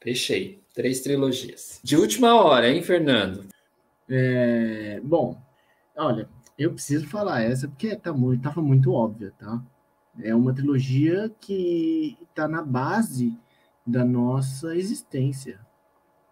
Fechei. 0.00 0.60
Três 0.74 1.00
trilogias. 1.00 1.80
De 1.82 1.96
última 1.96 2.34
hora, 2.34 2.68
hein, 2.68 2.82
Fernando? 2.82 3.46
É, 4.08 5.00
bom, 5.02 5.40
Olha, 5.96 6.28
eu 6.58 6.74
preciso 6.74 7.08
falar 7.08 7.40
essa 7.40 7.66
porque 7.66 7.96
tá 7.96 8.12
muito, 8.12 8.42
tava 8.42 8.60
muito 8.60 8.92
óbvia, 8.92 9.32
tá? 9.38 9.62
É 10.20 10.34
uma 10.34 10.52
trilogia 10.52 11.34
que 11.40 12.18
está 12.28 12.46
na 12.46 12.62
base 12.62 13.36
da 13.86 14.04
nossa 14.04 14.76
existência. 14.76 15.58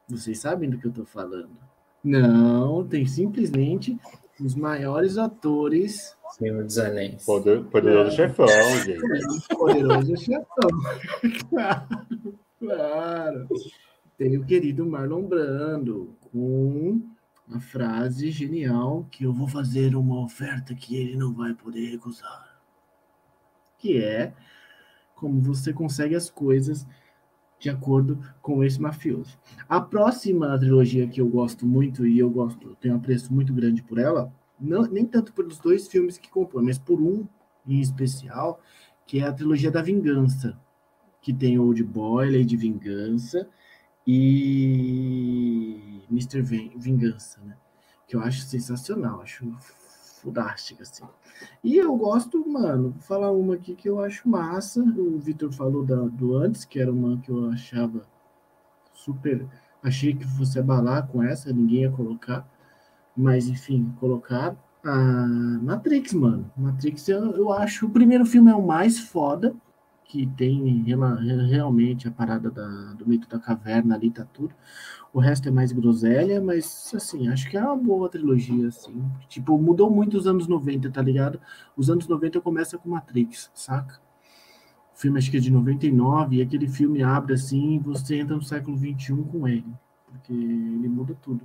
Vocês 0.07 0.39
sabem 0.39 0.69
do 0.69 0.79
que 0.79 0.87
eu 0.87 0.91
estou 0.91 1.07
falando? 1.07 1.57
Não, 2.03 2.87
tem 2.87 3.07
simplesmente 3.07 3.99
os 4.41 4.55
maiores 4.55 5.19
atores. 5.19 6.17
Senhor 6.31 6.65
dos 6.65 6.79
Anéis. 6.79 7.25
Poder, 7.25 7.65
poderoso 7.65 8.11
é. 8.11 8.13
chefão, 8.13 8.47
gente. 8.85 9.49
Poderoso 9.49 10.17
chefão. 10.17 10.47
claro, 11.51 11.89
claro. 12.59 13.49
Tem 14.17 14.37
o 14.37 14.45
querido 14.45 14.87
Marlon 14.87 15.23
Brando 15.23 16.17
com 16.33 17.03
a 17.53 17.61
frase 17.61 18.31
genial 18.31 19.07
que 19.11 19.25
eu 19.25 19.33
vou 19.33 19.47
fazer 19.47 19.95
uma 19.95 20.25
oferta 20.25 20.75
que 20.75 20.97
ele 20.97 21.17
não 21.17 21.33
vai 21.35 21.53
poder 21.55 21.91
recusar. 21.91 22.59
Que 23.79 24.03
é 24.03 24.33
como 25.15 25.41
você 25.41 25.73
consegue 25.73 26.15
as 26.15 26.31
coisas 26.31 26.87
de 27.65 27.71
acordo 27.71 28.19
com 28.43 28.63
esse 28.63 28.79
mafioso. 28.79 29.39
A 29.67 29.81
próxima 29.81 30.59
trilogia 30.59 31.09
que 31.09 31.19
eu 31.19 31.27
gosto 31.27 31.67
muito 31.67 32.07
e 32.07 32.19
eu 32.19 32.29
gosto, 32.29 32.77
tenho 32.79 32.93
um 32.93 32.99
apreço 32.99 33.33
muito 33.33 33.55
grande 33.55 33.83
por 33.83 33.97
ela, 33.97 34.31
não, 34.61 34.83
nem 34.83 35.07
tanto 35.07 35.33
pelos 35.33 35.59
dois 35.59 35.89
filmes 35.89 36.19
que 36.19 36.31
compõem, 36.31 36.67
mas 36.67 36.79
por 36.79 37.01
um 37.01 37.27
em 37.67 37.81
especial, 37.81 38.61
que 39.07 39.21
é 39.21 39.27
a 39.27 39.33
trilogia 39.33 39.71
da 39.71 39.81
Vingança, 39.81 40.61
que 41.23 41.33
tem 41.33 41.59
Old 41.59 41.83
Boy, 41.85 42.45
de 42.45 42.55
Vingança 42.55 43.49
e 44.07 46.03
Mr. 46.11 46.43
Vingança, 46.77 47.41
né? 47.41 47.57
Que 48.07 48.15
eu 48.15 48.21
acho 48.21 48.43
sensacional, 48.43 49.23
acho 49.23 49.51
fodástica, 50.25 50.83
assim. 50.83 51.05
E 51.63 51.77
eu 51.77 51.95
gosto, 51.97 52.49
mano, 52.49 52.91
vou 52.91 53.03
falar 53.03 53.31
uma 53.31 53.55
aqui 53.55 53.75
que 53.75 53.89
eu 53.89 54.01
acho 54.01 54.29
massa. 54.29 54.81
O 54.83 55.19
Vitor 55.19 55.53
falou 55.53 55.85
da, 55.85 55.97
do 55.97 56.37
antes, 56.37 56.65
que 56.65 56.81
era 56.81 56.91
uma 56.91 57.19
que 57.19 57.31
eu 57.31 57.51
achava 57.51 58.03
super. 58.95 59.47
Achei 59.83 60.15
que 60.15 60.25
fosse 60.25 60.59
abalar 60.59 61.07
com 61.09 61.23
essa, 61.23 61.53
ninguém 61.53 61.83
ia 61.83 61.91
colocar. 61.91 62.49
Mas, 63.15 63.49
enfim, 63.49 63.95
colocar 64.01 64.57
a 64.83 65.27
Matrix, 65.63 66.15
mano. 66.15 66.51
Matrix, 66.57 67.09
eu, 67.09 67.33
eu 67.37 67.53
acho. 67.53 67.87
O 67.87 67.91
primeiro 67.91 68.25
filme 68.25 68.51
é 68.51 68.55
o 68.55 68.67
mais 68.67 68.99
foda, 68.99 69.55
que 70.05 70.27
tem 70.27 70.83
realmente 71.49 72.07
a 72.07 72.11
parada 72.11 72.51
da, 72.51 72.93
do 72.93 73.07
mito 73.07 73.29
da 73.29 73.39
caverna 73.39 73.95
ali, 73.95 74.11
tá 74.11 74.25
tudo. 74.25 74.55
O 75.13 75.21
resto 75.21 75.49
é 75.49 75.53
mais 75.53 75.73
groselha, 75.73 76.41
mas 76.41 76.93
assim, 76.95 77.29
acho 77.29 77.49
que 77.49 77.57
é 77.57 77.63
uma 77.63 77.77
boa 77.77 78.09
trilogia, 78.09 78.69
assim. 78.69 79.03
Tipo, 79.29 79.59
mudou 79.59 79.91
muito 79.91 80.17
os 80.17 80.27
anos 80.27 80.47
90, 80.47 80.91
tá 80.91 81.01
ligado? 81.01 81.41
Os 81.77 81.89
anos 81.89 82.07
90 82.07 82.41
começa 82.41 82.77
com 82.77 82.91
Matrix, 82.91 83.51
saca? 83.55 84.01
O 84.95 84.99
filme 84.99 85.19
acho 85.19 85.31
que 85.31 85.37
é 85.37 85.41
de 85.41 85.51
99, 85.51 86.37
e 86.37 86.43
aquele 86.43 86.69
filme 86.69 87.03
abre 87.03 87.35
assim, 87.35 87.77
e 87.77 87.79
você 87.79 88.17
entra 88.17 88.37
no 88.37 88.43
século 88.43 88.77
21 88.77 89.25
com 89.25 89.49
ele. 89.49 89.67
Porque 90.07 90.33
ele 90.33 90.89
muda 90.89 91.17
tudo. 91.21 91.43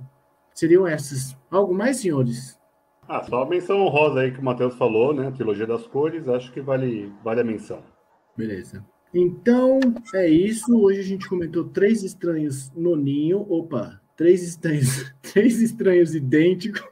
Seriam 0.54 0.86
essas. 0.86 1.36
Algo 1.50 1.74
mais, 1.74 1.96
senhores? 1.96 2.60
Ah, 3.08 3.22
só 3.24 3.42
a 3.42 3.46
menção 3.46 3.88
rosa 3.88 4.20
aí 4.20 4.30
que 4.30 4.38
o 4.38 4.44
Matheus 4.44 4.76
falou, 4.76 5.12
né? 5.12 5.26
A 5.26 5.32
trilogia 5.32 5.66
das 5.66 5.84
cores, 5.86 6.28
acho 6.28 6.52
que 6.52 6.60
vale, 6.60 7.12
vale 7.24 7.40
a 7.40 7.44
menção. 7.44 7.82
Beleza. 8.40 8.82
Então, 9.12 9.78
é 10.14 10.26
isso. 10.26 10.74
Hoje 10.74 11.00
a 11.00 11.04
gente 11.04 11.28
comentou 11.28 11.64
três 11.64 12.02
estranhos 12.02 12.72
no 12.74 12.96
ninho. 12.96 13.40
Opa, 13.50 14.00
três 14.16 14.42
estranhos, 14.42 15.12
três 15.20 15.60
estranhos 15.60 16.14
idênticos. 16.14 16.82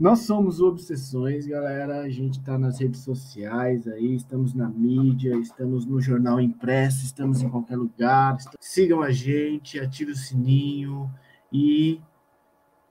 Nós 0.00 0.20
somos 0.20 0.60
Obsessões, 0.60 1.46
galera. 1.46 2.00
A 2.00 2.08
gente 2.08 2.40
está 2.40 2.58
nas 2.58 2.80
redes 2.80 3.02
sociais 3.02 3.86
aí, 3.86 4.16
estamos 4.16 4.52
na 4.52 4.68
mídia, 4.68 5.36
estamos 5.36 5.86
no 5.86 6.00
jornal 6.00 6.40
impresso, 6.40 7.04
estamos 7.04 7.40
em 7.40 7.48
qualquer 7.48 7.76
lugar. 7.76 8.36
Sigam 8.58 9.00
a 9.00 9.12
gente, 9.12 9.78
ative 9.78 10.10
o 10.10 10.16
sininho 10.16 11.08
e 11.52 12.00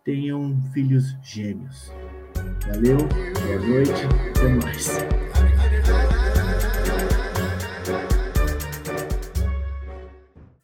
tenham 0.05 0.55
filhos 0.71 1.17
gêmeos. 1.21 1.91
Valeu, 2.65 2.97
boa 2.97 3.67
noite, 3.67 4.05
até 4.31 4.47
mais. 4.47 5.22